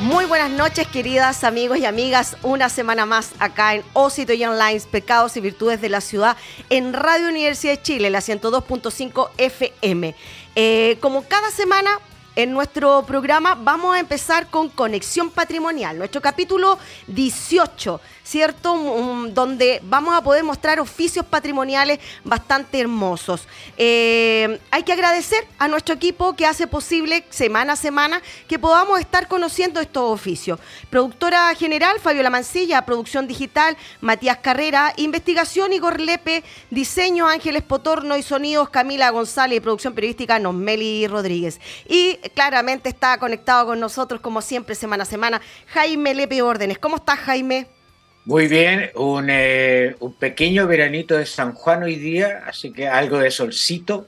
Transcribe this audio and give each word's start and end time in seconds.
Muy 0.00 0.24
buenas 0.24 0.50
noches, 0.50 0.86
queridas 0.88 1.44
amigos 1.44 1.76
y 1.76 1.84
amigas. 1.84 2.34
Una 2.42 2.70
semana 2.70 3.04
más 3.04 3.32
acá 3.38 3.74
en 3.74 3.84
Osito 3.92 4.32
y 4.32 4.42
Online, 4.42 4.80
Pecados 4.90 5.36
y 5.36 5.42
Virtudes 5.42 5.82
de 5.82 5.90
la 5.90 6.00
Ciudad, 6.00 6.38
en 6.70 6.94
Radio 6.94 7.28
Universidad 7.28 7.74
de 7.74 7.82
Chile, 7.82 8.08
la 8.08 8.20
102.5 8.20 9.28
FM. 9.36 10.14
Eh, 10.56 10.96
como 11.02 11.24
cada 11.28 11.50
semana, 11.50 11.90
en 12.34 12.52
nuestro 12.52 13.04
programa 13.04 13.54
vamos 13.54 13.94
a 13.94 14.00
empezar 14.00 14.48
con 14.48 14.70
Conexión 14.70 15.28
Patrimonial, 15.30 15.98
nuestro 15.98 16.22
capítulo 16.22 16.78
18 17.08 18.00
¿cierto? 18.30 18.76
donde 19.32 19.80
vamos 19.82 20.14
a 20.14 20.22
poder 20.22 20.44
mostrar 20.44 20.78
oficios 20.78 21.26
patrimoniales 21.26 21.98
bastante 22.22 22.78
hermosos. 22.78 23.48
Eh, 23.76 24.60
hay 24.70 24.84
que 24.84 24.92
agradecer 24.92 25.44
a 25.58 25.66
nuestro 25.66 25.96
equipo 25.96 26.36
que 26.36 26.46
hace 26.46 26.68
posible 26.68 27.24
semana 27.30 27.72
a 27.72 27.76
semana 27.76 28.22
que 28.46 28.56
podamos 28.56 29.00
estar 29.00 29.26
conociendo 29.26 29.80
estos 29.80 30.04
oficios. 30.04 30.60
Productora 30.90 31.52
general, 31.56 31.98
Fabiola 31.98 32.30
Mancilla, 32.30 32.86
producción 32.86 33.26
digital, 33.26 33.76
Matías 34.00 34.38
Carrera, 34.38 34.92
investigación, 34.96 35.72
Igor 35.72 35.98
Lepe, 35.98 36.44
diseño, 36.70 37.26
Ángeles 37.26 37.64
Potorno 37.64 38.16
y 38.16 38.22
sonidos, 38.22 38.70
Camila 38.70 39.10
González 39.10 39.56
y 39.56 39.60
producción 39.60 39.92
periodística, 39.92 40.38
Nosmeli 40.38 41.08
Rodríguez. 41.08 41.60
Y 41.88 42.14
claramente 42.34 42.90
está 42.90 43.18
conectado 43.18 43.66
con 43.66 43.80
nosotros, 43.80 44.20
como 44.20 44.40
siempre, 44.40 44.76
semana 44.76 45.02
a 45.02 45.06
semana, 45.06 45.40
Jaime 45.66 46.14
Lepe 46.14 46.42
Órdenes. 46.42 46.78
¿Cómo 46.78 46.94
estás, 46.94 47.18
Jaime? 47.18 47.79
Muy 48.24 48.48
bien, 48.48 48.90
eh, 49.30 49.96
un, 49.98 50.12
pequeño 50.14 50.66
veranito 50.66 51.16
de 51.16 51.24
San 51.24 51.52
Juan 51.54 51.82
hoy 51.82 51.96
día, 51.96 52.42
así 52.46 52.72
que 52.72 52.86
algo 52.86 53.18
de 53.18 53.30
solcito. 53.30 54.06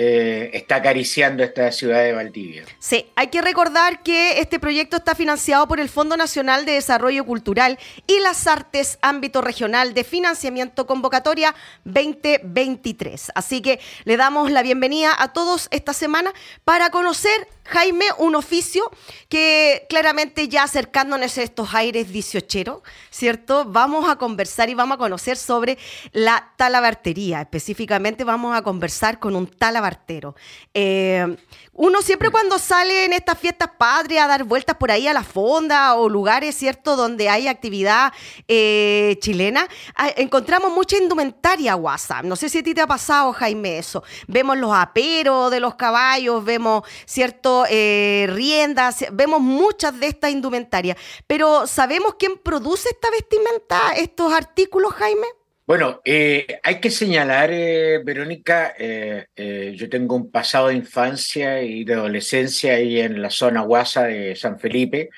Eh, 0.00 0.50
está 0.56 0.76
acariciando 0.76 1.42
esta 1.42 1.72
ciudad 1.72 2.04
de 2.04 2.12
Valdivia. 2.12 2.62
Sí, 2.78 3.06
hay 3.16 3.26
que 3.30 3.42
recordar 3.42 4.04
que 4.04 4.38
este 4.38 4.60
proyecto 4.60 4.98
está 4.98 5.16
financiado 5.16 5.66
por 5.66 5.80
el 5.80 5.88
Fondo 5.88 6.16
Nacional 6.16 6.64
de 6.64 6.74
Desarrollo 6.74 7.24
Cultural 7.26 7.80
y 8.06 8.20
las 8.20 8.46
Artes 8.46 9.00
Ámbito 9.02 9.40
Regional 9.40 9.94
de 9.94 10.04
Financiamiento 10.04 10.86
Convocatoria 10.86 11.52
2023. 11.82 13.32
Así 13.34 13.60
que 13.60 13.80
le 14.04 14.16
damos 14.16 14.52
la 14.52 14.62
bienvenida 14.62 15.16
a 15.18 15.32
todos 15.32 15.66
esta 15.72 15.92
semana 15.92 16.32
para 16.64 16.90
conocer 16.90 17.48
Jaime, 17.68 18.06
un 18.16 18.34
oficio 18.34 18.90
que 19.28 19.84
claramente 19.90 20.48
ya 20.48 20.62
acercándonos 20.62 21.36
a 21.36 21.42
estos 21.42 21.74
aires 21.74 22.10
dieciocheros, 22.10 22.80
¿cierto? 23.10 23.66
Vamos 23.66 24.08
a 24.08 24.16
conversar 24.16 24.70
y 24.70 24.74
vamos 24.74 24.94
a 24.94 24.98
conocer 24.98 25.36
sobre 25.36 25.76
la 26.12 26.54
talabartería. 26.56 27.42
Específicamente 27.42 28.24
vamos 28.24 28.56
a 28.56 28.62
conversar 28.62 29.18
con 29.18 29.36
un 29.36 29.46
talabartero. 29.46 30.34
Eh, 30.72 31.36
uno 31.78 32.02
siempre 32.02 32.30
cuando 32.30 32.58
sale 32.58 33.04
en 33.04 33.12
estas 33.12 33.38
fiestas 33.38 33.70
patrias 33.78 34.24
a 34.24 34.28
dar 34.28 34.42
vueltas 34.42 34.76
por 34.76 34.90
ahí 34.90 35.06
a 35.06 35.12
la 35.12 35.22
fonda 35.22 35.94
o 35.94 36.08
lugares, 36.08 36.56
¿cierto?, 36.56 36.96
donde 36.96 37.28
hay 37.28 37.46
actividad 37.46 38.12
eh, 38.48 39.16
chilena, 39.20 39.68
encontramos 40.16 40.72
mucha 40.72 40.96
indumentaria 40.96 41.76
WhatsApp. 41.76 42.24
No 42.24 42.34
sé 42.34 42.48
si 42.48 42.58
a 42.58 42.62
ti 42.64 42.74
te 42.74 42.80
ha 42.80 42.86
pasado, 42.88 43.32
Jaime, 43.32 43.78
eso. 43.78 44.02
Vemos 44.26 44.58
los 44.58 44.72
aperos 44.74 45.52
de 45.52 45.60
los 45.60 45.76
caballos, 45.76 46.44
vemos, 46.44 46.82
¿cierto?, 47.06 47.64
eh, 47.70 48.26
riendas, 48.28 49.04
vemos 49.12 49.40
muchas 49.40 49.98
de 50.00 50.08
estas 50.08 50.32
indumentarias, 50.32 50.96
pero 51.28 51.68
¿sabemos 51.68 52.16
quién 52.18 52.38
produce 52.38 52.88
esta 52.88 53.08
vestimenta, 53.10 53.92
estos 53.92 54.32
artículos, 54.32 54.92
Jaime? 54.94 55.37
Bueno, 55.68 56.00
eh, 56.02 56.60
hay 56.62 56.80
que 56.80 56.90
señalar, 56.90 57.50
eh, 57.52 58.00
Verónica, 58.02 58.74
yo 58.78 59.88
tengo 59.90 60.16
un 60.16 60.30
pasado 60.30 60.68
de 60.68 60.76
infancia 60.76 61.62
y 61.62 61.84
de 61.84 61.92
adolescencia 61.92 62.72
ahí 62.76 62.98
en 62.98 63.20
la 63.20 63.28
zona 63.28 63.60
Guasa 63.60 64.04
de 64.04 64.34
San 64.34 64.58
Felipe, 64.58 65.10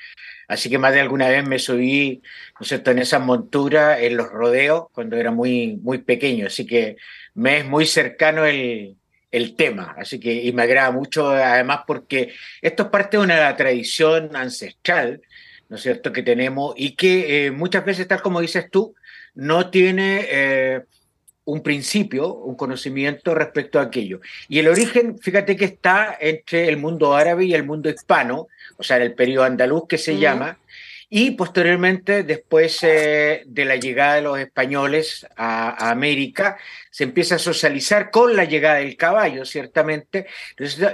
así 0.49 0.69
que 0.69 0.77
más 0.77 0.93
de 0.93 0.99
alguna 0.99 1.29
vez 1.29 1.47
me 1.47 1.57
subí, 1.57 2.21
¿no 2.59 2.63
es 2.63 2.67
cierto?, 2.67 2.91
en 2.91 2.99
esas 2.99 3.21
monturas, 3.21 4.01
en 4.01 4.17
los 4.17 4.27
rodeos, 4.27 4.87
cuando 4.91 5.15
era 5.15 5.31
muy, 5.31 5.77
muy 5.81 5.99
pequeño, 5.99 6.47
así 6.47 6.65
que 6.65 6.97
me 7.33 7.59
es 7.59 7.65
muy 7.65 7.85
cercano 7.85 8.45
el, 8.45 8.97
el 9.31 9.55
tema. 9.55 9.95
Así 9.97 10.19
que, 10.19 10.33
y 10.33 10.51
me 10.51 10.63
agrada 10.63 10.91
mucho, 10.91 11.29
además, 11.29 11.83
porque 11.87 12.33
esto 12.61 12.83
es 12.83 12.89
parte 12.89 13.15
de 13.15 13.23
una 13.23 13.55
tradición 13.55 14.35
ancestral, 14.35 15.21
¿no 15.69 15.77
es 15.77 15.81
cierto?, 15.83 16.11
que 16.11 16.23
tenemos 16.23 16.73
y 16.75 16.97
que 16.97 17.45
eh, 17.45 17.51
muchas 17.51 17.85
veces, 17.85 18.05
tal 18.05 18.21
como 18.21 18.41
dices 18.41 18.69
tú, 18.69 18.93
no 19.35 19.69
tiene 19.69 20.25
eh, 20.29 20.81
un 21.45 21.61
principio, 21.61 22.33
un 22.33 22.55
conocimiento 22.55 23.33
respecto 23.33 23.79
a 23.79 23.83
aquello. 23.83 24.21
Y 24.47 24.59
el 24.59 24.67
origen, 24.67 25.17
fíjate 25.19 25.55
que 25.55 25.65
está 25.65 26.17
entre 26.19 26.67
el 26.67 26.77
mundo 26.77 27.15
árabe 27.15 27.45
y 27.45 27.53
el 27.53 27.63
mundo 27.63 27.89
hispano, 27.89 28.47
o 28.77 28.83
sea, 28.83 28.97
en 28.97 29.03
el 29.03 29.13
periodo 29.13 29.45
andaluz 29.45 29.87
que 29.87 29.97
se 29.97 30.17
llama, 30.17 30.57
y 31.13 31.31
posteriormente, 31.31 32.23
después 32.23 32.79
eh, 32.83 33.43
de 33.45 33.65
la 33.65 33.75
llegada 33.75 34.15
de 34.15 34.21
los 34.21 34.39
españoles 34.39 35.27
a, 35.35 35.91
América, 35.91 36.57
se 36.89 37.03
empieza 37.03 37.35
a 37.35 37.39
socializar 37.39 38.11
con 38.11 38.33
la 38.33 38.45
llegada 38.45 38.77
del 38.77 38.95
caballo, 38.95 39.43
ciertamente, 39.43 40.27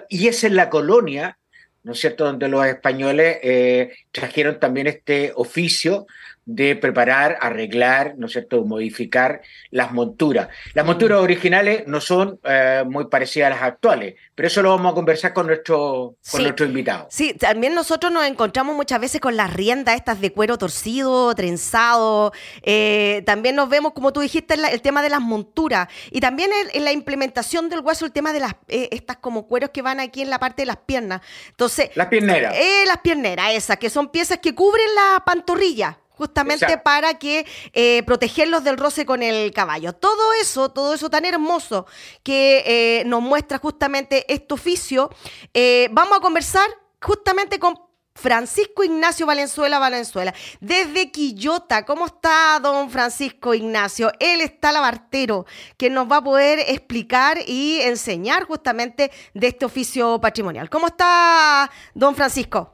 y 0.10 0.28
es 0.28 0.44
en 0.44 0.56
la 0.56 0.72
colonia, 0.72 1.38
¿no 1.84 1.92
es 1.92 2.00
cierto?, 2.00 2.26
donde 2.26 2.50
los 2.50 2.66
españoles 2.66 3.38
eh, 3.44 3.94
trajeron 4.12 4.60
también 4.60 4.88
este 4.88 5.34
oficio 5.36 6.08
de 6.48 6.78
preparar, 6.78 7.38
arreglar, 7.42 8.16
¿no 8.18 8.28
es 8.28 8.32
cierto?, 8.32 8.64
modificar 8.64 9.42
las 9.70 9.92
monturas. 9.92 10.48
Las 10.74 10.86
monturas 10.86 11.20
originales 11.20 11.84
no 11.88 12.00
son 12.00 12.40
eh, 12.46 12.86
muy 12.88 13.08
parecidas 13.08 13.48
a 13.48 13.56
las 13.56 13.64
actuales, 13.64 14.16
pero 14.34 14.48
eso 14.48 14.62
lo 14.62 14.70
vamos 14.70 14.94
a 14.94 14.96
conversar 14.96 15.34
con 15.34 15.48
nuestro, 15.48 16.16
con 16.32 16.44
nuestro 16.44 16.66
invitado. 16.66 17.08
Sí, 17.12 17.34
también 17.34 17.76
nosotros 17.76 18.14
nos 18.14 18.26
encontramos 18.26 18.78
muchas 18.78 19.02
veces 19.02 19.20
con 19.20 19.36
las 19.36 19.54
riendas 19.54 19.98
estas 19.98 20.22
de 20.22 20.32
cuero 20.32 20.58
torcido, 20.58 21.36
trenzado. 21.36 22.32
Eh, 22.62 23.24
también 23.26 23.58
nos 23.58 23.68
vemos, 23.68 23.92
como 23.92 24.14
tú 24.14 24.22
dijiste, 24.22 24.54
el 24.54 24.82
tema 24.82 25.04
de 25.04 25.10
las 25.10 25.20
monturas. 25.20 25.90
Y 26.12 26.22
también 26.22 26.50
en, 26.74 26.86
la 26.86 26.94
implementación 26.94 27.68
del 27.68 27.82
hueso, 27.82 28.06
el 28.06 28.14
tema 28.14 28.32
de 28.32 28.40
las 28.40 28.54
eh, 28.70 28.88
estas 28.94 29.18
como 29.18 29.48
cueros 29.48 29.72
que 29.72 29.82
van 29.82 30.00
aquí 30.00 30.22
en 30.22 30.30
la 30.30 30.40
parte 30.40 30.62
de 30.62 30.68
las 30.68 30.78
piernas. 30.78 31.20
Entonces, 31.50 31.90
las 31.96 32.08
pierneras. 32.08 32.56
las 32.88 33.00
pierneras, 33.00 33.52
esas, 33.52 33.76
que 33.76 33.90
son 33.90 34.12
piezas 34.12 34.38
que 34.38 34.56
cubren 34.56 34.88
la 34.96 35.26
pantorrilla 35.26 35.98
justamente 36.18 36.78
para 36.80 37.14
que 37.16 37.46
eh, 37.74 38.04
protegerlos 38.04 38.64
del 38.64 38.78
roce 38.78 39.06
con 39.06 39.24
el 39.24 39.52
caballo. 39.54 39.94
Todo 39.94 40.34
eso, 40.42 40.70
todo 40.70 40.94
eso 40.94 41.10
tan 41.10 41.26
hermoso 41.26 41.86
que 42.24 42.64
eh, 42.66 43.04
nos 43.06 43.22
muestra 43.22 43.60
justamente 43.60 44.32
este 44.34 44.54
oficio, 44.54 45.10
eh, 45.54 45.90
vamos 45.92 46.18
a 46.18 46.22
conversar 46.22 46.68
justamente 47.00 47.60
con 47.60 47.88
Francisco 48.16 48.84
Ignacio 48.84 49.28
Valenzuela 49.28 49.78
Valenzuela, 49.78 50.34
desde 50.60 51.12
Quillota. 51.12 51.86
¿Cómo 51.86 52.08
está 52.08 52.60
don 52.62 52.90
Francisco 52.90 53.54
Ignacio? 53.54 54.12
Él 54.20 54.42
está 54.42 54.72
labartero, 54.72 55.46
que 55.78 55.92
nos 55.92 56.12
va 56.12 56.18
a 56.18 56.24
poder 56.24 56.60
explicar 56.68 57.38
y 57.46 57.80
enseñar 57.82 58.46
justamente 58.46 59.12
de 59.36 59.48
este 59.48 59.66
oficio 59.66 60.20
patrimonial. 60.20 60.68
¿Cómo 60.70 60.88
está 60.88 61.70
don 61.94 62.16
Francisco? 62.16 62.74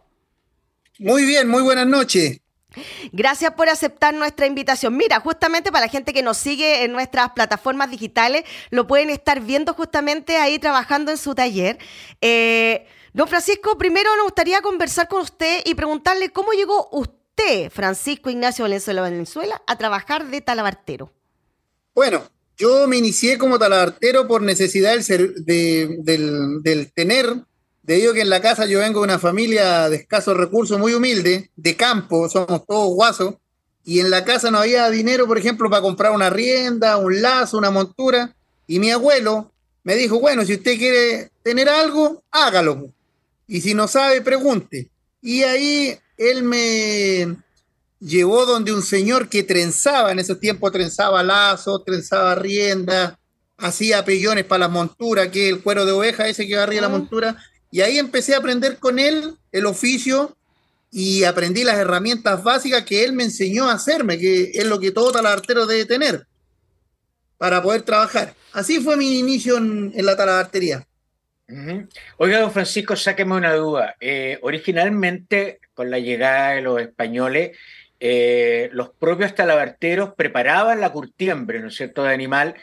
Muy 1.00 1.26
bien, 1.26 1.50
muy 1.50 1.62
buenas 1.62 1.88
noches. 1.88 2.40
Gracias 3.12 3.54
por 3.54 3.70
aceptar 3.70 4.14
nuestra 4.14 4.46
invitación. 4.46 4.96
Mira, 4.98 5.20
justamente 5.20 5.72
para 5.72 5.86
la 5.86 5.92
gente 5.92 6.14
que 6.14 6.24
nos 6.24 6.38
sigue 6.38 6.84
en 6.84 6.92
nuestras 6.92 7.32
plataformas 7.32 7.92
digitales, 7.92 8.44
lo 8.70 8.88
pueden 8.88 9.10
estar 9.10 9.42
viendo 9.42 9.74
justamente 9.74 10.38
ahí 10.38 10.60
trabajando 10.60 11.12
en 11.12 11.18
su 11.18 11.36
taller. 11.36 11.78
Eh, 12.22 12.88
don 13.14 13.28
Francisco, 13.28 13.78
primero 13.78 14.16
nos 14.16 14.26
gustaría 14.26 14.62
conversar 14.62 15.08
con 15.08 15.22
usted 15.22 15.62
y 15.66 15.76
preguntarle 15.76 16.30
cómo 16.30 16.54
llegó 16.54 16.90
usted, 16.92 17.70
Francisco 17.72 18.30
Ignacio 18.30 18.64
Valenzuela 18.64 19.02
Valenzuela, 19.02 19.62
a 19.68 19.78
trabajar 19.78 20.28
de 20.28 20.42
talabartero. 20.42 21.12
Bueno, 21.94 22.24
yo 22.58 22.88
me 22.88 22.98
inicié 22.98 23.38
como 23.38 23.60
talabartero 23.60 24.28
por 24.28 24.42
necesidad 24.42 24.98
del, 24.98 26.04
del 26.64 26.94
tener 26.94 27.46
Debido 27.84 28.12
a 28.12 28.16
que 28.16 28.22
en 28.22 28.30
la 28.30 28.42
casa 28.42 28.66
yo 28.66 28.80
vengo 28.80 29.02
de 29.02 29.04
una 29.04 29.20
familia 29.20 29.90
de 29.90 29.98
escasos 29.98 30.38
recursos, 30.38 30.80
muy 30.80 30.94
humilde, 30.94 31.52
de 31.58 31.76
campo, 31.76 32.30
somos 32.30 32.66
todos 32.66 32.96
guasos, 32.96 33.36
y 33.84 34.00
en 34.00 34.10
la 34.10 34.24
casa 34.24 34.50
no 34.50 34.60
había 34.60 34.90
dinero, 34.90 35.28
por 35.28 35.38
ejemplo, 35.38 35.70
para 35.70 35.82
comprar 35.82 36.14
una 36.14 36.30
rienda, 36.30 36.96
un 36.96 37.22
lazo, 37.22 37.58
una 37.58 37.72
montura, 37.72 38.34
y 38.68 38.80
mi 38.80 38.90
abuelo 38.90 39.52
me 39.84 39.96
dijo, 39.96 40.22
bueno, 40.22 40.46
si 40.46 40.54
usted 40.54 40.78
quiere 40.78 41.32
tener 41.44 41.68
algo, 41.68 42.24
hágalo, 42.32 42.90
y 43.48 43.60
si 43.60 43.74
no 43.74 43.90
sabe, 43.90 44.22
pregunte. 44.22 44.90
Y 45.22 45.44
ahí 45.44 46.00
él 46.18 46.44
me 46.44 47.36
llevó 48.00 48.46
donde 48.46 48.72
un 48.72 48.82
señor 48.82 49.28
que 49.28 49.44
trenzaba, 49.44 50.14
en 50.14 50.20
esos 50.20 50.40
tiempos 50.40 50.72
trenzaba 50.72 51.22
lazo, 51.22 51.82
trenzaba 51.82 52.36
rienda, 52.36 53.20
hacía 53.58 54.06
pellones 54.06 54.46
para 54.46 54.60
la 54.60 54.68
montura, 54.70 55.30
que 55.30 55.50
el 55.50 55.62
cuero 55.62 55.86
de 55.86 55.92
oveja, 55.92 56.30
ese 56.30 56.48
que 56.48 56.56
arriba 56.56 56.84
la 56.84 56.90
montura, 56.90 57.38
y 57.74 57.82
ahí 57.82 57.98
empecé 57.98 58.36
a 58.36 58.38
aprender 58.38 58.78
con 58.78 59.00
él 59.00 59.34
el 59.52 59.66
oficio 59.66 60.38
y 60.92 61.24
aprendí 61.24 61.64
las 61.64 61.80
herramientas 61.80 62.44
básicas 62.44 62.84
que 62.84 63.04
él 63.04 63.14
me 63.14 63.24
enseñó 63.24 63.68
a 63.68 63.74
hacerme, 63.74 64.20
que 64.20 64.52
es 64.54 64.66
lo 64.68 64.80
que 64.80 64.92
todo 64.92 65.12
talabartero 65.12 65.66
debe 65.66 65.86
tener 65.86 66.28
para 67.40 67.64
poder 67.64 67.82
trabajar. 67.82 68.36
Así 68.52 68.80
fue 68.80 68.96
mi 68.96 69.18
inicio 69.18 69.58
en, 69.58 69.92
la 69.96 70.16
talabartería. 70.16 70.86
Oiga, 72.18 72.42
don 72.42 72.52
Francisco, 72.52 72.96
sáqueme 72.96 73.34
una 73.34 73.56
duda. 73.56 73.96
Eh, 74.00 74.38
originalmente, 74.44 75.60
con 75.74 75.90
la 75.90 75.98
llegada 75.98 76.52
de 76.52 76.62
los 76.62 76.80
españoles, 76.80 77.58
eh, 78.00 78.70
los 78.74 78.92
propios 78.92 79.34
talabarteros 79.34 80.14
preparaban 80.14 80.80
la 80.80 80.92
curtiembre, 80.92 81.60
¿no 81.60 81.70
es 81.70 81.76
cierto?, 81.76 82.04
de 82.04 82.14
animal 82.14 82.54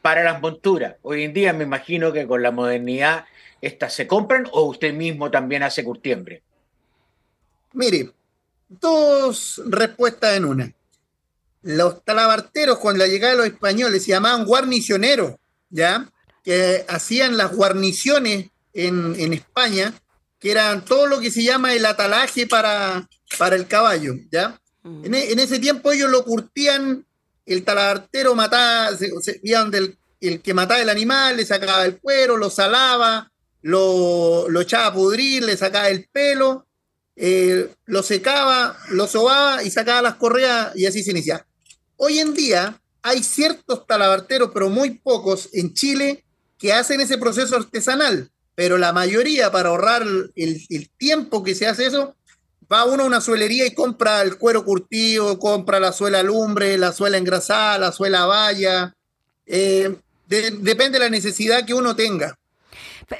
para 0.00 0.22
las 0.22 0.40
monturas. 0.40 0.94
Hoy 1.02 1.24
en 1.24 1.32
día 1.32 1.52
me 1.52 1.64
imagino 1.64 2.12
que 2.12 2.28
con 2.28 2.40
la 2.40 2.52
modernidad 2.52 3.24
¿Estas 3.60 3.94
se 3.94 4.06
compran 4.06 4.46
o 4.52 4.62
usted 4.62 4.94
mismo 4.94 5.30
también 5.30 5.62
hace 5.62 5.84
curtiembre? 5.84 6.42
Mire, 7.72 8.12
dos 8.68 9.60
respuestas 9.66 10.36
en 10.36 10.44
una. 10.44 10.72
Los 11.62 12.02
talabarteros, 12.04 12.78
con 12.78 12.98
la 12.98 13.06
llegada 13.06 13.32
de 13.32 13.38
los 13.38 13.46
españoles, 13.46 14.04
se 14.04 14.10
llamaban 14.10 14.46
guarnicioneros, 14.46 15.34
¿ya? 15.68 16.10
Que 16.42 16.86
hacían 16.88 17.36
las 17.36 17.54
guarniciones 17.54 18.48
en, 18.72 19.32
España, 19.32 19.92
que 20.38 20.52
eran 20.52 20.84
todo 20.84 21.06
lo 21.06 21.20
que 21.20 21.30
se 21.30 21.42
llama 21.42 21.74
el 21.74 21.84
atalaje 21.84 22.46
para, 22.46 23.06
para 23.38 23.56
el 23.56 23.66
caballo, 23.66 24.14
¿ya? 24.30 24.58
Mm. 24.82 25.04
En, 25.04 25.38
ese 25.38 25.58
tiempo 25.58 25.92
ellos 25.92 26.10
lo 26.10 26.24
curtían, 26.24 27.04
el 27.44 27.62
talabartero 27.62 28.34
mataba, 28.34 28.96
se, 28.96 29.10
se, 29.20 29.40
el 30.20 30.40
que 30.40 30.54
mataba 30.54 30.80
el 30.80 30.88
animal, 30.88 31.36
le 31.36 31.44
sacaba 31.44 31.84
el 31.84 31.98
cuero, 31.98 32.38
lo 32.38 32.48
salaba, 32.48 33.30
lo, 33.62 34.48
lo 34.48 34.60
echaba 34.60 34.86
a 34.86 34.94
pudrir, 34.94 35.44
le 35.44 35.56
sacaba 35.56 35.88
el 35.88 36.08
pelo, 36.10 36.66
eh, 37.22 37.68
lo 37.84 38.02
secaba, 38.02 38.78
lo 38.90 39.06
sobaba 39.06 39.62
y 39.62 39.70
sacaba 39.70 40.00
las 40.00 40.14
correas 40.14 40.72
y 40.74 40.86
así 40.86 41.02
se 41.02 41.10
inicia. 41.10 41.46
Hoy 41.96 42.18
en 42.18 42.32
día 42.32 42.80
hay 43.02 43.22
ciertos 43.22 43.86
talabarteros, 43.86 44.50
pero 44.54 44.70
muy 44.70 44.98
pocos 44.98 45.50
en 45.52 45.74
Chile, 45.74 46.24
que 46.58 46.72
hacen 46.72 47.00
ese 47.00 47.18
proceso 47.18 47.56
artesanal, 47.56 48.30
pero 48.54 48.78
la 48.78 48.94
mayoría 48.94 49.52
para 49.52 49.68
ahorrar 49.68 50.02
el, 50.34 50.90
tiempo 50.96 51.42
que 51.42 51.54
se 51.54 51.66
hace 51.66 51.86
eso, 51.86 52.14
va 52.72 52.84
uno 52.86 53.02
a 53.02 53.06
una 53.06 53.20
suelería 53.20 53.66
y 53.66 53.74
compra 53.74 54.22
el 54.22 54.38
cuero 54.38 54.64
curtido, 54.64 55.38
compra 55.38 55.78
la 55.78 55.92
suela 55.92 56.22
lumbre, 56.22 56.78
la 56.78 56.92
suela 56.92 57.18
engrasada, 57.18 57.78
la 57.78 57.92
suela 57.92 58.24
valla. 58.24 58.94
Eh, 59.44 59.94
depende 60.26 60.98
de 60.98 61.04
la 61.04 61.10
necesidad 61.10 61.66
que 61.66 61.74
uno 61.74 61.94
tenga. 61.94 62.38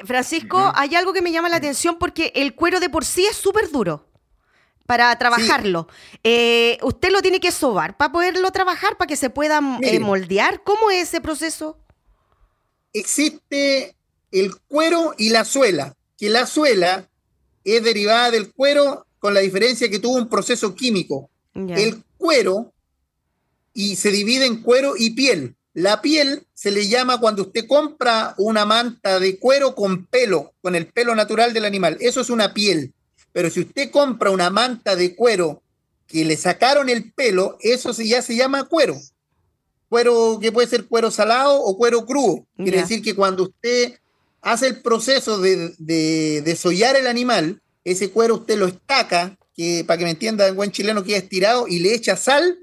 Francisco, 0.05 0.73
hay 0.75 0.95
algo 0.95 1.13
que 1.13 1.23
me 1.23 1.33
llama 1.33 1.49
la 1.49 1.57
atención 1.57 1.99
porque 1.99 2.33
el 2.35 2.55
cuero 2.55 2.81
de 2.81 2.89
por 2.89 3.05
sí 3.05 3.27
es 3.27 3.37
súper 3.37 3.71
duro 3.71 4.07
para 4.87 5.17
trabajarlo. 5.19 5.87
Eh, 6.25 6.79
usted 6.83 7.11
lo 7.11 7.23
tiene 7.23 7.39
que 7.39 7.53
sobar 7.53 7.97
para 7.97 8.11
poderlo 8.11 8.51
trabajar, 8.51 8.97
para 8.97 9.07
que 9.07 9.17
se 9.17 9.31
pueda 9.31 9.61
eh, 9.83 10.01
moldear. 10.01 10.63
¿Cómo 10.65 10.91
es 10.91 11.09
ese 11.09 11.21
proceso? 11.21 11.79
Existe 12.93 13.95
el 14.33 14.57
cuero 14.69 15.15
y 15.17 15.31
la 15.31 15.45
suela, 15.45 15.95
que 16.19 16.29
la 16.29 16.45
suela 16.45 17.09
es 17.63 17.85
derivada 17.85 18.33
del 18.33 18.53
cuero 18.53 19.07
con 19.21 19.33
la 19.33 19.41
diferencia 19.41 19.89
que 19.89 20.01
tuvo 20.01 20.17
un 20.17 20.29
proceso 20.29 20.75
químico. 20.75 21.31
El 21.55 22.03
cuero 22.17 22.73
y 23.73 23.97
se 23.97 24.11
divide 24.11 24.47
en 24.47 24.63
cuero 24.63 24.95
y 24.97 25.11
piel. 25.11 25.55
La 25.73 26.03
piel 26.03 26.47
se 26.61 26.71
le 26.71 26.87
llama 26.89 27.19
cuando 27.19 27.41
usted 27.41 27.67
compra 27.67 28.35
una 28.37 28.67
manta 28.67 29.19
de 29.19 29.39
cuero 29.39 29.75
con 29.75 30.05
pelo, 30.05 30.53
con 30.61 30.75
el 30.75 30.89
pelo 30.89 31.15
natural 31.15 31.55
del 31.55 31.65
animal. 31.65 31.97
Eso 32.01 32.21
es 32.21 32.29
una 32.29 32.53
piel. 32.53 32.93
Pero 33.33 33.49
si 33.49 33.61
usted 33.61 33.91
compra 33.91 34.31
una 34.31 34.51
manta 34.51 34.95
de 34.95 35.17
cuero 35.17 35.63
que 36.07 36.23
le 36.23 36.37
sacaron 36.37 36.91
el 36.91 37.15
pelo, 37.15 37.57
eso 37.61 37.93
ya 37.93 38.21
se 38.21 38.37
llama 38.37 38.65
cuero. 38.65 39.01
Cuero 39.89 40.39
que 40.39 40.53
puede 40.53 40.69
ser 40.69 40.85
cuero 40.85 41.11
salado 41.11 41.63
o 41.63 41.79
cuero 41.79 42.05
crudo. 42.05 42.45
Quiere 42.59 42.83
decir 42.83 43.01
que 43.01 43.15
cuando 43.15 43.45
usted 43.45 43.99
hace 44.43 44.67
el 44.67 44.83
proceso 44.83 45.39
de, 45.39 45.75
de 45.79 46.43
desollar 46.43 46.95
el 46.95 47.07
animal, 47.07 47.63
ese 47.85 48.11
cuero 48.11 48.35
usted 48.35 48.59
lo 48.59 48.67
estaca, 48.67 49.39
que 49.57 49.83
para 49.87 49.97
que 49.97 50.05
me 50.05 50.11
entienda 50.11 50.47
en 50.47 50.57
buen 50.57 50.73
chileno 50.73 51.05
queda 51.05 51.17
estirado, 51.17 51.67
y 51.69 51.79
le 51.79 51.95
echa 51.95 52.17
sal, 52.17 52.59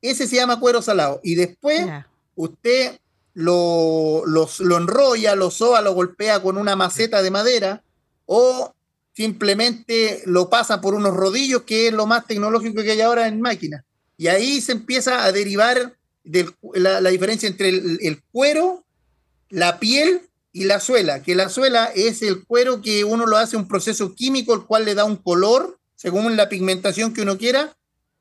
ese 0.00 0.28
se 0.28 0.36
llama 0.36 0.60
cuero 0.60 0.80
salado. 0.80 1.20
Y 1.24 1.34
después 1.34 1.88
usted 2.36 3.00
lo, 3.36 4.24
lo 4.24 4.76
enrolla, 4.78 5.34
lo 5.34 5.50
soba, 5.50 5.82
lo 5.82 5.92
golpea 5.92 6.40
con 6.40 6.56
una 6.56 6.74
maceta 6.74 7.20
de 7.20 7.30
madera 7.30 7.82
o 8.24 8.74
simplemente 9.14 10.22
lo 10.24 10.48
pasa 10.48 10.80
por 10.80 10.94
unos 10.94 11.14
rodillos, 11.14 11.62
que 11.62 11.88
es 11.88 11.92
lo 11.92 12.06
más 12.06 12.26
tecnológico 12.26 12.82
que 12.82 12.92
hay 12.92 13.00
ahora 13.02 13.28
en 13.28 13.42
máquinas. 13.42 13.84
Y 14.16 14.28
ahí 14.28 14.60
se 14.62 14.72
empieza 14.72 15.24
a 15.24 15.32
derivar 15.32 15.96
la, 16.74 17.10
diferencia 17.10 17.46
entre 17.46 17.68
el, 17.68 18.22
cuero, 18.32 18.84
la 19.50 19.78
piel 19.78 20.22
y 20.52 20.64
la 20.64 20.80
suela, 20.80 21.22
que 21.22 21.34
la 21.34 21.50
suela 21.50 21.86
es 21.94 22.22
el 22.22 22.44
cuero 22.44 22.80
que 22.80 23.04
uno 23.04 23.26
lo 23.26 23.36
hace 23.36 23.58
un 23.58 23.68
proceso 23.68 24.14
químico, 24.14 24.54
el 24.54 24.64
cual 24.64 24.86
le 24.86 24.94
da 24.94 25.04
un 25.04 25.16
color 25.16 25.78
según 25.94 26.36
la 26.36 26.48
pigmentación 26.48 27.12
que 27.12 27.22
uno 27.22 27.36
quiera, 27.36 27.76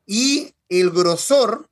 y 0.06 0.54
el 0.68 0.92
grosor 0.92 1.70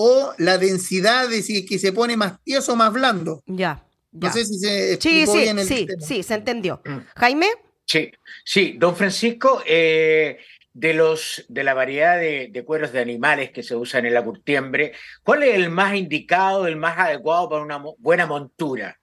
o 0.00 0.32
la 0.38 0.58
densidad 0.58 1.28
de 1.28 1.42
si 1.42 1.66
que 1.66 1.76
se 1.76 1.92
pone 1.92 2.16
más 2.16 2.40
tieso 2.44 2.74
o 2.74 2.76
más 2.76 2.92
blando. 2.92 3.42
Ya. 3.46 3.84
No 4.12 4.32
sé 4.32 4.44
si 4.44 4.56
se 4.56 4.92
explicó 4.92 5.32
sí, 5.32 5.48
sí, 5.48 5.64
sí, 5.66 5.86
sí, 5.98 6.22
se 6.22 6.34
entendió. 6.34 6.80
Mm. 6.84 6.98
Jaime. 7.16 7.48
Sí, 7.84 8.12
sí, 8.44 8.76
don 8.78 8.94
Francisco, 8.94 9.60
eh, 9.66 10.38
de 10.72 10.94
los 10.94 11.44
de 11.48 11.64
la 11.64 11.74
variedad 11.74 12.16
de, 12.16 12.62
cueros 12.64 12.92
de 12.92 13.00
animales 13.00 13.50
que 13.50 13.64
se 13.64 13.74
usan 13.74 14.06
en 14.06 14.14
la 14.14 14.22
curtiembre, 14.22 14.92
¿cuál 15.24 15.42
es 15.42 15.56
el 15.56 15.68
más 15.68 15.96
indicado, 15.96 16.68
el 16.68 16.76
más 16.76 16.96
adecuado 16.96 17.48
para 17.48 17.62
una 17.64 17.82
buena 17.98 18.26
montura? 18.26 19.00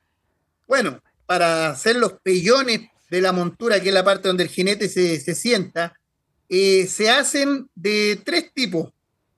Bueno, 0.66 1.02
para 1.26 1.72
hacer 1.72 1.98
los 1.98 2.14
pellones 2.24 2.88
de 3.10 3.20
la 3.20 3.34
montura, 3.34 3.82
que 3.82 3.90
es 3.90 3.94
la 3.94 4.06
parte 4.06 4.30
donde 4.30 4.44
el 4.44 4.50
jinete 4.50 4.88
se, 4.88 5.20
sienta, 5.36 6.00
eh, 6.48 6.88
se 6.88 7.10
hacen 7.10 7.70
de 7.76 8.22
tres 8.24 8.54
tipos 8.54 8.95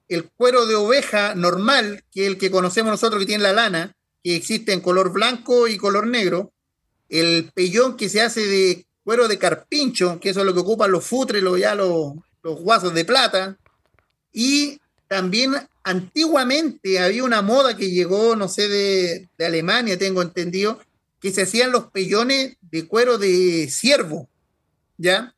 el 0.09 0.29
cuero 0.29 0.65
de 0.65 0.75
oveja 0.75 1.35
normal, 1.35 2.03
que 2.11 2.23
es 2.23 2.27
el 2.27 2.37
que 2.37 2.51
conocemos 2.51 2.91
nosotros 2.91 3.19
que 3.19 3.25
tiene 3.25 3.43
la 3.43 3.53
lana, 3.53 3.95
que 4.23 4.35
existe 4.35 4.73
en 4.73 4.81
color 4.81 5.11
blanco 5.11 5.67
y 5.67 5.77
color 5.77 6.07
negro, 6.07 6.51
el 7.09 7.51
pellón 7.53 7.97
que 7.97 8.09
se 8.09 8.21
hace 8.21 8.45
de 8.45 8.85
cuero 9.03 9.27
de 9.27 9.37
carpincho, 9.37 10.19
que 10.19 10.29
eso 10.29 10.41
es 10.41 10.45
lo 10.45 10.53
que 10.53 10.59
ocupan 10.59 10.91
los 10.91 11.05
futres, 11.05 11.41
los, 11.41 11.59
ya 11.59 11.75
los, 11.75 12.13
los 12.43 12.59
guasos 12.59 12.93
de 12.93 13.05
plata, 13.05 13.57
y 14.33 14.79
también 15.07 15.55
antiguamente 15.83 16.99
había 16.99 17.23
una 17.23 17.41
moda 17.41 17.77
que 17.77 17.89
llegó, 17.89 18.35
no 18.35 18.49
sé, 18.49 18.67
de, 18.67 19.29
de 19.37 19.45
Alemania, 19.45 19.97
tengo 19.97 20.21
entendido, 20.21 20.79
que 21.21 21.31
se 21.31 21.43
hacían 21.43 21.71
los 21.71 21.89
pellones 21.91 22.57
de 22.61 22.87
cuero 22.87 23.17
de 23.17 23.69
ciervo, 23.69 24.29
¿ya? 24.97 25.33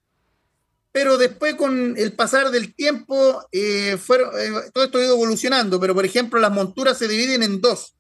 Pero 0.92 1.18
después 1.18 1.56
con 1.56 1.96
el 1.98 2.14
pasar 2.14 2.52
del 2.52 2.74
tiempo, 2.74 3.46
eh, 3.52 3.98
fueron, 3.98 4.32
eh, 4.40 4.70
todo 4.74 4.84
esto 4.84 4.98
ha 4.98 5.04
ido 5.04 5.16
evolucionando, 5.16 5.80
pero 5.80 5.94
por 5.94 6.06
ejemplo 6.06 6.40
las 6.40 6.52
monturas 6.52 6.98
se 6.98 7.08
dividen 7.08 7.44
en 7.44 7.62
dos, 7.62 7.96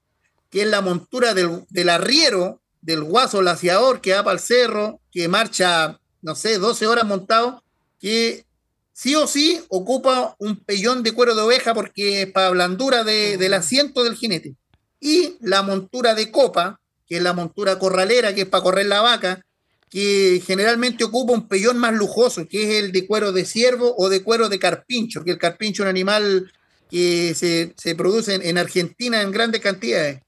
que 0.50 0.64
es 0.64 0.68
la 0.68 0.82
montura 0.82 1.34
del, 1.34 1.66
del 1.70 1.90
arriero, 1.90 2.62
del 2.82 3.04
guaso 3.04 3.42
laciador 3.42 4.02
que 4.02 4.14
va 4.14 4.24
para 4.24 4.36
el 4.36 4.40
cerro, 4.40 5.02
que 5.12 5.28
marcha, 5.28 6.00
no 6.22 6.36
sé, 6.36 6.58
12 6.58 6.88
horas 6.88 7.06
montado, 7.06 7.64
que 8.00 8.46
sí 8.94 9.16
o 9.16 9.28
sí 9.28 9.62
ocupa 9.70 10.36
un 10.40 10.58
pellón 10.58 11.04
de 11.04 11.14
cuero 11.14 11.36
de 11.36 11.42
oveja 11.42 11.74
porque 11.74 12.24
es 12.24 12.32
para 12.32 12.50
blandura 12.50 13.04
del 13.04 13.54
asiento 13.54 14.04
del 14.04 14.16
jinete. 14.16 14.56
Y 15.00 15.38
la 15.40 15.62
montura 15.62 16.16
de 16.16 16.32
copa, 16.32 16.82
que 17.08 17.18
es 17.18 17.24
la 17.24 17.34
montura 17.34 17.80
corralera, 17.80 18.36
que 18.36 18.42
es 18.42 18.48
para 18.48 18.64
correr 18.64 18.88
la 18.88 19.02
vaca, 19.02 19.46
que 19.90 20.42
generalmente 20.46 21.04
ocupa 21.04 21.34
un 21.34 21.48
pellón 21.48 21.78
más 21.78 21.94
lujoso, 21.94 22.48
que 22.48 22.64
es 22.64 22.84
el 22.84 22.92
de 22.92 23.08
cuero 23.08 23.32
de 23.32 23.46
ciervo 23.46 23.96
o 23.98 24.10
de 24.10 24.24
cuero 24.24 24.50
de 24.50 24.60
carpincho, 24.60 25.24
que 25.24 25.32
el 25.32 25.38
carpincho 25.38 25.84
es 25.84 25.86
un 25.86 25.90
animal 25.90 26.52
que 26.90 27.34
se, 27.36 27.96
produce 27.96 28.36
en, 28.36 28.58
Argentina 28.58 29.22
en 29.22 29.32
grandes 29.32 29.62
cantidades. 29.62 30.22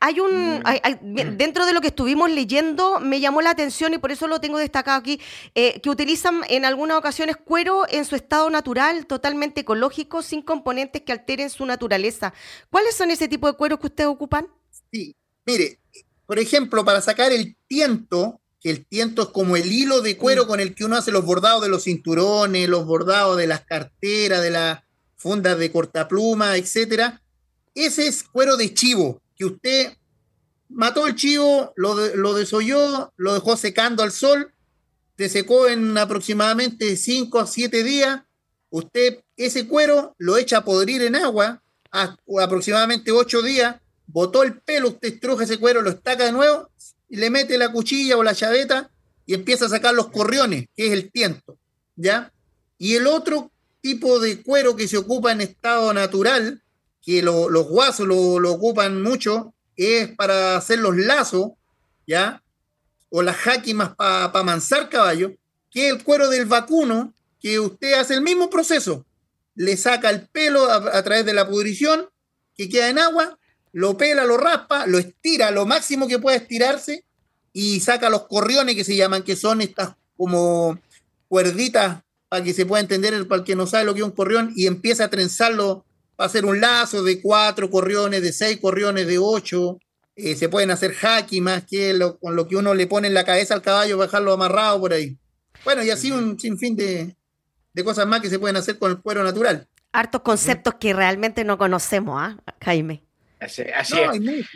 Hay 0.00 0.20
un, 0.20 0.60
mm. 0.60 1.36
dentro 1.36 1.66
de 1.66 1.72
lo 1.72 1.80
que 1.80 1.88
estuvimos 1.88 2.30
leyendo, 2.30 3.00
me 3.00 3.20
llamó 3.20 3.42
la 3.42 3.50
atención 3.50 3.92
y 3.92 3.98
por 3.98 4.12
eso 4.12 4.28
lo 4.28 4.40
tengo 4.40 4.58
destacado 4.58 4.98
aquí, 4.98 5.20
eh, 5.54 5.80
que 5.80 5.90
utilizan 5.90 6.42
en 6.48 6.64
algunas 6.64 6.96
ocasiones 6.96 7.36
cuero 7.36 7.84
en 7.88 8.04
su 8.04 8.14
estado 8.16 8.48
natural, 8.48 9.06
totalmente 9.06 9.62
ecológico, 9.62 10.22
sin 10.22 10.42
componentes 10.42 11.02
que 11.02 11.12
alteren 11.12 11.50
su 11.50 11.66
naturaleza. 11.66 12.32
¿Cuáles 12.70 12.94
son 12.94 13.10
ese 13.10 13.28
tipo 13.28 13.46
de 13.48 13.56
cueros 13.56 13.80
que 13.80 13.88
ustedes 13.88 14.08
ocupan? 14.08 14.46
Sí, 14.92 15.16
mire, 15.44 15.80
por 16.26 16.38
ejemplo, 16.38 16.84
para 16.84 17.00
sacar 17.00 17.32
el 17.32 17.56
tiento, 17.66 18.40
que 18.64 18.70
el 18.70 18.86
tiento 18.86 19.22
es 19.24 19.28
como 19.28 19.58
el 19.58 19.70
hilo 19.70 20.00
de 20.00 20.16
cuero 20.16 20.46
mm. 20.46 20.48
con 20.48 20.58
el 20.58 20.74
que 20.74 20.86
uno 20.86 20.96
hace 20.96 21.12
los 21.12 21.26
bordados 21.26 21.62
de 21.62 21.68
los 21.68 21.84
cinturones, 21.84 22.66
los 22.66 22.86
bordados 22.86 23.36
de 23.36 23.46
las 23.46 23.60
carteras, 23.66 24.40
de 24.40 24.50
las 24.50 24.80
fundas 25.16 25.58
de 25.58 25.70
cortapluma, 25.70 26.56
etcétera. 26.56 27.20
Ese 27.74 28.06
es 28.06 28.22
cuero 28.22 28.56
de 28.56 28.72
chivo, 28.72 29.20
que 29.36 29.44
usted 29.44 29.92
mató 30.70 31.06
el 31.06 31.14
chivo, 31.14 31.74
lo, 31.76 31.94
lo 32.16 32.32
desolló, 32.32 33.12
lo 33.16 33.34
dejó 33.34 33.58
secando 33.58 34.02
al 34.02 34.12
sol, 34.12 34.54
se 35.18 35.28
secó 35.28 35.68
en 35.68 35.98
aproximadamente 35.98 36.96
5 36.96 37.38
a 37.38 37.46
7 37.46 37.84
días. 37.84 38.22
Usted 38.70 39.20
ese 39.36 39.68
cuero 39.68 40.14
lo 40.16 40.38
echa 40.38 40.58
a 40.58 40.64
podrir 40.64 41.02
en 41.02 41.16
agua 41.16 41.62
a, 41.92 42.16
aproximadamente 42.40 43.12
8 43.12 43.42
días, 43.42 43.76
botó 44.06 44.42
el 44.42 44.58
pelo, 44.62 44.88
usted 44.88 45.12
estruja 45.12 45.44
ese 45.44 45.58
cuero, 45.58 45.82
lo 45.82 45.90
estaca 45.90 46.24
de 46.24 46.32
nuevo, 46.32 46.70
le 47.14 47.30
mete 47.30 47.58
la 47.58 47.72
cuchilla 47.72 48.16
o 48.16 48.22
la 48.22 48.34
chaveta 48.34 48.90
y 49.26 49.34
empieza 49.34 49.66
a 49.66 49.70
sacar 49.70 49.94
los 49.94 50.08
corriones, 50.08 50.66
que 50.76 50.88
es 50.88 50.92
el 50.92 51.10
tiento, 51.10 51.58
¿ya? 51.96 52.32
Y 52.78 52.96
el 52.96 53.06
otro 53.06 53.50
tipo 53.80 54.18
de 54.20 54.42
cuero 54.42 54.76
que 54.76 54.88
se 54.88 54.96
ocupa 54.96 55.32
en 55.32 55.40
estado 55.40 55.92
natural, 55.92 56.62
que 57.02 57.22
los 57.22 57.68
guasos 57.68 58.06
lo, 58.06 58.52
ocupan 58.52 59.02
mucho, 59.02 59.54
es 59.76 60.08
para 60.16 60.56
hacer 60.56 60.78
los 60.78 60.96
lazos, 60.96 61.52
¿ya? 62.06 62.42
O 63.10 63.22
las 63.22 63.36
jaquimas 63.36 63.94
para 63.94 64.32
pa 64.32 64.42
mansar 64.42 64.88
caballo, 64.88 65.34
que 65.70 65.88
es 65.88 65.94
el 65.94 66.02
cuero 66.02 66.28
del 66.28 66.46
vacuno, 66.46 67.14
que 67.40 67.60
usted 67.60 67.94
hace 67.94 68.14
el 68.14 68.22
mismo 68.22 68.48
proceso. 68.48 69.04
Le 69.54 69.76
saca 69.76 70.10
el 70.10 70.26
pelo 70.28 70.70
a 70.70 71.02
través 71.02 71.24
de 71.24 71.34
la 71.34 71.46
pudrición, 71.46 72.08
que 72.56 72.68
queda 72.68 72.88
en 72.88 72.98
agua, 72.98 73.38
lo 73.74 73.96
pela, 73.96 74.24
lo 74.24 74.36
raspa, 74.36 74.86
lo 74.86 74.98
estira 74.98 75.50
lo 75.50 75.66
máximo 75.66 76.06
que 76.06 76.20
pueda 76.20 76.36
estirarse 76.36 77.04
y 77.52 77.80
saca 77.80 78.08
los 78.08 78.28
corriones 78.28 78.76
que 78.76 78.84
se 78.84 78.94
llaman, 78.94 79.24
que 79.24 79.34
son 79.34 79.60
estas 79.60 79.96
como 80.16 80.78
cuerditas 81.26 82.02
para 82.28 82.44
que 82.44 82.54
se 82.54 82.66
pueda 82.66 82.80
entender 82.80 83.26
para 83.26 83.40
el 83.40 83.44
que 83.44 83.56
no 83.56 83.66
sabe 83.66 83.84
lo 83.84 83.92
que 83.92 84.00
es 84.00 84.06
un 84.06 84.12
corrión 84.12 84.52
y 84.54 84.68
empieza 84.68 85.04
a 85.04 85.10
trenzarlo 85.10 85.84
para 86.14 86.28
hacer 86.28 86.44
un 86.44 86.60
lazo 86.60 87.02
de 87.02 87.20
cuatro 87.20 87.68
corriones, 87.68 88.22
de 88.22 88.32
seis 88.32 88.60
corriones, 88.60 89.08
de 89.08 89.18
ocho. 89.18 89.78
Eh, 90.14 90.36
se 90.36 90.48
pueden 90.48 90.70
hacer 90.70 90.94
haki 91.02 91.40
más 91.40 91.64
que 91.64 91.98
con 92.20 92.36
lo 92.36 92.46
que 92.46 92.54
uno 92.54 92.74
le 92.74 92.86
pone 92.86 93.08
en 93.08 93.14
la 93.14 93.24
cabeza 93.24 93.54
al 93.54 93.62
caballo 93.62 93.96
para 93.96 94.06
dejarlo 94.06 94.32
amarrado 94.32 94.78
por 94.78 94.92
ahí. 94.92 95.18
Bueno, 95.64 95.82
y 95.82 95.90
así 95.90 96.12
un 96.12 96.38
sinfín 96.38 96.76
de, 96.76 97.16
de 97.72 97.84
cosas 97.84 98.06
más 98.06 98.20
que 98.20 98.30
se 98.30 98.38
pueden 98.38 98.56
hacer 98.56 98.78
con 98.78 98.92
el 98.92 98.98
cuero 98.98 99.24
natural. 99.24 99.66
Hartos 99.90 100.22
conceptos 100.22 100.74
que 100.78 100.92
realmente 100.92 101.42
no 101.42 101.58
conocemos, 101.58 102.20
¿ah, 102.20 102.36
Jaime? 102.60 103.03
Así, 103.44 103.62
es. 104.00 104.46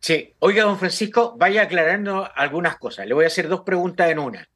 Sí, 0.00 0.34
oiga, 0.38 0.64
don 0.64 0.78
Francisco, 0.78 1.34
vaya 1.36 1.62
aclarando 1.62 2.30
algunas 2.34 2.76
cosas. 2.76 3.06
Le 3.06 3.14
voy 3.14 3.24
a 3.24 3.28
hacer 3.28 3.48
dos 3.48 3.62
preguntas 3.62 4.10
en 4.10 4.18
una. 4.18 4.48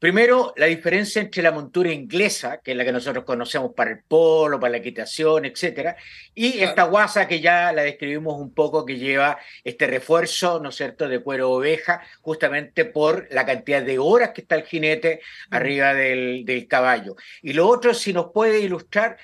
Primero, 0.00 0.54
la 0.56 0.64
diferencia 0.64 1.20
entre 1.20 1.42
la 1.42 1.52
montura 1.52 1.92
inglesa, 1.92 2.58
que 2.64 2.70
es 2.70 2.76
la 2.76 2.86
que 2.86 2.90
nosotros 2.90 3.22
conocemos 3.22 3.72
para 3.76 3.90
el 3.90 4.02
polo, 4.02 4.58
para 4.58 4.70
la 4.70 4.78
equitación, 4.78 5.44
etcétera, 5.44 5.94
y 6.34 6.60
esta 6.60 6.84
guasa 6.84 7.28
que 7.28 7.42
ya 7.42 7.70
la 7.70 7.82
describimos 7.82 8.40
un 8.40 8.54
poco, 8.54 8.86
que 8.86 8.96
lleva 8.96 9.38
este 9.62 9.86
refuerzo, 9.86 10.58
¿no 10.58 10.70
es 10.70 10.76
cierto?, 10.76 11.06
de 11.06 11.20
cuero 11.20 11.50
oveja, 11.50 12.00
justamente 12.22 12.86
por 12.86 13.28
la 13.30 13.44
cantidad 13.44 13.82
de 13.82 13.98
horas 13.98 14.30
que 14.30 14.40
está 14.40 14.54
el 14.54 14.64
jinete 14.64 15.20
arriba 15.50 15.92
del, 15.92 16.46
del 16.46 16.66
caballo. 16.66 17.16
Y 17.42 17.52
lo 17.52 17.68
otro, 17.68 17.92
si 17.92 18.14
nos 18.14 18.32
puede 18.32 18.60
ilustrar 18.60 19.18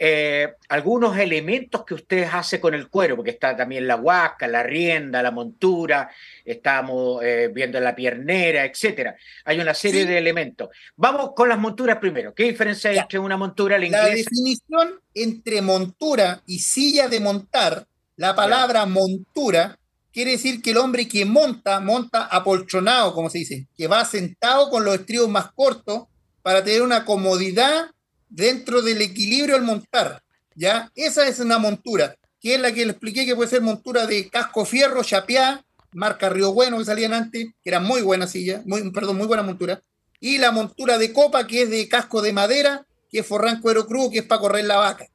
eh, 0.00 0.54
algunos 0.68 1.18
elementos 1.18 1.84
que 1.84 1.94
ustedes 1.94 2.32
hacen 2.32 2.60
con 2.60 2.72
el 2.72 2.88
cuero, 2.88 3.16
porque 3.16 3.32
está 3.32 3.56
también 3.56 3.86
la 3.88 3.96
huasca, 3.96 4.46
la 4.46 4.62
rienda, 4.62 5.22
la 5.22 5.32
montura, 5.32 6.10
estamos 6.44 7.22
eh, 7.24 7.50
viendo 7.52 7.80
la 7.80 7.96
piernera, 7.96 8.64
etcétera. 8.64 9.16
Hay 9.44 9.58
una 9.58 9.74
serie 9.74 10.06
de 10.06 10.16
elementos. 10.16 10.68
Vamos 10.96 11.32
con 11.34 11.48
las 11.48 11.58
monturas 11.58 11.98
primero. 11.98 12.32
¿Qué 12.32 12.44
diferencia 12.44 12.90
hay 12.90 12.98
entre 12.98 13.18
una 13.18 13.36
montura 13.36 13.76
la 13.76 13.86
inglesa? 13.86 14.08
La 14.08 14.14
definición 14.14 15.00
entre 15.14 15.62
montura 15.62 16.42
y 16.46 16.60
silla 16.60 17.08
de 17.08 17.18
montar, 17.18 17.86
la 18.14 18.36
palabra 18.36 18.86
montura 18.86 19.78
quiere 20.12 20.32
decir 20.32 20.62
que 20.62 20.70
el 20.70 20.78
hombre 20.78 21.06
que 21.06 21.24
monta, 21.24 21.80
monta 21.80 22.24
apoltronado, 22.24 23.14
como 23.14 23.30
se 23.30 23.38
dice, 23.38 23.68
que 23.76 23.86
va 23.86 24.04
sentado 24.04 24.70
con 24.70 24.84
los 24.84 24.94
estribos 24.94 25.28
más 25.28 25.52
cortos 25.52 26.04
para 26.42 26.64
tener 26.64 26.82
una 26.82 27.04
comodidad 27.04 27.90
dentro 28.28 28.82
del 28.82 29.02
equilibrio 29.02 29.56
al 29.56 29.62
montar, 29.62 30.22
¿ya? 30.54 30.90
Esa 30.94 31.26
es 31.26 31.40
una 31.40 31.58
montura, 31.58 32.16
que 32.40 32.54
es 32.54 32.60
la 32.60 32.72
que 32.72 32.84
le 32.84 32.92
expliqué 32.92 33.26
que 33.26 33.34
puede 33.34 33.50
ser 33.50 33.62
montura 33.62 34.06
de 34.06 34.28
casco 34.28 34.64
fierro, 34.64 35.02
chapeá, 35.02 35.64
marca 35.92 36.28
Río 36.28 36.52
Bueno 36.52 36.78
que 36.78 36.84
salían 36.84 37.12
antes, 37.12 37.46
que 37.62 37.70
era 37.70 37.80
muy 37.80 38.02
buena 38.02 38.26
silla, 38.26 38.62
muy, 38.66 38.90
perdón, 38.90 39.16
muy 39.16 39.26
buena 39.26 39.42
montura, 39.42 39.82
y 40.20 40.38
la 40.38 40.52
montura 40.52 40.98
de 40.98 41.12
copa, 41.12 41.46
que 41.46 41.62
es 41.62 41.70
de 41.70 41.88
casco 41.88 42.22
de 42.22 42.32
madera, 42.32 42.86
que 43.10 43.20
es 43.20 43.26
forrán 43.26 43.60
cuero 43.60 43.86
cruz, 43.86 44.10
que 44.10 44.18
es 44.18 44.24
para 44.24 44.40
correr 44.40 44.64
la 44.64 44.76
vaca. 44.76 45.06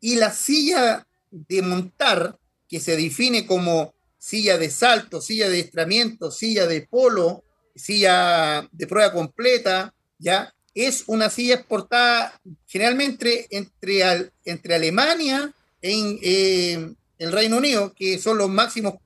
Y 0.00 0.16
la 0.16 0.32
silla 0.32 1.06
de 1.30 1.62
montar, 1.62 2.38
que 2.68 2.80
se 2.80 2.96
define 2.96 3.46
como 3.46 3.94
silla 4.18 4.58
de 4.58 4.70
salto, 4.70 5.20
silla 5.20 5.48
de 5.48 5.60
estramiento, 5.60 6.30
silla 6.30 6.66
de 6.66 6.82
polo, 6.82 7.44
silla 7.74 8.68
de 8.72 8.86
prueba 8.86 9.12
completa, 9.12 9.94
¿ya? 10.18 10.52
Es 10.76 11.04
una 11.06 11.30
silla 11.30 11.54
exportada 11.54 12.38
generalmente 12.66 13.46
entre, 13.50 14.30
entre 14.44 14.74
Alemania 14.74 15.50
y 15.80 16.18
eh, 16.22 16.94
el 17.18 17.32
Reino 17.32 17.56
Unido, 17.56 17.94
que 17.94 18.18
son 18.18 18.36
los 18.36 18.50
máximos 18.50 18.96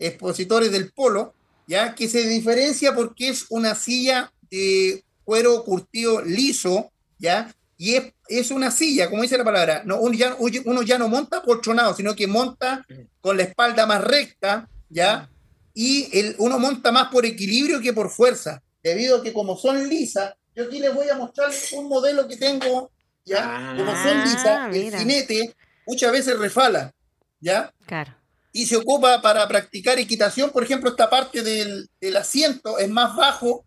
expositores 0.00 0.72
del 0.72 0.90
polo, 0.90 1.32
ya 1.68 1.94
que 1.94 2.08
se 2.08 2.26
diferencia 2.26 2.92
porque 2.92 3.28
es 3.28 3.46
una 3.50 3.76
silla 3.76 4.32
de 4.50 5.04
cuero 5.22 5.62
curtido 5.64 6.22
liso, 6.22 6.90
ya, 7.20 7.54
y 7.78 7.94
es, 7.94 8.12
es 8.28 8.50
una 8.50 8.72
silla, 8.72 9.08
como 9.08 9.22
dice 9.22 9.38
la 9.38 9.44
palabra, 9.44 9.82
no, 9.84 10.00
uno, 10.00 10.14
ya, 10.14 10.36
uno 10.64 10.82
ya 10.82 10.98
no 10.98 11.08
monta 11.08 11.42
colchonado, 11.42 11.94
sino 11.94 12.16
que 12.16 12.26
monta 12.26 12.84
con 13.20 13.36
la 13.36 13.44
espalda 13.44 13.86
más 13.86 14.02
recta, 14.02 14.68
ya, 14.88 15.30
y 15.72 16.08
el, 16.18 16.34
uno 16.38 16.58
monta 16.58 16.90
más 16.90 17.12
por 17.12 17.24
equilibrio 17.24 17.80
que 17.80 17.92
por 17.92 18.10
fuerza, 18.10 18.60
debido 18.82 19.18
a 19.18 19.22
que 19.22 19.32
como 19.32 19.56
son 19.56 19.88
lisas, 19.88 20.34
yo 20.54 20.64
aquí 20.64 20.78
les 20.78 20.94
voy 20.94 21.08
a 21.08 21.16
mostrar 21.16 21.50
un 21.72 21.88
modelo 21.88 22.28
que 22.28 22.36
tengo, 22.36 22.90
¿ya? 23.24 23.74
Como 23.76 23.90
son 23.90 24.18
ah, 24.18 24.24
lisa, 24.24 24.66
el 24.70 24.98
jinete 24.98 25.54
muchas 25.86 26.12
veces 26.12 26.38
refala, 26.38 26.92
¿ya? 27.40 27.72
Claro. 27.86 28.14
Y 28.52 28.66
se 28.66 28.76
ocupa 28.76 29.22
para 29.22 29.48
practicar 29.48 29.98
equitación, 29.98 30.50
por 30.50 30.62
ejemplo, 30.62 30.90
esta 30.90 31.08
parte 31.08 31.42
del, 31.42 31.88
del 32.00 32.16
asiento 32.16 32.78
es 32.78 32.88
más 32.90 33.16
bajo 33.16 33.64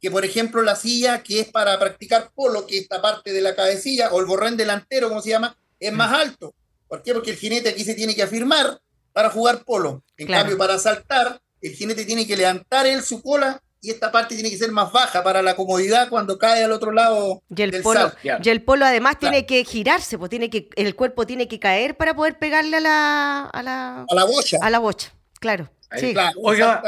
que, 0.00 0.10
por 0.10 0.24
ejemplo, 0.24 0.62
la 0.62 0.76
silla 0.76 1.22
que 1.22 1.40
es 1.40 1.48
para 1.48 1.78
practicar 1.78 2.30
polo, 2.34 2.66
que 2.66 2.78
esta 2.78 3.00
parte 3.00 3.32
de 3.32 3.40
la 3.40 3.54
cabecilla, 3.54 4.10
o 4.10 4.20
el 4.20 4.26
borrén 4.26 4.56
delantero, 4.56 5.08
como 5.08 5.22
se 5.22 5.30
llama, 5.30 5.56
es 5.78 5.92
más 5.92 6.12
alto. 6.12 6.54
¿Por 6.88 7.02
qué? 7.02 7.12
Porque 7.12 7.30
el 7.30 7.36
jinete 7.36 7.70
aquí 7.70 7.84
se 7.84 7.94
tiene 7.94 8.14
que 8.14 8.22
afirmar 8.22 8.80
para 9.12 9.30
jugar 9.30 9.64
polo. 9.64 10.04
En 10.16 10.26
cambio, 10.26 10.58
para 10.58 10.78
saltar, 10.78 11.40
el 11.60 11.72
jinete 11.72 12.04
tiene 12.04 12.26
que 12.26 12.36
levantar 12.36 12.86
él 12.86 13.02
su 13.02 13.22
cola 13.22 13.62
y 13.86 13.90
esta 13.90 14.10
parte 14.10 14.34
tiene 14.34 14.50
que 14.50 14.58
ser 14.58 14.72
más 14.72 14.90
baja 14.90 15.22
para 15.22 15.42
la 15.42 15.54
comodidad 15.54 16.08
cuando 16.08 16.38
cae 16.38 16.64
al 16.64 16.72
otro 16.72 16.90
lado 16.90 17.40
y 17.54 17.62
el 17.62 17.82
polo 17.82 18.12
y 18.42 18.48
el 18.48 18.62
polo 18.62 18.84
además 18.84 19.16
tiene 19.20 19.46
que 19.46 19.64
girarse 19.64 20.18
pues 20.18 20.28
tiene 20.28 20.50
que 20.50 20.68
el 20.74 20.96
cuerpo 20.96 21.24
tiene 21.24 21.46
que 21.46 21.60
caer 21.60 21.96
para 21.96 22.14
poder 22.14 22.36
pegarle 22.36 22.78
a 22.78 22.80
la 22.80 23.42
a 23.44 23.62
la 23.62 24.06
a 24.10 24.14
la 24.14 24.24
bocha. 24.24 24.58
a 24.60 24.70
la 24.70 24.80
bocha 24.80 25.12
claro. 25.38 25.70
Sí. 25.96 26.12
Oiga, 26.42 26.82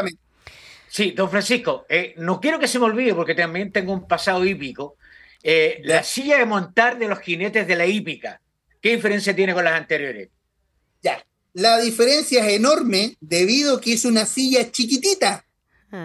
sí 0.88 1.12
don 1.12 1.30
Francisco 1.30 1.86
eh, 1.88 2.14
no 2.16 2.40
quiero 2.40 2.58
que 2.58 2.66
se 2.66 2.80
me 2.80 2.86
olvide 2.86 3.14
porque 3.14 3.36
también 3.36 3.70
tengo 3.70 3.92
un 3.92 4.08
pasado 4.08 4.44
hípico. 4.44 4.96
Eh, 5.40 5.80
la 5.84 6.02
silla 6.02 6.36
de 6.36 6.46
montar 6.46 6.98
de 6.98 7.06
los 7.06 7.20
jinetes 7.20 7.64
de 7.68 7.76
la 7.76 7.86
hípica 7.86 8.40
qué 8.80 8.96
diferencia 8.96 9.36
tiene 9.36 9.54
con 9.54 9.62
las 9.62 9.74
anteriores 9.74 10.30
ya 11.00 11.24
la 11.52 11.78
diferencia 11.78 12.44
es 12.44 12.54
enorme 12.54 13.16
debido 13.20 13.76
a 13.76 13.80
que 13.80 13.92
es 13.92 14.04
una 14.04 14.26
silla 14.26 14.70
chiquitita. 14.70 15.44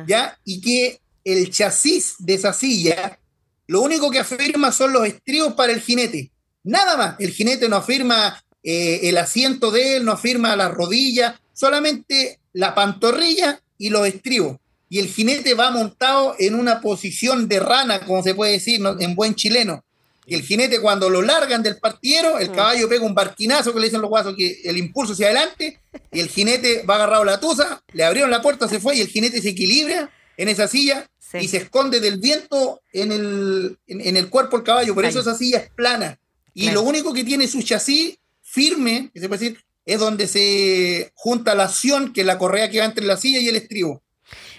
¿Ya? 0.08 0.38
Y 0.44 0.62
que 0.62 1.00
el 1.24 1.50
chasis 1.50 2.16
de 2.20 2.34
esa 2.34 2.54
silla 2.54 3.20
lo 3.68 3.82
único 3.82 4.12
que 4.12 4.20
afirma 4.20 4.72
son 4.72 4.94
los 4.94 5.06
estribos 5.08 5.54
para 5.54 5.74
el 5.74 5.82
jinete. 5.82 6.32
Nada 6.64 6.98
más. 6.98 7.16
El 7.20 7.32
jinete 7.32 7.70
no 7.70 7.78
afirma 7.78 8.44
eh, 8.62 9.02
el 9.04 9.18
asiento 9.18 9.72
de 9.72 9.98
él, 9.98 10.06
no 10.06 10.12
afirma 10.12 10.56
la 10.56 10.70
rodilla, 10.70 11.40
solamente 11.54 12.40
la 12.54 12.76
pantorrilla 12.76 13.62
y 13.78 13.90
los 13.90 14.06
estribos. 14.08 14.58
Y 14.90 15.00
el 15.00 15.08
jinete 15.08 15.54
va 15.54 15.72
montado 15.72 16.36
en 16.38 16.56
una 16.56 16.82
posición 16.82 17.48
de 17.48 17.60
rana, 17.60 18.02
como 18.06 18.22
se 18.22 18.36
puede 18.36 18.54
decir 18.54 18.82
en 19.00 19.16
buen 19.16 19.34
chileno. 19.34 19.84
Y 20.26 20.36
el 20.36 20.42
jinete 20.42 20.80
cuando 20.80 21.10
lo 21.10 21.22
largan 21.22 21.62
del 21.64 21.78
partidero, 21.78 22.40
el 22.40 22.52
mm. 22.52 22.56
caballo 22.56 22.90
pega 22.90 23.06
un 23.06 23.16
barquinazo 23.16 23.74
que 23.74 23.80
le 23.80 23.86
dicen 23.88 24.02
los 24.02 24.10
guasos 24.10 24.36
que 24.38 24.62
el 24.64 24.78
impulso 24.78 25.14
hacia 25.14 25.28
adelante, 25.28 25.82
y 26.12 26.20
el 26.20 26.30
jinete 26.30 26.84
va 26.84 26.96
agarrado 26.96 27.24
la 27.24 27.40
tusa, 27.40 27.84
le 27.94 28.04
abrieron 28.04 28.32
la 28.32 28.42
puerta, 28.42 28.68
se 28.68 28.80
fue 28.80 28.96
y 28.96 29.02
el 29.02 29.08
jinete 29.08 29.42
se 29.42 29.50
equilibra 29.50 30.10
en 30.38 30.48
esa 30.48 30.68
silla 30.68 31.10
y 31.34 31.48
se 31.48 31.58
esconde 31.58 32.00
del 32.00 32.20
viento 32.20 32.82
en 32.92 33.12
el, 33.12 33.78
en, 33.88 34.18
el 34.18 34.30
cuerpo 34.30 34.58
del 34.58 34.66
caballo. 34.66 34.94
Por 34.94 35.06
eso 35.06 35.20
esa 35.20 35.36
silla 35.36 35.60
es 35.60 35.70
plana. 35.72 36.20
Y 36.54 36.70
lo 36.72 36.84
único 36.84 37.14
que 37.14 37.24
tiene 37.24 37.48
su 37.48 37.64
chasis 37.64 38.20
firme, 38.42 39.10
que 39.14 39.20
se 39.20 39.28
puede 39.28 39.40
decir, 39.40 39.64
es 39.86 40.00
donde 40.00 40.28
se 40.28 41.12
junta 41.16 41.56
la 41.56 41.66
acción, 41.66 42.14
que 42.14 42.22
es 42.22 42.28
la 42.28 42.38
correa 42.38 42.70
que 42.70 42.80
va 42.80 42.86
entre 42.86 43.06
la 43.06 43.18
silla 43.18 43.40
y 43.40 43.48
el 43.48 43.56
estribo. 43.56 44.04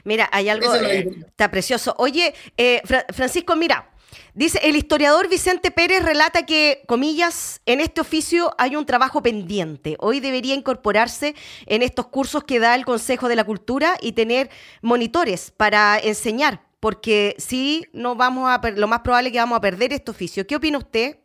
Mira, 0.04 0.28
hay 0.32 0.48
algo, 0.48 0.74
está 0.74 1.50
precioso. 1.50 1.94
Oye, 1.98 2.34
eh, 2.56 2.82
Francisco, 3.12 3.56
mira, 3.56 3.90
Dice, 4.34 4.58
el 4.64 4.74
historiador 4.74 5.28
Vicente 5.28 5.70
Pérez 5.70 6.02
relata 6.02 6.44
que, 6.44 6.82
comillas, 6.88 7.60
en 7.66 7.80
este 7.80 8.00
oficio 8.00 8.52
hay 8.58 8.74
un 8.74 8.84
trabajo 8.84 9.22
pendiente. 9.22 9.96
Hoy 10.00 10.18
debería 10.18 10.54
incorporarse 10.54 11.36
en 11.66 11.82
estos 11.82 12.08
cursos 12.08 12.42
que 12.42 12.58
da 12.58 12.74
el 12.74 12.84
Consejo 12.84 13.28
de 13.28 13.36
la 13.36 13.44
Cultura 13.44 13.96
y 14.00 14.12
tener 14.12 14.50
monitores 14.82 15.52
para 15.56 16.00
enseñar, 16.00 16.66
porque 16.80 17.36
si 17.38 17.86
no 17.92 18.16
vamos 18.16 18.50
a, 18.50 18.60
lo 18.70 18.88
más 18.88 19.02
probable 19.02 19.28
es 19.28 19.32
que 19.34 19.38
vamos 19.38 19.56
a 19.56 19.60
perder 19.60 19.92
este 19.92 20.10
oficio. 20.10 20.44
¿Qué 20.44 20.56
opina 20.56 20.78
usted? 20.78 21.16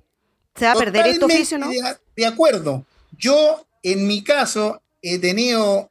¿Se 0.56 0.66
va 0.66 0.74
a 0.74 0.76
perder 0.76 1.08
este 1.08 1.26
oficio, 1.26 1.58
no? 1.58 1.68
De 2.16 2.26
acuerdo. 2.28 2.86
Yo, 3.18 3.66
en 3.82 4.06
mi 4.06 4.24
caso, 4.24 4.84
he 5.02 5.18
tenido, 5.18 5.90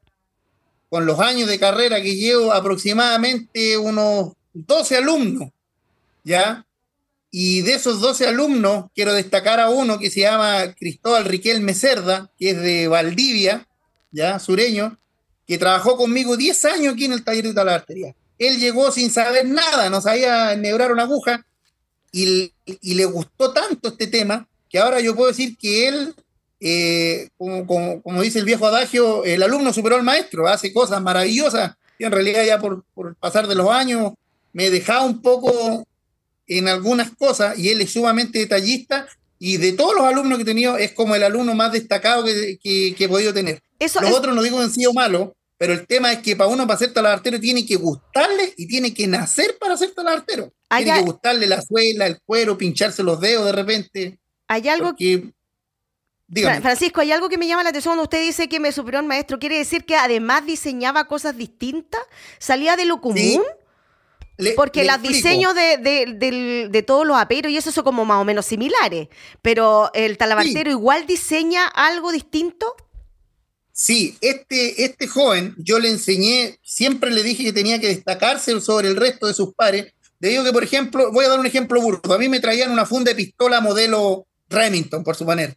con 0.89 1.05
los 1.05 1.19
años 1.19 1.49
de 1.49 1.59
carrera 1.59 2.01
que 2.01 2.15
llevo, 2.15 2.53
aproximadamente 2.53 3.77
unos 3.77 4.35
12 4.53 4.97
alumnos, 4.99 5.51
¿ya? 6.23 6.65
Y 7.31 7.61
de 7.63 7.75
esos 7.75 8.01
12 8.01 8.27
alumnos, 8.27 8.87
quiero 8.95 9.13
destacar 9.13 9.61
a 9.61 9.69
uno 9.69 9.99
que 9.99 10.11
se 10.11 10.21
llama 10.21 10.75
Cristóbal 10.75 11.25
Riquelme 11.25 11.75
Cerda, 11.75 12.31
que 12.39 12.51
es 12.51 12.63
de 12.63 12.89
Valdivia, 12.89 13.69
ya, 14.11 14.39
sureño, 14.39 14.99
que 15.47 15.59
trabajó 15.59 15.97
conmigo 15.97 16.37
10 16.37 16.65
años 16.65 16.95
aquí 16.95 17.05
en 17.05 17.13
el 17.13 17.25
taller 17.25 17.45
de 17.45 17.55
talabartería. 17.55 18.15
Él 18.39 18.59
llegó 18.59 18.91
sin 18.93 19.11
saber 19.11 19.47
nada, 19.47 19.91
no 19.91 20.01
sabía 20.01 20.53
enhebrar 20.53 20.93
una 20.93 21.03
aguja, 21.03 21.45
y, 22.11 22.53
le 22.83 23.05
gustó 23.05 23.53
tanto 23.53 23.89
este 23.89 24.07
tema 24.07 24.49
que 24.71 24.79
ahora 24.79 25.01
yo 25.01 25.15
puedo 25.15 25.29
decir 25.29 25.57
que 25.59 25.89
él, 25.89 26.15
eh, 26.61 27.29
como, 27.37 28.23
dice 28.23 28.39
el 28.39 28.45
viejo 28.45 28.67
adagio, 28.67 29.25
el 29.25 29.43
alumno 29.43 29.73
superó 29.73 29.97
al 29.97 30.03
maestro, 30.03 30.49
hace 30.49 30.73
cosas 30.73 31.03
maravillosas, 31.03 31.77
y 31.99 32.05
en 32.05 32.13
realidad 32.13 32.45
ya 32.45 32.59
por, 32.59 32.85
por 32.95 33.15
pasar 33.17 33.47
de 33.47 33.55
los 33.55 33.69
años 33.69 34.13
me 34.53 34.71
dejaba 34.71 35.03
un 35.03 35.21
poco 35.21 35.87
en 36.49 36.69
algunas 36.69 37.11
cosas 37.15 37.59
y 37.59 37.69
él 37.69 37.81
es 37.81 37.93
sumamente 37.93 38.39
detallista 38.39 39.07
y 39.39 39.59
de 39.59 39.73
todos 39.73 39.95
los 39.95 40.05
alumnos 40.05 40.39
que 40.39 40.43
he 40.43 40.47
tenido 40.47 40.77
es 40.77 40.93
como 40.93 41.15
el 41.15 41.23
alumno 41.23 41.55
más 41.55 41.73
destacado 41.73 42.25
que, 42.25 42.59
que, 42.59 42.97
he 42.99 43.09
podido 43.09 43.33
tener. 43.33 43.63
Eso 43.79 44.01
los 44.01 44.11
otros 44.11 44.35
no 44.35 44.43
digo 44.43 44.59
que 44.59 44.65
han 44.65 44.73
sido 44.73 44.93
malos, 44.93 45.31
pero 45.57 45.73
el 45.73 45.87
tema 45.87 46.13
es 46.13 46.21
que 46.21 46.35
para 46.35 46.51
uno 46.51 46.67
para 46.67 46.79
ser 46.79 46.93
talabartero 46.93 47.39
tiene 47.39 47.65
que 47.65 47.77
gustarle 47.77 48.55
y 48.57 48.67
tiene 48.67 48.95
que 48.95 49.07
nacer 49.07 49.57
para 49.61 49.77
ser 49.77 49.93
talabartero. 49.93 50.53
tiene 50.69 50.95
que 50.95 51.03
gustarle 51.03 51.47
la 51.47 51.63
suela, 51.63 52.07
el 52.07 52.21
cuero, 52.23 52.59
pincharse 52.59 53.03
los 53.03 53.21
dedos 53.21 53.47
de 53.47 53.53
repente. 53.53 54.19
Hay 54.49 54.69
algo 54.69 54.97
que... 54.97 55.31
Francisco, 56.61 57.01
hay 57.01 57.11
algo 57.11 57.31
que 57.31 57.39
me 57.39 57.47
llama 57.47 57.63
la 57.63 57.71
atención 57.71 57.93
cuando 57.93 58.03
usted 58.03 58.21
dice 58.21 58.49
que 58.49 58.61
me 58.61 58.71
superó 58.71 59.01
el 59.01 59.07
maestro. 59.07 59.39
¿Quiere 59.39 59.57
decir 59.57 59.85
que 59.87 59.97
además 59.97 60.45
diseñaba 60.45 61.09
cosas 61.09 61.37
distintas? 61.37 62.03
¿Salía 62.39 62.77
de 62.77 62.85
lo 62.85 63.01
común? 63.01 63.43
Porque 64.55 64.85
los 64.85 65.03
diseños 65.03 65.55
de, 65.55 66.85
todos 66.87 67.07
los 67.07 67.17
aperos 67.17 67.51
y 67.51 67.57
eso 67.57 67.73
son 67.73 67.85
como 67.85 68.05
más 68.05 68.21
o 68.21 68.25
menos 68.25 68.47
similares, 68.47 69.09
pero 69.43 69.91
el 69.95 70.17
talabartero 70.17 70.71
igual 70.71 71.07
diseña 71.07 71.67
algo 71.67 72.13
distinto. 72.13 72.77
Sí, 73.73 74.17
este, 74.21 74.85
este 74.85 75.07
joven, 75.07 75.55
yo 75.59 75.79
le 75.79 75.89
enseñé, 75.91 76.59
siempre 76.63 77.11
le 77.11 77.23
dije 77.23 77.45
que 77.45 77.53
tenía 77.53 77.81
que 77.81 77.89
destacarse 77.89 78.61
sobre 78.61 78.89
el 78.89 78.97
resto 78.97 79.27
de 79.27 79.35
sus 79.35 79.55
pares. 79.55 79.93
Le 80.21 80.31
digo 80.31 80.43
que, 80.43 80.53
por 80.53 80.65
ejemplo, 80.65 81.13
voy 81.13 81.25
a 81.25 81.29
dar 81.29 81.39
un 81.39 81.47
ejemplo 81.47 81.81
burdo. 81.81 82.13
A 82.13 82.19
mí 82.19 82.29
me 82.29 82.41
traían 82.41 82.73
una 82.73 82.87
funda 82.87 83.11
de 83.11 83.17
pistola 83.17 83.61
modelo 83.61 84.27
Remington, 84.49 85.05
por 85.05 85.15
suponer. 85.15 85.57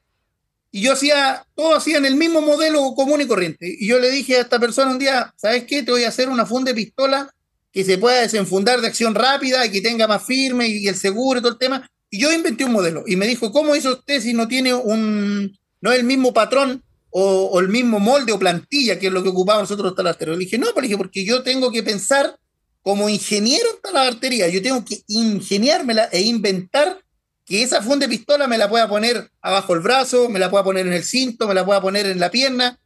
Y 0.72 0.82
yo 0.82 0.94
hacía, 0.94 1.46
todo 1.56 1.76
hacía 1.76 1.98
en 1.98 2.06
el 2.06 2.16
mismo 2.16 2.42
modelo 2.42 2.94
común 2.96 3.22
y 3.22 3.28
corriente. 3.28 3.76
Y 3.80 3.88
yo 3.88 4.00
le 4.00 4.12
dije 4.12 4.38
a 4.38 4.42
esta 4.42 4.60
persona 4.60 4.92
un 4.92 5.00
día, 5.00 5.34
¿sabes 5.36 5.66
qué? 5.66 5.82
Te 5.82 5.92
voy 5.92 6.04
a 6.04 6.10
hacer 6.10 6.30
una 6.30 6.46
funda 6.46 6.72
de 6.72 6.76
pistola 6.76 7.34
que 7.72 7.84
se 7.84 7.98
pueda 7.98 8.22
desenfundar 8.22 8.82
de 8.82 8.88
acción 8.88 9.16
rápida 9.16 9.66
y 9.66 9.72
que 9.72 9.82
tenga 9.82 10.08
más 10.08 10.26
firme 10.26 10.68
y, 10.68 10.88
el 10.88 10.96
seguro 10.96 11.40
y 11.40 11.42
todo 11.42 11.54
el 11.54 11.58
tema. 11.58 11.90
Y 12.10 12.20
yo 12.20 12.32
inventé 12.32 12.66
un 12.66 12.74
modelo 12.74 13.04
y 13.08 13.16
me 13.16 13.28
dijo, 13.28 13.52
¿cómo 13.52 13.76
hizo 13.76 13.94
usted 13.94 14.22
si 14.22 14.34
no 14.34 14.48
tiene 14.48 14.74
un, 14.74 15.58
no 15.80 15.92
es 15.92 16.00
el 16.00 16.06
mismo 16.06 16.34
patrón 16.34 16.84
o, 17.10 17.60
el 17.60 17.70
mismo 17.70 18.00
molde 18.00 18.34
o 18.34 18.40
plantilla 18.40 19.00
que 19.00 19.08
es 19.08 19.14
lo 19.14 19.24
que 19.24 19.30
ocupamos 19.30 19.70
nosotros 19.70 19.94
los? 19.98 20.20
Le 20.20 20.38
dije, 20.38 20.58
no, 20.58 20.68
pero 20.76 20.82
dije, 20.82 20.98
porque 20.98 21.24
yo 21.24 21.44
tengo 21.44 21.72
que 21.72 21.84
pensar 21.84 22.38
como 22.82 23.08
ingeniero 23.08 23.70
en 23.70 23.82
talabartería, 23.82 24.50
yo 24.50 24.62
tengo 24.62 24.84
que 24.84 25.02
ingeniármela 25.08 26.06
e 26.12 26.22
inventar 26.22 27.00
que 27.46 27.64
esa 27.64 27.82
funda 27.82 28.08
de 28.08 28.10
pistola 28.10 28.48
me 28.48 28.58
la 28.58 28.70
pueda 28.70 28.88
poner 28.88 29.30
abajo 29.42 29.74
el 29.74 29.82
brazo, 29.82 30.30
me 30.30 30.40
la 30.40 30.50
pueda 30.50 30.64
poner 30.64 30.88
en 30.88 30.94
el 30.94 31.04
cinto, 31.04 31.48
me 31.48 31.54
la 31.54 31.66
pueda 31.66 31.82
poner 31.82 32.06
en 32.06 32.20
la 32.20 32.32
pierna. 32.32 32.80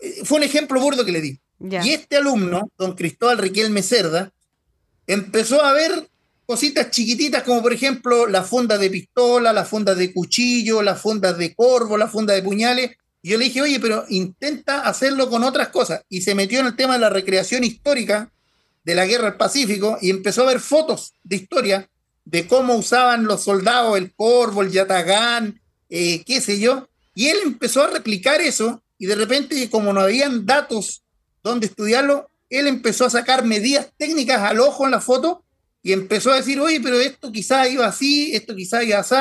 Eh, 0.00 0.22
fue 0.24 0.38
un 0.38 0.44
ejemplo 0.44 0.80
burdo 0.80 1.04
que 1.04 1.12
le 1.12 1.20
di. 1.20 1.41
Y 1.62 1.90
este 1.90 2.16
alumno, 2.16 2.70
don 2.76 2.94
Cristóbal 2.94 3.38
Riquelme 3.38 3.82
Cerda, 3.82 4.32
empezó 5.06 5.62
a 5.62 5.72
ver 5.72 6.08
cositas 6.44 6.90
chiquititas 6.90 7.44
como 7.44 7.62
por 7.62 7.72
ejemplo 7.72 8.26
la 8.26 8.42
funda 8.42 8.76
de 8.78 8.90
pistola, 8.90 9.52
la 9.52 9.64
funda 9.64 9.94
de 9.94 10.12
cuchillo, 10.12 10.82
la 10.82 10.96
funda 10.96 11.32
de 11.32 11.54
corvo, 11.54 11.96
la 11.96 12.08
funda 12.08 12.34
de 12.34 12.42
puñales. 12.42 12.90
Y 13.22 13.30
yo 13.30 13.38
le 13.38 13.44
dije, 13.44 13.62
oye, 13.62 13.78
pero 13.78 14.04
intenta 14.08 14.80
hacerlo 14.80 15.30
con 15.30 15.44
otras 15.44 15.68
cosas. 15.68 16.02
Y 16.08 16.22
se 16.22 16.34
metió 16.34 16.60
en 16.60 16.66
el 16.66 16.76
tema 16.76 16.94
de 16.94 17.00
la 17.00 17.10
recreación 17.10 17.62
histórica 17.62 18.32
de 18.84 18.94
la 18.96 19.06
guerra 19.06 19.26
del 19.26 19.36
Pacífico 19.36 19.98
y 20.00 20.10
empezó 20.10 20.42
a 20.42 20.46
ver 20.46 20.60
fotos 20.60 21.14
de 21.22 21.36
historia 21.36 21.88
de 22.24 22.48
cómo 22.48 22.74
usaban 22.74 23.24
los 23.24 23.44
soldados 23.44 23.96
el 23.96 24.12
corvo, 24.14 24.62
el 24.62 24.72
yatagán, 24.72 25.60
eh, 25.88 26.24
qué 26.24 26.40
sé 26.40 26.58
yo. 26.58 26.88
Y 27.14 27.28
él 27.28 27.38
empezó 27.44 27.82
a 27.82 27.88
replicar 27.88 28.40
eso 28.40 28.82
y 28.98 29.06
de 29.06 29.14
repente, 29.14 29.68
como 29.70 29.92
no 29.92 30.00
habían 30.00 30.46
datos 30.46 31.01
donde 31.42 31.66
estudiarlo, 31.66 32.28
él 32.50 32.66
empezó 32.66 33.06
a 33.06 33.10
sacar 33.10 33.44
medidas 33.44 33.90
técnicas 33.96 34.42
al 34.42 34.60
ojo 34.60 34.84
en 34.84 34.90
la 34.92 35.00
foto 35.00 35.42
y 35.82 35.92
empezó 35.92 36.30
a 36.30 36.36
decir, 36.36 36.60
oye, 36.60 36.80
pero 36.80 37.00
esto 37.00 37.32
quizás 37.32 37.70
iba 37.70 37.86
así, 37.86 38.34
esto 38.34 38.54
quizás 38.54 38.84
iba 38.84 38.98
así, 38.98 39.14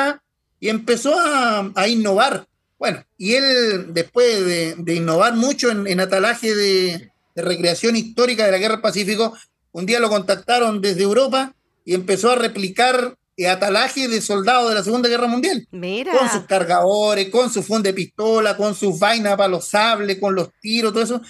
y 0.59 0.69
empezó 0.69 1.15
a, 1.17 1.87
innovar. 1.87 2.47
Bueno, 2.77 3.03
y 3.17 3.33
él, 3.33 3.93
después 3.93 4.45
de, 4.45 4.93
innovar 4.93 5.33
mucho 5.33 5.71
en, 5.71 5.99
atalaje 5.99 6.53
de, 6.53 7.11
de, 7.35 7.41
recreación 7.41 7.95
histórica 7.95 8.45
de 8.45 8.51
la 8.51 8.57
Guerra 8.59 8.75
del 8.75 8.81
Pacífico, 8.81 9.35
un 9.71 9.85
día 9.85 9.99
lo 9.99 10.09
contactaron 10.09 10.81
desde 10.81 11.03
Europa 11.03 11.55
y 11.83 11.95
empezó 11.95 12.31
a 12.31 12.35
replicar 12.35 13.17
atalaje 13.47 14.07
de 14.07 14.21
soldados 14.21 14.69
de 14.69 14.75
la 14.75 14.83
Segunda 14.83 15.09
Guerra 15.09 15.27
Mundial. 15.27 15.67
Mira. 15.71 16.17
Con 16.17 16.29
sus 16.29 16.45
cargadores, 16.45 17.29
con 17.29 17.51
su 17.51 17.63
fondo 17.63 17.87
de 17.87 17.93
pistola, 17.93 18.57
con 18.57 18.75
sus 18.75 18.99
vainas 18.99 19.35
para 19.35 19.49
los 19.49 19.67
sables, 19.67 20.19
con 20.19 20.35
los 20.35 20.49
tiros, 20.61 20.93
todo 20.93 21.03
eso. 21.03 21.21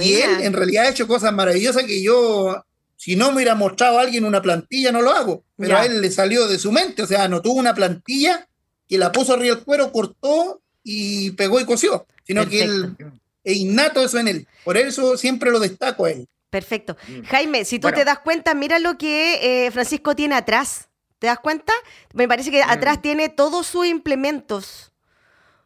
y 0.00 0.14
él 0.14 0.40
en 0.40 0.52
realidad 0.52 0.86
ha 0.86 0.90
hecho 0.90 1.06
cosas 1.06 1.32
maravillosas 1.32 1.84
que 1.84 2.02
yo, 2.02 2.64
si 2.96 3.16
no 3.16 3.28
me 3.28 3.36
hubiera 3.36 3.54
mostrado 3.54 3.98
a 3.98 4.02
alguien 4.02 4.24
una 4.24 4.42
plantilla, 4.42 4.92
no 4.92 5.02
lo 5.02 5.10
hago. 5.10 5.44
Pero 5.56 5.76
a 5.76 5.84
él 5.84 6.00
le 6.00 6.10
salió 6.10 6.48
de 6.48 6.58
su 6.58 6.72
mente, 6.72 7.02
o 7.02 7.06
sea, 7.06 7.28
no 7.28 7.42
tuvo 7.42 7.58
una 7.58 7.74
plantilla 7.74 8.48
que 8.88 8.98
la 8.98 9.12
puso 9.12 9.34
arriba 9.34 9.54
del 9.54 9.64
cuero, 9.64 9.92
cortó 9.92 10.60
y 10.82 11.30
pegó 11.32 11.60
y 11.60 11.64
cosió, 11.64 12.06
sino 12.26 12.48
que 12.48 12.62
él 12.62 12.96
es 13.44 13.56
innato 13.56 14.02
eso 14.02 14.18
en 14.18 14.28
él. 14.28 14.46
Por 14.64 14.76
eso 14.76 15.16
siempre 15.16 15.50
lo 15.50 15.60
destaco 15.60 16.04
a 16.04 16.10
él. 16.10 16.28
Perfecto. 16.50 16.96
Mm. 17.06 17.22
Jaime, 17.22 17.64
si 17.64 17.78
tú 17.78 17.90
te 17.92 18.04
das 18.04 18.18
cuenta, 18.18 18.54
mira 18.54 18.78
lo 18.78 18.98
que 18.98 19.66
eh, 19.66 19.70
Francisco 19.70 20.16
tiene 20.16 20.34
atrás. 20.34 20.88
¿Te 21.20 21.26
das 21.26 21.38
cuenta? 21.38 21.72
Me 22.14 22.26
parece 22.26 22.50
que 22.50 22.62
atrás 22.62 22.98
mm. 22.98 23.02
tiene 23.02 23.28
todos 23.28 23.66
sus 23.66 23.86
implementos. 23.86 24.90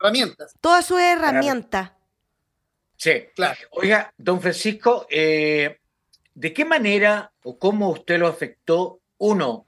Herramientas. 0.01 0.55
Todas 0.61 0.85
sus 0.85 1.01
herramientas. 1.01 1.93
Sí, 2.97 3.29
claro. 3.37 3.59
Oiga, 3.71 4.13
don 4.19 4.41
Francisco, 4.41 5.07
eh, 5.09 5.79
¿de 6.35 6.53
qué 6.53 6.65
manera 6.65 7.33
o 7.45 7.57
cómo 7.57 7.91
usted 7.91 8.19
lo 8.19 8.27
afectó, 8.27 9.01
uno, 9.19 9.67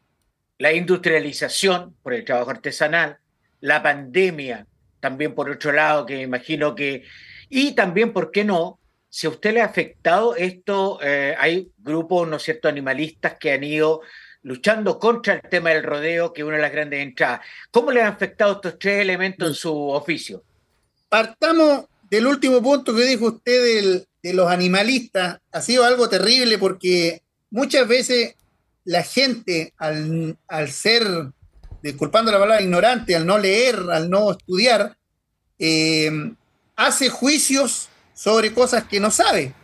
la 0.59 0.72
industrialización 0.72 1.94
por 2.03 2.14
el 2.14 2.25
trabajo 2.25 2.51
artesanal, 2.51 3.18
la 3.61 3.81
pandemia, 3.81 4.66
también 4.99 5.37
por 5.37 5.49
otro 5.49 5.70
lado, 5.70 6.05
que 6.05 6.20
imagino 6.20 6.75
que, 6.75 7.05
y 7.49 7.77
también, 7.77 8.12
¿por 8.12 8.33
qué 8.33 8.44
no? 8.44 8.81
Si 9.09 9.29
a 9.29 9.31
usted 9.31 9.55
le 9.55 9.61
ha 9.61 9.66
afectado 9.66 10.35
esto, 10.35 10.99
eh, 11.01 11.37
hay 11.38 11.70
grupos, 11.79 12.27
¿no 12.27 12.37
es 12.37 12.42
cierto?, 12.42 12.66
animalistas 12.66 13.37
que 13.38 13.53
han 13.53 13.62
ido 13.62 14.01
luchando 14.46 15.00
contra 15.00 15.35
el 15.35 15.42
tema 15.50 15.70
del 15.70 15.82
rodeo, 15.82 16.32
que 16.32 16.42
es 16.42 16.46
una 16.46 16.54
de 16.54 16.62
las 16.62 16.70
grandes 16.70 17.00
entradas. 17.00 17.40
¿Cómo 17.72 17.90
le 17.90 18.00
han 18.00 18.12
afectado 18.12 18.52
estos 18.52 18.78
tres 18.78 19.02
elementos 19.02 19.48
en 19.48 19.54
su 19.54 19.74
oficio? 19.88 20.44
Partamos 21.09 21.87
del 22.09 22.28
último 22.28 22.62
punto 22.62 22.94
que 22.94 23.02
dijo 23.02 23.26
usted 23.26 24.06
de 24.22 24.35
los 24.35 24.48
animalistas. 24.48 25.40
Ha 25.50 25.61
sido 25.61 25.85
algo 25.85 26.09
terrible 26.09 26.59
porque 26.59 27.22
muchas 27.50 27.88
veces 27.88 28.37
la 28.85 29.02
gente, 29.02 29.74
al, 29.78 30.37
ser, 30.70 31.02
disculpando 31.82 32.30
la 32.30 32.38
palabra, 32.38 32.62
ignorante, 32.62 33.16
al 33.16 33.26
no 33.26 33.38
leer, 33.38 33.80
al 33.90 34.09
no 34.09 34.30
estudiar, 34.30 34.96
eh, 35.59 36.09
hace 36.76 37.09
juicios 37.09 37.88
sobre 38.14 38.54
cosas 38.54 38.85
que 38.85 39.00
no 39.00 39.11
sabe, 39.11 39.54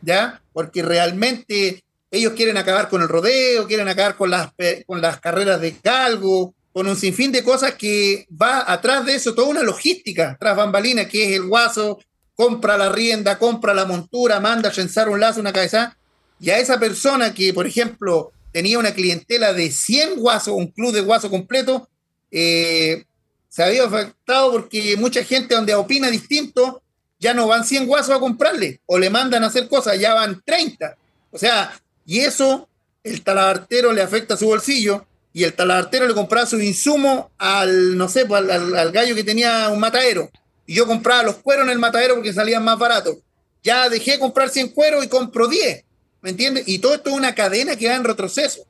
¿ya? 0.00 0.40
Porque 0.52 0.82
realmente 0.82 1.82
ellos 2.10 2.32
quieren 2.34 2.56
acabar 2.56 2.88
con 2.88 3.02
el 3.02 3.08
rodeo, 3.08 3.66
quieren 3.66 3.88
acabar 3.88 4.16
con 4.16 4.30
las, 4.30 4.50
con 4.86 5.00
las 5.00 5.20
carreras 5.20 5.60
de 5.60 5.76
galgo, 5.82 6.54
con 6.72 6.86
un 6.86 6.96
sinfín 6.96 7.32
de 7.32 7.42
cosas 7.42 7.74
que 7.74 8.26
va 8.30 8.70
atrás 8.70 9.04
de 9.04 9.14
eso, 9.14 9.34
toda 9.34 9.48
una 9.48 9.62
logística 9.62 10.36
tras 10.38 10.56
bambalina, 10.56 11.08
que 11.08 11.24
es 11.24 11.36
el 11.36 11.46
guaso, 11.46 11.98
compra 12.34 12.78
la 12.78 12.88
rienda, 12.88 13.38
compra 13.38 13.74
la 13.74 13.84
montura, 13.84 14.38
manda 14.40 14.68
a 14.68 14.72
trenzar 14.72 15.08
un 15.08 15.18
lazo, 15.18 15.40
una 15.40 15.52
cabeza, 15.52 15.96
y 16.40 16.50
a 16.50 16.58
esa 16.58 16.78
persona 16.78 17.34
que, 17.34 17.52
por 17.52 17.66
ejemplo, 17.66 18.32
tenía 18.52 18.78
una 18.78 18.92
clientela 18.92 19.52
de 19.52 19.70
100 19.70 20.20
guasos, 20.20 20.54
un 20.54 20.68
club 20.68 20.92
de 20.92 21.00
guaso 21.00 21.30
completo, 21.30 21.88
eh, 22.30 23.04
se 23.48 23.64
había 23.64 23.84
afectado 23.84 24.52
porque 24.52 24.96
mucha 24.96 25.24
gente 25.24 25.54
donde 25.54 25.74
opina 25.74 26.10
distinto, 26.10 26.82
ya 27.18 27.34
no 27.34 27.48
van 27.48 27.64
100 27.64 27.86
guasos 27.86 28.14
a 28.14 28.20
comprarle, 28.20 28.80
o 28.86 28.98
le 28.98 29.10
mandan 29.10 29.42
a 29.42 29.48
hacer 29.48 29.68
cosas, 29.68 29.98
ya 29.98 30.14
van 30.14 30.40
30. 30.44 30.96
O 31.32 31.38
sea, 31.38 31.72
y 32.08 32.20
eso 32.20 32.70
el 33.04 33.22
talabartero 33.22 33.92
le 33.92 34.00
afecta 34.00 34.32
a 34.32 34.36
su 34.38 34.46
bolsillo 34.46 35.04
y 35.34 35.44
el 35.44 35.52
talabartero 35.52 36.08
le 36.08 36.14
compraba 36.14 36.46
su 36.46 36.58
insumo 36.58 37.30
al, 37.36 37.98
no 37.98 38.08
sé, 38.08 38.24
pues, 38.24 38.48
al, 38.48 38.92
gallo 38.92 39.14
que 39.14 39.24
tenía 39.24 39.68
un 39.68 39.78
matadero. 39.78 40.30
Y 40.64 40.72
yo 40.72 40.86
compraba 40.86 41.22
los 41.22 41.36
cueros 41.36 41.66
en 41.66 41.72
el 41.72 41.78
matadero 41.78 42.14
porque 42.14 42.32
salían 42.32 42.64
más 42.64 42.78
baratos. 42.78 43.18
Ya 43.62 43.90
dejé 43.90 44.12
de 44.12 44.20
comprar 44.20 44.48
100 44.48 44.68
cueros 44.68 45.04
y 45.04 45.08
compro 45.08 45.48
10. 45.48 45.84
¿Me 46.22 46.30
entiendes? 46.30 46.66
Y 46.66 46.78
todo 46.78 46.94
esto 46.94 47.10
es 47.10 47.16
una 47.16 47.34
cadena 47.34 47.76
que 47.76 47.88
va 47.88 47.96
en 47.96 48.04
retroceso. 48.04 48.66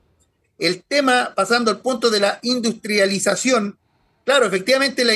El 0.58 0.82
tema, 0.82 1.32
pasando 1.36 1.70
al 1.70 1.80
punto 1.80 2.10
de 2.10 2.18
la 2.18 2.40
industrialización, 2.42 3.78
claro, 4.24 4.46
efectivamente 4.46 5.04
la 5.04 5.14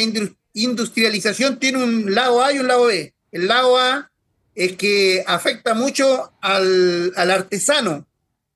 industrialización 0.52 1.58
tiene 1.58 1.82
un 1.82 2.14
lado 2.14 2.40
A 2.40 2.52
y 2.52 2.61
un 2.61 2.68
lado 2.68 2.85
B. 2.85 3.12
El 3.32 3.48
lado 3.48 3.76
A 3.78 4.12
es 4.54 4.76
que 4.76 5.24
afecta 5.26 5.74
mucho 5.74 6.32
al, 6.40 7.12
al 7.16 7.30
artesano, 7.32 8.06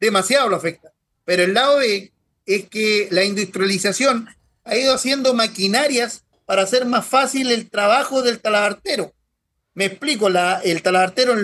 demasiado 0.01 0.49
lo 0.49 0.57
afecta. 0.57 0.93
Pero 1.25 1.43
el 1.43 1.55
lado 1.55 1.79
B 1.79 2.13
es 2.47 2.69
que 2.69 3.09
la 3.11 3.25
industrialización 3.25 4.29
ha 4.65 4.77
ido 4.77 4.95
haciendo 4.95 5.35
maquinarias 5.35 6.25
para 6.45 6.63
hacer 6.63 6.87
más 6.87 7.07
fácil 7.07 7.51
el 7.51 7.71
trabajo 7.71 8.23
del 8.23 8.41
talabartero. 8.41 9.13
Me 9.75 9.87
explico, 9.87 10.29
el 10.29 10.83
talabartero, 10.83 11.35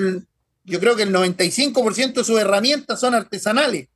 yo 0.65 0.81
creo 0.81 0.97
que 0.97 1.03
el 1.03 1.13
95% 1.13 2.13
de 2.15 2.25
sus 2.25 2.41
herramientas 2.41 3.01
son 3.01 3.15
artesanales. 3.15 3.89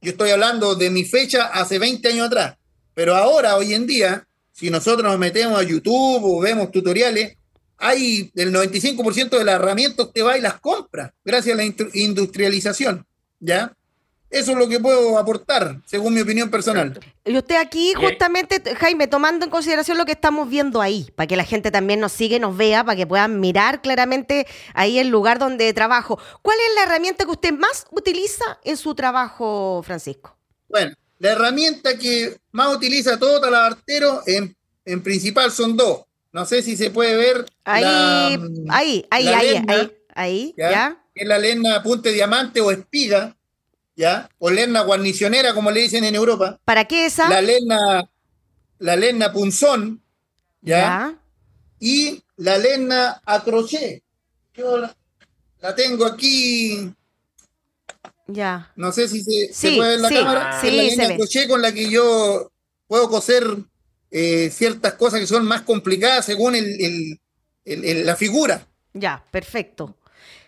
Yo 0.00 0.12
estoy 0.12 0.30
hablando 0.30 0.74
de 0.74 0.90
mi 0.90 1.04
fecha 1.04 1.46
hace 1.46 1.78
20 1.78 2.08
años 2.08 2.26
atrás. 2.28 2.56
Pero 2.94 3.16
ahora, 3.16 3.56
hoy 3.56 3.74
en 3.74 3.86
día, 3.86 4.26
si 4.52 4.70
nosotros 4.70 5.02
nos 5.02 5.18
metemos 5.18 5.58
a 5.58 5.64
YouTube 5.64 6.22
o 6.22 6.40
vemos 6.40 6.70
tutoriales, 6.70 7.36
hay 7.76 8.30
el 8.36 8.52
95% 8.52 9.30
de 9.30 9.44
las 9.44 9.56
herramientas 9.56 10.12
te 10.12 10.22
va 10.22 10.38
y 10.38 10.40
las 10.40 10.60
compra 10.60 11.12
gracias 11.24 11.54
a 11.54 11.62
la 11.62 11.64
industrialización, 11.94 13.04
¿ya? 13.40 13.74
Eso 14.34 14.50
es 14.50 14.58
lo 14.58 14.68
que 14.68 14.80
puedo 14.80 15.16
aportar, 15.16 15.80
según 15.86 16.12
mi 16.12 16.20
opinión 16.20 16.50
personal. 16.50 16.98
Y 17.24 17.36
usted 17.36 17.54
aquí, 17.54 17.94
justamente, 17.94 18.74
Jaime, 18.74 19.06
tomando 19.06 19.44
en 19.44 19.50
consideración 19.50 19.96
lo 19.96 20.04
que 20.04 20.10
estamos 20.10 20.48
viendo 20.48 20.80
ahí, 20.80 21.08
para 21.14 21.28
que 21.28 21.36
la 21.36 21.44
gente 21.44 21.70
también 21.70 22.00
nos 22.00 22.10
siga, 22.10 22.36
nos 22.40 22.56
vea, 22.56 22.82
para 22.82 22.96
que 22.96 23.06
puedan 23.06 23.38
mirar 23.38 23.80
claramente 23.80 24.48
ahí 24.74 24.98
el 24.98 25.06
lugar 25.06 25.38
donde 25.38 25.72
trabajo. 25.72 26.18
¿Cuál 26.42 26.56
es 26.68 26.74
la 26.74 26.82
herramienta 26.82 27.24
que 27.24 27.30
usted 27.30 27.52
más 27.52 27.86
utiliza 27.92 28.44
en 28.64 28.76
su 28.76 28.96
trabajo, 28.96 29.84
Francisco? 29.86 30.36
Bueno, 30.68 30.96
la 31.20 31.30
herramienta 31.30 31.96
que 31.96 32.36
más 32.50 32.74
utiliza 32.74 33.16
todo 33.16 33.40
talabartero 33.40 34.20
en, 34.26 34.56
en 34.84 35.00
principal 35.00 35.52
son 35.52 35.76
dos. 35.76 36.00
No 36.32 36.44
sé 36.44 36.60
si 36.60 36.76
se 36.76 36.90
puede 36.90 37.16
ver. 37.16 37.46
Ahí, 37.62 37.84
ahí, 38.68 39.06
ahí, 39.10 39.28
ahí, 39.28 39.64
ahí, 39.68 39.92
ahí, 40.12 40.54
¿ya? 40.58 41.00
Es 41.14 41.28
la 41.28 41.38
lena 41.38 41.80
punte 41.84 42.10
diamante 42.10 42.60
o 42.60 42.72
espiga, 42.72 43.36
¿ya? 43.96 44.28
O 44.38 44.50
lena 44.50 44.82
guarnicionera, 44.82 45.54
como 45.54 45.70
le 45.70 45.82
dicen 45.82 46.04
en 46.04 46.14
Europa. 46.14 46.60
¿Para 46.64 46.84
qué 46.84 47.06
esa? 47.06 47.28
La 47.28 47.40
lena, 47.40 48.10
la 48.78 48.96
lena 48.96 49.32
punzón, 49.32 50.02
¿ya? 50.60 51.18
Y 51.78 52.22
la 52.36 52.58
lena 52.58 53.20
a 53.24 53.42
crochet. 53.42 54.02
Yo 54.54 54.78
la, 54.78 55.74
tengo 55.74 56.06
aquí. 56.06 56.92
Ya. 58.26 58.72
No 58.76 58.92
sé 58.92 59.08
si 59.08 59.22
se, 59.22 59.72
puede 59.72 59.90
ver 59.90 60.00
la 60.00 60.08
cámara. 60.08 60.60
Sí, 60.60 60.68
es 60.68 60.96
la 60.96 61.04
lena 61.04 61.14
a 61.14 61.16
crochet 61.16 61.48
con 61.48 61.62
la 61.62 61.72
que 61.72 61.90
yo 61.90 62.50
puedo 62.86 63.08
coser 63.08 63.44
eh, 64.10 64.50
ciertas 64.50 64.94
cosas 64.94 65.20
que 65.20 65.26
son 65.26 65.44
más 65.44 65.62
complicadas 65.62 66.24
según 66.24 66.54
el, 66.54 67.18
la 67.64 68.16
figura. 68.16 68.66
Ya, 68.92 69.24
perfecto. 69.30 69.96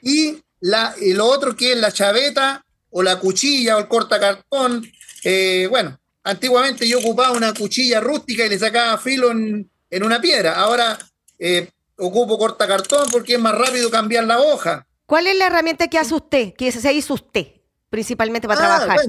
Y 0.00 0.38
la, 0.60 0.94
lo 1.00 1.26
otro 1.26 1.56
que 1.56 1.72
es 1.72 1.78
la 1.78 1.92
chaveta 1.92 2.65
o 2.98 3.02
la 3.02 3.18
cuchilla 3.18 3.76
o 3.76 3.80
el 3.80 3.88
cortacartón. 3.88 4.90
Eh, 5.22 5.66
bueno, 5.68 5.98
antiguamente 6.24 6.88
yo 6.88 6.98
ocupaba 6.98 7.36
una 7.36 7.52
cuchilla 7.52 8.00
rústica 8.00 8.46
y 8.46 8.48
le 8.48 8.58
sacaba 8.58 8.96
filo 8.96 9.30
en, 9.30 9.70
una 10.02 10.18
piedra. 10.18 10.54
Ahora 10.54 10.98
eh, 11.38 11.68
ocupo 11.98 12.38
cortacartón 12.38 13.10
porque 13.12 13.34
es 13.34 13.38
más 13.38 13.54
rápido 13.54 13.90
cambiar 13.90 14.24
la 14.24 14.40
hoja. 14.40 14.86
¿Cuál 15.04 15.26
es 15.26 15.36
la 15.36 15.48
herramienta 15.48 15.88
que 15.88 15.98
hace 15.98 16.14
usted, 16.14 16.54
que 16.54 16.72
se 16.72 16.92
hizo 16.94 17.12
usted, 17.12 17.48
principalmente 17.90 18.48
para 18.48 18.60
ah, 18.64 18.78
trabajar? 18.78 19.06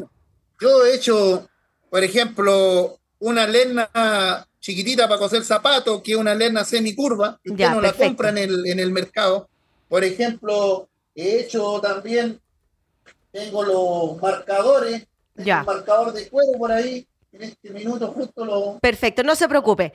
yo 0.60 0.86
he 0.86 0.94
hecho, 0.94 1.48
por 1.90 2.04
ejemplo, 2.04 3.00
una 3.20 3.48
lena 3.48 4.46
chiquitita 4.60 5.08
para 5.08 5.20
coser 5.20 5.46
zapatos, 5.46 6.02
que 6.02 6.12
es 6.12 6.18
una 6.18 6.36
lena 6.36 6.66
semicurva, 6.66 7.40
que 7.42 7.52
usted 7.52 7.70
no 7.70 7.80
la 7.80 7.94
compra 7.94 8.30
en 8.32 8.38
el, 8.38 8.68
en 8.68 8.82
el 8.82 8.92
mercado. 8.92 9.48
Por 9.88 10.04
ejemplo, 10.04 10.90
he 11.16 11.40
hecho 11.40 11.80
también, 11.80 12.42
tengo 13.32 13.64
los 13.64 14.22
marcadores, 14.22 15.08
ya. 15.36 15.60
un 15.60 15.66
marcador 15.66 16.14
de 16.14 16.28
cuero 16.30 16.58
por 16.58 16.72
ahí, 16.72 17.08
en 17.32 17.44
este 17.44 17.70
minuto 17.72 18.08
justo 18.08 18.46
lo... 18.46 18.80
Perfecto, 18.80 19.24
no 19.24 19.36
se 19.36 19.48
preocupe. 19.48 19.94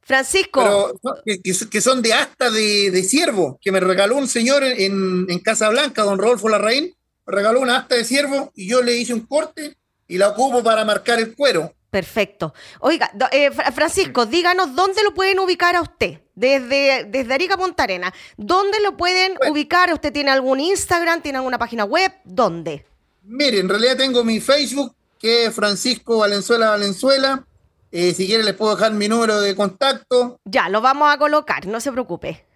Francisco. 0.00 0.98
que, 1.24 1.80
son 1.80 2.02
de 2.02 2.12
asta 2.12 2.50
de, 2.50 2.90
de 2.90 3.02
ciervo, 3.04 3.58
que 3.60 3.70
me 3.70 3.78
regaló 3.78 4.16
un 4.16 4.26
señor 4.26 4.64
en, 4.64 5.26
en 5.28 5.38
Casa 5.38 5.68
Blanca, 5.68 6.02
don 6.02 6.18
Rodolfo 6.18 6.48
Larraín, 6.48 6.92
me 7.24 7.34
regaló 7.36 7.60
una 7.60 7.78
asta 7.78 7.94
de 7.94 8.04
ciervo 8.04 8.50
y 8.54 8.68
yo 8.68 8.82
le 8.82 8.96
hice 8.96 9.14
un 9.14 9.20
corte 9.20 9.76
y 10.08 10.18
la 10.18 10.30
ocupo 10.30 10.62
para 10.62 10.84
marcar 10.84 11.20
el 11.20 11.34
cuero. 11.34 11.72
Perfecto. 11.92 12.54
Oiga, 12.80 13.12
eh, 13.32 13.50
Francisco, 13.50 14.24
díganos 14.24 14.74
dónde 14.74 15.02
lo 15.02 15.12
pueden 15.12 15.38
ubicar 15.40 15.76
a 15.76 15.82
usted, 15.82 16.20
desde, 16.34 17.04
desde 17.04 17.34
Arica 17.34 17.58
Punta 17.58 17.82
Arena. 17.82 18.14
¿Dónde 18.38 18.80
lo 18.80 18.96
pueden 18.96 19.36
ubicar? 19.50 19.92
¿Usted 19.92 20.10
tiene 20.10 20.30
algún 20.30 20.58
Instagram? 20.58 21.20
¿Tiene 21.20 21.36
alguna 21.36 21.58
página 21.58 21.84
web? 21.84 22.10
¿Dónde? 22.24 22.86
Mire, 23.24 23.60
en 23.60 23.68
realidad 23.68 23.98
tengo 23.98 24.24
mi 24.24 24.40
Facebook, 24.40 24.94
que 25.18 25.44
es 25.44 25.54
Francisco 25.54 26.16
Valenzuela 26.16 26.70
Valenzuela. 26.70 27.44
Eh, 27.90 28.14
si 28.14 28.26
quiere 28.26 28.42
les 28.42 28.54
puedo 28.54 28.74
dejar 28.74 28.94
mi 28.94 29.06
número 29.06 29.38
de 29.42 29.54
contacto. 29.54 30.40
Ya, 30.46 30.70
lo 30.70 30.80
vamos 30.80 31.12
a 31.12 31.18
colocar, 31.18 31.66
no 31.66 31.78
se 31.78 31.92
preocupe. 31.92 32.46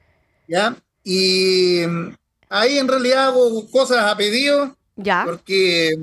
Ya, 0.49 0.75
y 1.05 1.83
mm, 1.87 2.15
ahí 2.49 2.79
en 2.79 2.89
realidad 2.89 3.27
hago 3.27 3.71
cosas 3.71 3.99
a 3.99 4.17
pedido. 4.17 4.75
Ya. 4.97 5.25
Porque 5.27 5.95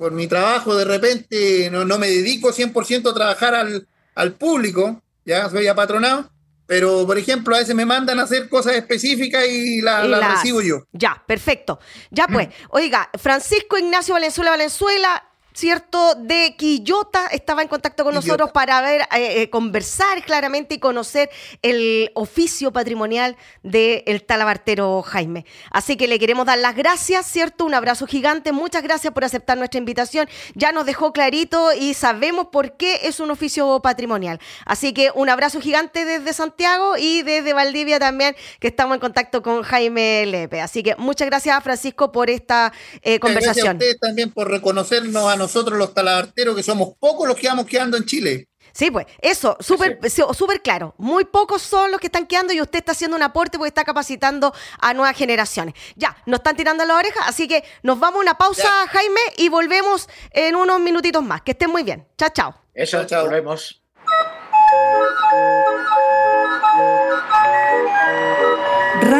por 0.00 0.12
mi 0.12 0.26
trabajo 0.26 0.74
de 0.74 0.86
repente 0.86 1.68
no, 1.70 1.84
no 1.84 1.98
me 1.98 2.08
dedico 2.08 2.54
100% 2.54 3.10
a 3.10 3.14
trabajar 3.14 3.54
al, 3.54 3.86
al, 4.14 4.32
público, 4.32 5.02
ya 5.26 5.50
soy 5.50 5.66
apatronado, 5.68 6.30
pero 6.66 7.06
por 7.06 7.18
ejemplo 7.18 7.54
a 7.54 7.58
veces 7.58 7.74
me 7.74 7.84
mandan 7.84 8.18
a 8.18 8.22
hacer 8.22 8.48
cosas 8.48 8.76
específicas 8.76 9.46
y 9.46 9.82
las 9.82 10.08
la 10.08 10.36
recibo 10.36 10.62
yo. 10.62 10.86
Ya, 10.92 11.22
perfecto. 11.26 11.80
Ya 12.10 12.26
pues, 12.28 12.48
oiga, 12.70 13.10
Francisco 13.18 13.76
Ignacio 13.76 14.14
Valenzuela 14.14 14.52
Valenzuela, 14.52 15.22
¿cierto? 15.52 16.14
De 16.14 16.54
Quillota 16.56 17.26
estaba 17.26 17.62
en 17.62 17.68
contacto 17.68 18.04
con 18.04 18.14
nosotros 18.14 18.50
para 18.52 18.80
ver, 18.80 19.02
eh, 19.14 19.42
eh, 19.42 19.50
conversar 19.50 20.22
claramente 20.24 20.74
y 20.74 20.78
conocer 20.78 21.30
el 21.62 22.10
oficio 22.14 22.72
patrimonial 22.72 23.36
del 23.62 24.24
talabartero 24.24 25.02
Jaime. 25.02 25.44
Así 25.70 25.96
que 25.96 26.08
le 26.08 26.18
queremos 26.18 26.46
dar 26.46 26.58
las 26.58 26.74
gracias, 26.74 27.26
¿cierto? 27.26 27.64
Un 27.64 27.74
abrazo 27.74 28.06
gigante, 28.06 28.52
muchas 28.52 28.82
gracias 28.82 29.12
por 29.12 29.24
aceptar 29.24 29.58
nuestra 29.58 29.78
invitación. 29.78 30.28
Ya 30.54 30.72
nos 30.72 30.86
dejó 30.86 31.12
clarito 31.12 31.72
y 31.72 31.94
sabemos 31.94 32.46
por 32.50 32.76
qué 32.76 33.00
es 33.04 33.20
un 33.20 33.30
oficio 33.30 33.80
patrimonial. 33.80 34.40
Así 34.64 34.92
que 34.92 35.10
un 35.14 35.28
abrazo 35.28 35.60
gigante 35.60 36.04
desde 36.04 36.32
Santiago 36.32 36.96
y 36.96 37.22
desde 37.22 37.52
Valdivia 37.52 37.98
también, 37.98 38.34
que 38.60 38.68
estamos 38.68 38.94
en 38.94 39.00
contacto 39.00 39.42
con 39.42 39.62
Jaime 39.62 40.24
Lepe. 40.26 40.60
Así 40.60 40.82
que 40.82 40.96
muchas 40.96 41.26
gracias, 41.26 41.62
Francisco, 41.62 42.12
por 42.12 42.30
esta 42.30 42.72
eh, 43.02 43.18
conversación. 43.18 43.54
Gracias 43.54 43.68
a 43.68 43.72
ustedes 43.72 44.00
también 44.00 44.30
por 44.30 44.50
reconocernos 44.50 45.26
a 45.26 45.36
nosotros 45.36 45.49
nosotros 45.54 45.78
los 45.78 45.92
talabarteros, 45.92 46.54
que 46.54 46.62
somos 46.62 46.94
pocos 46.98 47.26
los 47.26 47.36
que 47.36 47.48
vamos 47.48 47.66
quedando 47.66 47.96
en 47.96 48.04
Chile. 48.04 48.48
Sí, 48.72 48.90
pues 48.90 49.06
eso, 49.20 49.56
súper 49.58 49.98
súper 50.32 50.62
claro. 50.62 50.94
Muy 50.96 51.24
pocos 51.24 51.60
son 51.60 51.90
los 51.90 52.00
que 52.00 52.06
están 52.06 52.26
quedando 52.26 52.52
y 52.52 52.60
usted 52.60 52.78
está 52.78 52.92
haciendo 52.92 53.16
un 53.16 53.22
aporte 53.22 53.58
porque 53.58 53.68
está 53.68 53.84
capacitando 53.84 54.54
a 54.78 54.94
nuevas 54.94 55.16
generaciones. 55.16 55.74
Ya, 55.96 56.16
nos 56.26 56.38
están 56.38 56.56
tirando 56.56 56.84
la 56.84 56.96
oreja, 56.96 57.20
así 57.26 57.48
que 57.48 57.64
nos 57.82 57.98
vamos 57.98 58.18
a 58.18 58.22
una 58.22 58.34
pausa, 58.34 58.70
Jaime, 58.90 59.20
y 59.36 59.48
volvemos 59.48 60.08
en 60.30 60.54
unos 60.54 60.78
minutitos 60.80 61.22
más. 61.22 61.42
Que 61.42 61.52
estén 61.52 61.70
muy 61.70 61.82
bien. 61.82 62.06
Chao, 62.16 62.30
chao. 62.32 62.54
Eso, 62.74 63.04
chao. 63.06 63.24
volvemos. 63.24 63.82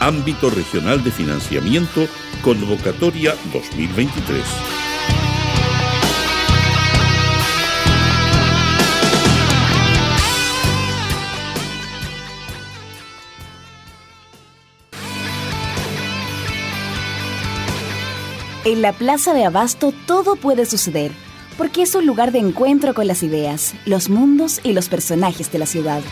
ámbito 0.00 0.50
regional 0.50 1.04
de 1.04 1.10
financiamiento, 1.12 2.06
convocatoria 2.42 3.36
2023. 3.52 4.42
En 18.62 18.82
la 18.82 18.92
Plaza 18.92 19.32
de 19.32 19.44
Abasto 19.44 19.92
todo 20.06 20.36
puede 20.36 20.66
suceder, 20.66 21.12
porque 21.56 21.82
es 21.82 21.94
un 21.94 22.06
lugar 22.06 22.30
de 22.30 22.38
encuentro 22.38 22.94
con 22.94 23.06
las 23.06 23.22
ideas, 23.22 23.74
los 23.84 24.10
mundos 24.10 24.60
y 24.62 24.74
los 24.74 24.88
personajes 24.88 25.50
de 25.50 25.58
la 25.58 25.66
ciudad. 25.66 26.02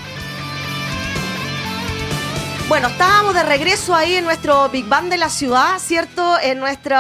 Bueno, 2.69 2.89
estábamos 2.89 3.33
de 3.33 3.43
regreso 3.45 3.95
ahí 3.95 4.17
en 4.17 4.25
nuestro 4.25 4.69
Big 4.69 4.87
Bang 4.87 5.09
de 5.09 5.17
la 5.17 5.31
ciudad, 5.31 5.79
¿cierto? 5.79 6.39
En 6.43 6.61
nuestro 6.61 6.97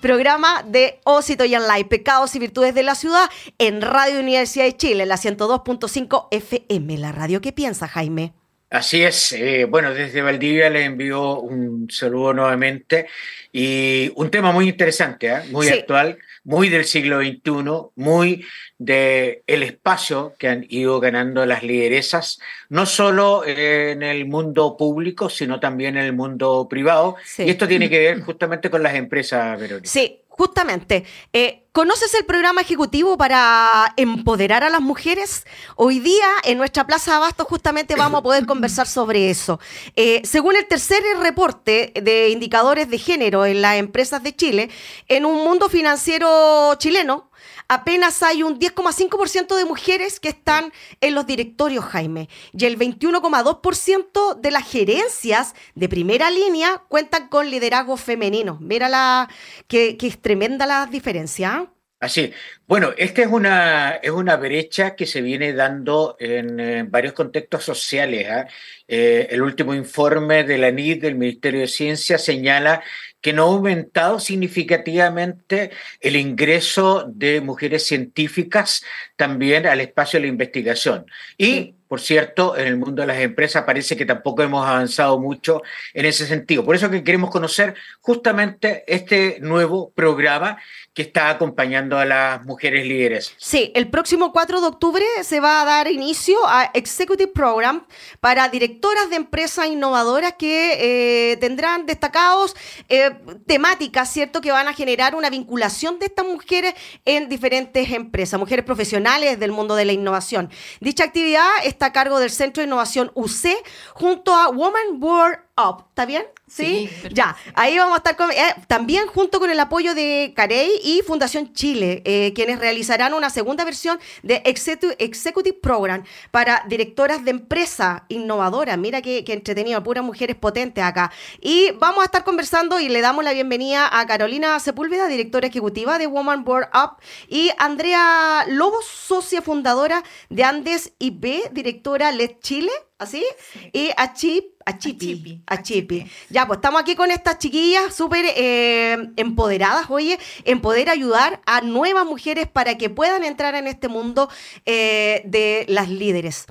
programa 0.00 0.64
de 0.64 0.98
Ósito 1.04 1.44
y 1.44 1.50
Live, 1.50 1.84
Pecados 1.84 2.34
y 2.34 2.40
Virtudes 2.40 2.74
de 2.74 2.82
la 2.82 2.96
Ciudad, 2.96 3.30
en 3.58 3.80
Radio 3.80 4.18
Universidad 4.18 4.64
de 4.64 4.76
Chile, 4.76 5.06
la 5.06 5.16
102.5 5.16 6.26
FM, 6.32 6.98
la 6.98 7.12
radio 7.12 7.40
que 7.40 7.52
piensa, 7.52 7.86
Jaime. 7.86 8.32
Así 8.70 9.02
es. 9.02 9.32
Eh, 9.32 9.64
bueno, 9.64 9.94
desde 9.94 10.20
Valdivia 10.20 10.68
les 10.68 10.86
envío 10.86 11.40
un 11.40 11.90
saludo 11.90 12.34
nuevamente 12.34 13.06
y 13.50 14.12
un 14.14 14.30
tema 14.30 14.52
muy 14.52 14.68
interesante, 14.68 15.28
¿eh? 15.28 15.40
muy 15.50 15.68
actual, 15.68 16.18
muy 16.44 16.68
del 16.68 16.84
siglo 16.84 17.20
XXI, 17.20 17.92
muy 17.96 18.44
del 18.76 19.42
el 19.46 19.62
espacio 19.62 20.34
que 20.38 20.48
han 20.48 20.66
ido 20.68 21.00
ganando 21.00 21.46
las 21.46 21.62
lideresas, 21.62 22.40
no 22.68 22.84
solo 22.84 23.42
en 23.46 24.02
el 24.02 24.26
mundo 24.26 24.76
público, 24.76 25.30
sino 25.30 25.58
también 25.60 25.96
en 25.96 26.04
el 26.04 26.12
mundo 26.12 26.66
privado. 26.68 27.16
Y 27.38 27.48
esto 27.48 27.66
tiene 27.66 27.88
que 27.88 27.98
ver 27.98 28.20
justamente 28.24 28.68
con 28.68 28.82
las 28.82 28.94
empresas, 28.94 29.58
Verónica. 29.58 29.88
Sí, 29.88 30.20
Justamente, 30.38 31.04
eh, 31.32 31.66
¿conoces 31.72 32.14
el 32.14 32.24
programa 32.24 32.60
ejecutivo 32.60 33.18
para 33.18 33.92
empoderar 33.96 34.62
a 34.62 34.70
las 34.70 34.80
mujeres? 34.80 35.44
Hoy 35.74 35.98
día 35.98 36.28
en 36.44 36.58
nuestra 36.58 36.86
Plaza 36.86 37.16
Abasto 37.16 37.44
justamente 37.44 37.96
vamos 37.96 38.20
a 38.20 38.22
poder 38.22 38.46
conversar 38.46 38.86
sobre 38.86 39.30
eso. 39.30 39.58
Eh, 39.96 40.22
según 40.22 40.54
el 40.54 40.68
tercer 40.68 41.02
reporte 41.20 41.92
de 42.00 42.28
indicadores 42.28 42.88
de 42.88 42.98
género 42.98 43.46
en 43.46 43.62
las 43.62 43.78
empresas 43.78 44.22
de 44.22 44.32
Chile, 44.32 44.70
en 45.08 45.26
un 45.26 45.42
mundo 45.42 45.68
financiero 45.68 46.72
chileno, 46.76 47.27
apenas 47.68 48.22
hay 48.22 48.42
un 48.42 48.58
10,5% 48.58 49.56
de 49.56 49.64
mujeres 49.64 50.18
que 50.20 50.30
están 50.30 50.72
en 51.00 51.14
los 51.14 51.26
directorios, 51.26 51.84
Jaime, 51.84 52.28
y 52.52 52.64
el 52.64 52.78
21,2% 52.78 54.40
de 54.40 54.50
las 54.50 54.68
gerencias 54.68 55.54
de 55.74 55.88
primera 55.88 56.30
línea 56.30 56.82
cuentan 56.88 57.28
con 57.28 57.50
liderazgo 57.50 57.96
femenino. 57.96 58.58
Mira 58.60 58.88
la, 58.88 59.28
que, 59.66 59.96
es 60.00 60.20
tremenda 60.20 60.66
la 60.66 60.86
diferencia. 60.86 61.56
¿ah? 61.56 61.72
Así, 62.00 62.32
bueno, 62.68 62.92
esta 62.98 63.22
es 63.22 63.28
una, 63.28 63.92
es 64.02 64.10
una 64.10 64.36
brecha 64.36 64.94
que 64.94 65.06
se 65.06 65.22
viene 65.22 65.54
dando 65.54 66.16
en, 66.20 66.60
eh, 66.60 66.82
varios 66.86 67.14
contextos 67.14 67.64
sociales. 67.64 68.28
¿ah? 68.30 68.46
Eh, 68.86 69.28
el 69.30 69.40
último 69.40 69.74
informe 69.74 70.44
de 70.44 70.58
la 70.58 70.70
NID 70.70 71.00
del 71.00 71.14
Ministerio 71.14 71.60
de 71.60 71.66
Ciencia 71.66 72.18
señala 72.18 72.82
que 73.20 73.32
no 73.32 73.44
ha 73.44 73.46
aumentado 73.46 74.20
significativamente 74.20 75.70
el 76.00 76.16
ingreso 76.16 77.04
de 77.08 77.40
mujeres 77.40 77.86
científicas 77.86 78.84
también 79.16 79.66
al 79.66 79.80
espacio 79.80 80.18
de 80.18 80.26
la 80.26 80.32
investigación. 80.32 81.06
Y, 81.36 81.74
por 81.88 82.00
cierto, 82.00 82.56
en 82.56 82.66
el 82.68 82.76
mundo 82.76 83.02
de 83.02 83.08
las 83.08 83.18
empresas 83.18 83.64
parece 83.64 83.96
que 83.96 84.04
tampoco 84.04 84.42
hemos 84.42 84.66
avanzado 84.66 85.18
mucho 85.18 85.62
en 85.94 86.06
ese 86.06 86.26
sentido. 86.26 86.64
Por 86.64 86.76
eso 86.76 86.90
que 86.90 87.02
queremos 87.02 87.30
conocer 87.30 87.74
justamente 88.00 88.84
este 88.86 89.38
nuevo 89.40 89.90
programa 89.90 90.58
que 90.94 91.02
está 91.02 91.30
acompañando 91.30 91.98
a 91.98 92.04
las 92.04 92.44
mujeres 92.44 92.57
líderes. 92.60 93.34
Sí, 93.38 93.72
el 93.74 93.88
próximo 93.88 94.32
4 94.32 94.60
de 94.60 94.66
octubre 94.66 95.04
se 95.22 95.40
va 95.40 95.62
a 95.62 95.64
dar 95.64 95.90
inicio 95.90 96.36
a 96.46 96.70
Executive 96.74 97.30
Program 97.32 97.86
para 98.20 98.48
directoras 98.48 99.10
de 99.10 99.16
empresas 99.16 99.66
innovadoras 99.66 100.34
que 100.38 101.32
eh, 101.32 101.36
tendrán 101.38 101.86
destacados 101.86 102.54
eh, 102.88 103.10
temáticas, 103.46 104.12
¿cierto?, 104.12 104.40
que 104.40 104.50
van 104.50 104.68
a 104.68 104.74
generar 104.74 105.14
una 105.14 105.30
vinculación 105.30 105.98
de 105.98 106.06
estas 106.06 106.26
mujeres 106.26 106.74
en 107.04 107.28
diferentes 107.28 107.90
empresas, 107.92 108.38
mujeres 108.38 108.64
profesionales 108.64 109.38
del 109.38 109.52
mundo 109.52 109.74
de 109.74 109.84
la 109.84 109.92
innovación. 109.92 110.50
Dicha 110.80 111.04
actividad 111.04 111.48
está 111.64 111.86
a 111.86 111.92
cargo 111.92 112.18
del 112.18 112.30
Centro 112.30 112.60
de 112.60 112.66
Innovación 112.66 113.10
UC 113.14 113.48
junto 113.94 114.34
a 114.34 114.48
Woman 114.48 115.00
World 115.00 115.38
Up. 115.56 115.86
¿Está 115.90 116.06
bien? 116.06 116.24
Sí, 116.48 116.90
ya. 117.12 117.36
Ahí 117.54 117.78
vamos 117.78 117.94
a 117.94 117.98
estar 117.98 118.16
con, 118.16 118.30
eh, 118.30 118.54
también 118.66 119.06
junto 119.06 119.38
con 119.38 119.50
el 119.50 119.60
apoyo 119.60 119.94
de 119.94 120.32
Carey 120.34 120.70
y 120.82 121.02
Fundación 121.06 121.52
Chile, 121.52 122.02
eh, 122.04 122.32
quienes 122.34 122.58
realizarán 122.58 123.14
una 123.14 123.30
segunda 123.30 123.64
versión 123.64 123.98
de 124.22 124.42
Executive 124.44 125.58
Program 125.60 126.04
para 126.30 126.64
directoras 126.68 127.24
de 127.24 127.30
empresa 127.30 128.06
innovadora. 128.08 128.76
Mira 128.76 129.02
qué, 129.02 129.24
entretenido, 129.26 129.82
puras 129.82 130.04
mujeres 130.04 130.36
potentes 130.36 130.82
acá. 130.82 131.12
Y 131.40 131.70
vamos 131.72 132.02
a 132.02 132.04
estar 132.06 132.24
conversando 132.24 132.80
y 132.80 132.88
le 132.88 133.00
damos 133.00 133.24
la 133.24 133.32
bienvenida 133.32 133.88
a 133.90 134.06
Carolina 134.06 134.58
Sepúlveda, 134.58 135.06
directora 135.06 135.46
ejecutiva 135.46 135.98
de 135.98 136.06
Woman 136.06 136.44
Board 136.44 136.68
Up, 136.74 137.02
y 137.28 137.50
Andrea 137.58 138.44
Lobos, 138.48 138.86
socia 138.86 139.42
fundadora 139.42 140.02
de 140.30 140.44
Andes 140.44 140.92
IP, 140.98 141.52
directora 141.52 142.10
LED 142.12 142.38
Chile. 142.40 142.70
¿Así? 142.98 143.24
Y 143.72 143.90
a 143.96 144.12
Chip, 144.12 144.44
a 144.66 144.76
Chipi. 144.76 145.40
A 145.46 145.62
Chipi. 145.62 146.04
Ya, 146.30 146.48
pues 146.48 146.56
estamos 146.56 146.80
aquí 146.80 146.96
con 146.96 147.12
estas 147.12 147.38
chiquillas 147.38 147.94
súper 147.94 148.24
eh, 148.36 149.10
empoderadas, 149.16 149.88
oye, 149.88 150.18
en 150.44 150.60
poder 150.60 150.90
ayudar 150.90 151.40
a 151.46 151.60
nuevas 151.60 152.04
mujeres 152.04 152.48
para 152.48 152.76
que 152.76 152.90
puedan 152.90 153.22
entrar 153.22 153.54
en 153.54 153.68
este 153.68 153.86
mundo 153.86 154.28
eh, 154.66 155.22
de 155.26 155.64
las 155.68 155.88
líderes. 155.88 156.46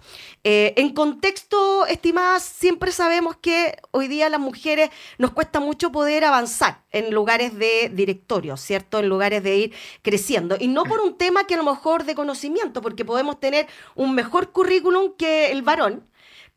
Eh, 0.45 0.73
en 0.77 0.93
contexto, 0.93 1.85
estimadas, 1.85 2.43
siempre 2.43 2.93
sabemos 2.93 3.35
que 3.35 3.75
hoy 3.91 4.07
día 4.07 4.29
las 4.29 4.39
mujeres 4.39 4.89
nos 5.17 5.31
cuesta 5.31 5.59
mucho 5.59 5.91
poder 5.91 6.23
avanzar 6.23 6.85
en 6.91 7.13
lugares 7.13 7.59
de 7.59 7.91
directorio, 7.93 8.55
¿cierto? 8.55 8.99
En 8.99 9.09
lugares 9.09 9.43
de 9.43 9.57
ir 9.57 9.73
creciendo. 10.01 10.55
Y 10.57 10.69
no 10.69 10.85
por 10.85 11.01
un 11.01 11.17
tema 11.17 11.45
que 11.45 11.55
a 11.55 11.57
lo 11.57 11.63
mejor 11.63 12.05
de 12.05 12.15
conocimiento, 12.15 12.81
porque 12.81 13.03
podemos 13.03 13.37
tener 13.37 13.67
un 13.95 14.15
mejor 14.15 14.53
currículum 14.53 15.11
que 15.17 15.51
el 15.51 15.61
varón 15.61 16.07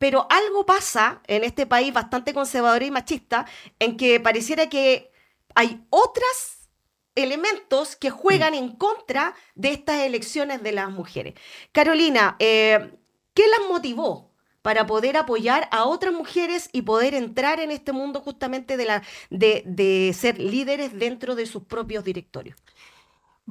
pero 0.01 0.25
algo 0.31 0.65
pasa 0.65 1.21
en 1.27 1.43
este 1.43 1.67
país 1.67 1.93
bastante 1.93 2.33
conservador 2.33 2.81
y 2.81 2.89
machista 2.89 3.45
en 3.77 3.97
que 3.97 4.19
pareciera 4.19 4.67
que 4.67 5.11
hay 5.53 5.85
otros 5.91 6.69
elementos 7.13 7.95
que 7.95 8.09
juegan 8.09 8.55
en 8.55 8.75
contra 8.77 9.35
de 9.53 9.73
estas 9.73 9.99
elecciones 9.99 10.63
de 10.63 10.71
las 10.71 10.89
mujeres. 10.89 11.35
Carolina, 11.71 12.35
eh, 12.39 12.97
¿qué 13.35 13.43
las 13.47 13.69
motivó 13.69 14.31
para 14.63 14.87
poder 14.87 15.17
apoyar 15.17 15.69
a 15.71 15.85
otras 15.85 16.15
mujeres 16.15 16.71
y 16.71 16.81
poder 16.81 17.13
entrar 17.13 17.59
en 17.59 17.69
este 17.69 17.91
mundo 17.91 18.21
justamente 18.21 18.77
de, 18.77 18.85
la, 18.85 19.03
de, 19.29 19.61
de 19.67 20.15
ser 20.17 20.39
líderes 20.39 20.97
dentro 20.97 21.35
de 21.35 21.45
sus 21.45 21.65
propios 21.65 22.03
directorios? 22.03 22.57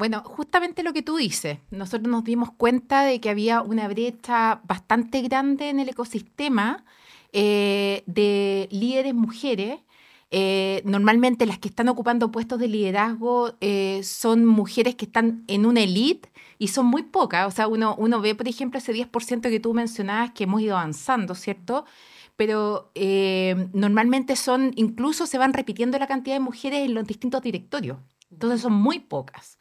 Bueno, 0.01 0.23
justamente 0.25 0.83
lo 0.83 0.95
que 0.95 1.03
tú 1.03 1.19
dices, 1.19 1.59
nosotros 1.71 2.11
nos 2.11 2.25
dimos 2.25 2.51
cuenta 2.53 3.03
de 3.03 3.21
que 3.21 3.29
había 3.29 3.61
una 3.61 3.87
brecha 3.87 4.63
bastante 4.65 5.21
grande 5.21 5.69
en 5.69 5.79
el 5.79 5.91
ecosistema 5.91 6.87
eh, 7.33 8.03
de 8.07 8.67
líderes 8.71 9.15
mujeres 9.15 9.81
Eh, 10.33 10.83
normalmente 10.85 11.45
las 11.45 11.59
que 11.59 11.69
están 11.69 11.89
ocupando 11.89 12.31
puestos 12.31 12.59
de 12.61 12.69
liderazgo 12.69 13.57
eh, 13.61 14.01
son 14.05 14.47
mujeres 14.47 14.95
que 14.95 15.07
están 15.07 15.45
en 15.49 15.67
una 15.67 15.81
elite 15.83 16.31
y 16.59 16.69
son 16.69 16.87
muy 16.87 17.03
pocas. 17.03 17.47
O 17.49 17.51
sea, 17.51 17.67
uno, 17.69 18.21
ve, 18.23 18.35
por 18.35 18.49
ejemplo, 18.49 18.79
ese 18.79 18.93
10% 18.93 19.51
que 19.51 19.61
tú 19.61 19.75
mencionabas 19.75 20.31
que 20.33 20.45
hemos 20.45 20.63
ido 20.63 20.77
avanzando, 20.79 21.35
¿cierto? 21.35 21.85
Pero 22.37 22.91
normalmente 23.75 24.37
son, 24.37 24.73
incluso 24.77 25.27
se 25.27 25.39
van 25.39 25.53
repitiendo 25.53 25.99
la 25.99 26.07
cantidad 26.07 26.37
de 26.37 26.41
mujeres 26.41 26.81
en 26.87 26.95
los 26.95 27.07
distintos 27.07 27.43
directorios. 27.43 27.99
Entonces 28.31 28.61
son 28.61 28.73
muy 28.73 28.99
pocas. 29.01 29.59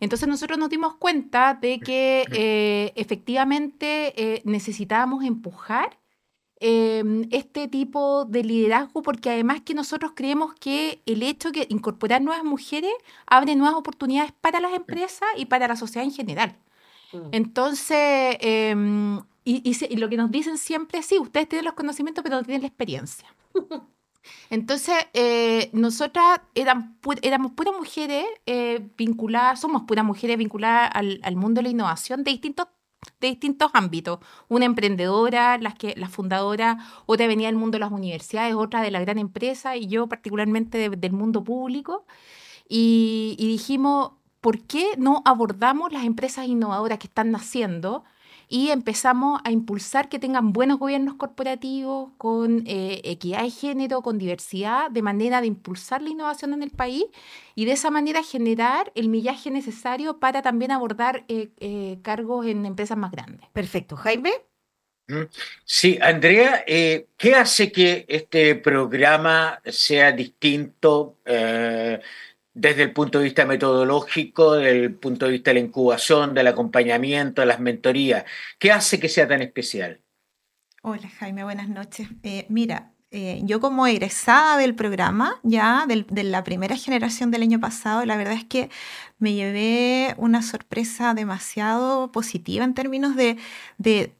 Entonces 0.00 0.28
nosotros 0.28 0.58
nos 0.58 0.70
dimos 0.70 0.96
cuenta 0.96 1.54
de 1.54 1.78
que 1.78 2.24
eh, 2.32 2.92
efectivamente 2.96 4.14
eh, 4.16 4.42
necesitábamos 4.44 5.24
empujar 5.24 5.98
em, 6.58 7.28
este 7.30 7.68
tipo 7.68 8.24
de 8.24 8.42
liderazgo 8.42 9.02
porque 9.02 9.30
además 9.30 9.60
que 9.60 9.74
nosotros 9.74 10.12
creemos 10.14 10.54
que 10.54 11.02
el 11.04 11.22
hecho 11.22 11.52
de 11.52 11.66
incorporar 11.68 12.22
nuevas 12.22 12.44
mujeres 12.44 12.92
abre 13.26 13.54
nuevas 13.56 13.76
oportunidades 13.76 14.32
para 14.40 14.58
las 14.58 14.72
empresas 14.72 15.28
y 15.36 15.46
para 15.46 15.68
la 15.68 15.76
sociedad 15.76 16.04
en 16.04 16.12
general. 16.12 16.56
Mm. 17.12 17.28
Entonces, 17.32 18.36
em, 18.40 19.20
y, 19.44 19.96
lo 19.96 20.08
que 20.08 20.16
nos 20.16 20.30
dicen 20.30 20.56
siempre 20.58 21.00
es, 21.00 21.06
sí, 21.06 21.18
ustedes 21.18 21.48
tienen 21.48 21.66
los 21.66 21.74
conocimientos, 21.74 22.22
pero 22.22 22.36
no 22.36 22.42
tienen 22.42 22.62
la 22.62 22.68
experiencia. 22.68 23.26
Entonces, 24.50 24.94
eh, 25.14 25.70
nosotras 25.72 26.40
eran 26.54 26.98
éramos 27.22 27.52
puras 27.52 27.74
mujeres 27.76 28.24
eh, 28.46 28.88
vinculadas, 28.96 29.60
somos 29.60 29.82
puras 29.82 30.04
mujeres 30.04 30.36
vinculadas 30.36 30.90
al, 30.92 31.36
mundo 31.36 31.60
de 31.60 31.64
la 31.64 31.68
innovación 31.70 32.24
de 32.24 32.32
distintos, 32.32 32.66
de 33.20 33.28
distintos 33.28 33.70
ámbitos. 33.74 34.18
Una 34.48 34.64
emprendedora, 34.64 35.58
las 35.58 35.74
que, 35.74 35.94
la 35.96 36.08
fundadora, 36.08 36.78
otra 37.06 37.26
venía 37.26 37.48
del 37.48 37.56
mundo 37.56 37.76
de 37.76 37.80
las 37.80 37.92
universidades, 37.92 38.54
otra 38.54 38.82
de 38.82 38.90
la 38.90 39.00
gran 39.00 39.18
empresa 39.18 39.76
y 39.76 39.86
yo 39.86 40.08
particularmente 40.08 40.90
del 40.90 41.12
mundo 41.12 41.44
público. 41.44 42.04
Y, 42.68 43.36
y 43.38 43.48
dijimos, 43.48 44.12
¿por 44.40 44.60
qué 44.62 44.94
no 44.98 45.22
abordamos 45.24 45.92
las 45.92 46.04
empresas 46.04 46.46
innovadoras 46.46 46.98
que 46.98 47.06
están 47.06 47.30
naciendo? 47.30 48.04
Y 48.52 48.70
empezamos 48.70 49.40
a 49.44 49.52
impulsar 49.52 50.08
que 50.08 50.18
tengan 50.18 50.52
buenos 50.52 50.80
gobiernos 50.80 51.14
corporativos 51.14 52.10
con 52.18 52.64
eh, 52.66 53.00
equidad 53.04 53.44
de 53.44 53.50
género, 53.50 54.02
con 54.02 54.18
diversidad, 54.18 54.90
de 54.90 55.02
manera 55.02 55.40
de 55.40 55.46
impulsar 55.46 56.02
la 56.02 56.10
innovación 56.10 56.52
en 56.52 56.64
el 56.64 56.70
país 56.70 57.04
y 57.54 57.64
de 57.64 57.72
esa 57.72 57.90
manera 57.90 58.24
generar 58.24 58.90
el 58.96 59.08
millaje 59.08 59.52
necesario 59.52 60.18
para 60.18 60.42
también 60.42 60.72
abordar 60.72 61.24
eh, 61.28 61.50
eh, 61.60 61.98
cargos 62.02 62.44
en 62.44 62.66
empresas 62.66 62.98
más 62.98 63.12
grandes. 63.12 63.48
Perfecto. 63.52 63.94
Jaime. 63.94 64.32
Mm. 65.06 65.22
Sí, 65.64 65.98
Andrea, 66.02 66.64
¿qué 66.66 67.34
hace 67.36 67.70
que 67.70 68.04
este 68.08 68.56
programa 68.56 69.60
sea 69.64 70.10
distinto 70.10 71.18
desde 72.52 72.82
el 72.82 72.92
punto 72.92 73.18
de 73.18 73.24
vista 73.24 73.44
metodológico, 73.46 74.54
desde 74.54 74.84
el 74.84 74.94
punto 74.94 75.26
de 75.26 75.32
vista 75.32 75.50
de 75.50 75.54
la 75.54 75.66
incubación, 75.66 76.34
del 76.34 76.48
acompañamiento, 76.48 77.42
de 77.42 77.46
las 77.46 77.60
mentorías. 77.60 78.24
¿Qué 78.58 78.72
hace 78.72 78.98
que 78.98 79.08
sea 79.08 79.28
tan 79.28 79.42
especial? 79.42 80.00
Hola 80.82 81.08
Jaime, 81.18 81.44
buenas 81.44 81.68
noches. 81.68 82.08
Eh, 82.22 82.46
mira, 82.48 82.92
eh, 83.12 83.40
yo 83.42 83.60
como 83.60 83.86
egresada 83.86 84.56
del 84.56 84.74
programa, 84.74 85.40
ya 85.42 85.84
de 85.86 86.22
la 86.22 86.44
primera 86.44 86.76
generación 86.76 87.30
del 87.30 87.42
año 87.42 87.60
pasado, 87.60 88.04
la 88.06 88.16
verdad 88.16 88.34
es 88.34 88.44
que 88.44 88.70
me 89.18 89.34
llevé 89.34 90.14
una 90.16 90.42
sorpresa 90.42 91.12
demasiado 91.12 92.12
positiva 92.12 92.64
en 92.64 92.74
términos 92.74 93.16
de, 93.16 93.36
de, 93.78 94.14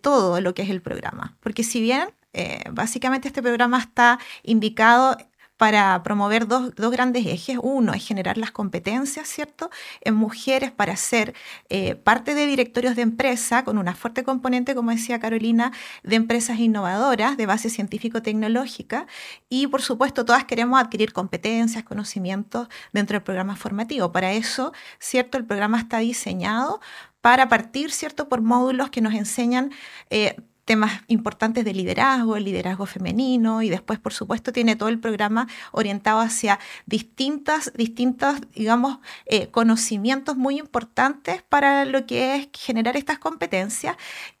todo 0.00 0.40
lo 0.40 0.54
que 0.54 0.62
es 0.62 0.70
el 0.70 0.80
programa. 0.80 1.36
Porque 1.40 1.64
si 1.64 1.80
bien 1.80 2.08
eh, 2.32 2.62
básicamente 2.70 3.28
este 3.28 3.42
programa 3.42 3.78
está 3.78 4.18
indicado 4.42 5.16
para 5.56 6.02
promover 6.02 6.46
dos, 6.46 6.74
grandes 6.76 7.26
ejes. 7.26 7.58
Uno 7.62 7.94
es 7.94 8.06
generar 8.06 8.38
las 8.38 8.50
competencias, 8.50 9.28
¿cierto?, 9.28 9.70
en 10.02 10.14
mujeres 10.14 10.70
para 10.70 10.96
ser 10.96 11.34
eh, 11.68 11.94
parte 11.94 12.34
de 12.34 12.46
directorios 12.46 12.96
de 12.96 13.02
empresa 13.02 13.64
con 13.64 13.78
una 13.78 13.94
fuerte 13.94 14.24
componente, 14.24 14.74
como 14.74 14.90
decía 14.90 15.18
Carolina, 15.18 15.72
de 16.02 16.16
empresas 16.16 16.58
innovadoras 16.58 17.36
de 17.36 17.46
base 17.46 17.70
científico-tecnológica. 17.70 19.06
Y, 19.48 19.66
por 19.66 19.82
supuesto, 19.82 20.24
todas 20.24 20.44
queremos 20.44 20.80
adquirir 20.80 21.12
competencias, 21.12 21.84
conocimientos 21.84 22.68
dentro 22.92 23.14
del 23.14 23.22
programa 23.22 23.56
formativo. 23.56 24.12
Para 24.12 24.32
eso, 24.32 24.72
¿cierto?, 24.98 25.38
el 25.38 25.44
programa 25.46 25.78
está 25.78 25.98
diseñado 25.98 26.80
para 27.20 27.48
partir, 27.48 27.90
¿cierto?, 27.92 28.28
por 28.28 28.42
módulos 28.42 28.90
que 28.90 29.00
nos 29.00 29.14
enseñan 29.14 29.72
eh, 30.10 30.36
temas 30.66 31.00
importantes 31.06 31.64
de 31.64 31.72
liderazgo, 31.72 32.36
el 32.36 32.44
liderazgo 32.44 32.84
femenino 32.84 33.62
y 33.62 33.70
después, 33.70 33.98
por 33.98 34.12
supuesto, 34.12 34.52
tiene 34.52 34.76
todo 34.76 34.90
el 34.90 34.98
programa 34.98 35.48
orientado 35.72 36.20
hacia 36.20 36.58
distintas, 36.84 37.72
distintos, 37.74 38.40
digamos, 38.54 38.98
eh, 39.24 39.48
conocimientos 39.48 40.36
muy 40.36 40.58
importantes 40.58 41.42
para 41.42 41.84
lo 41.84 42.04
que 42.04 42.34
es 42.34 42.48
generar 42.52 42.96
estas 42.96 43.18
competencias. 43.18 43.96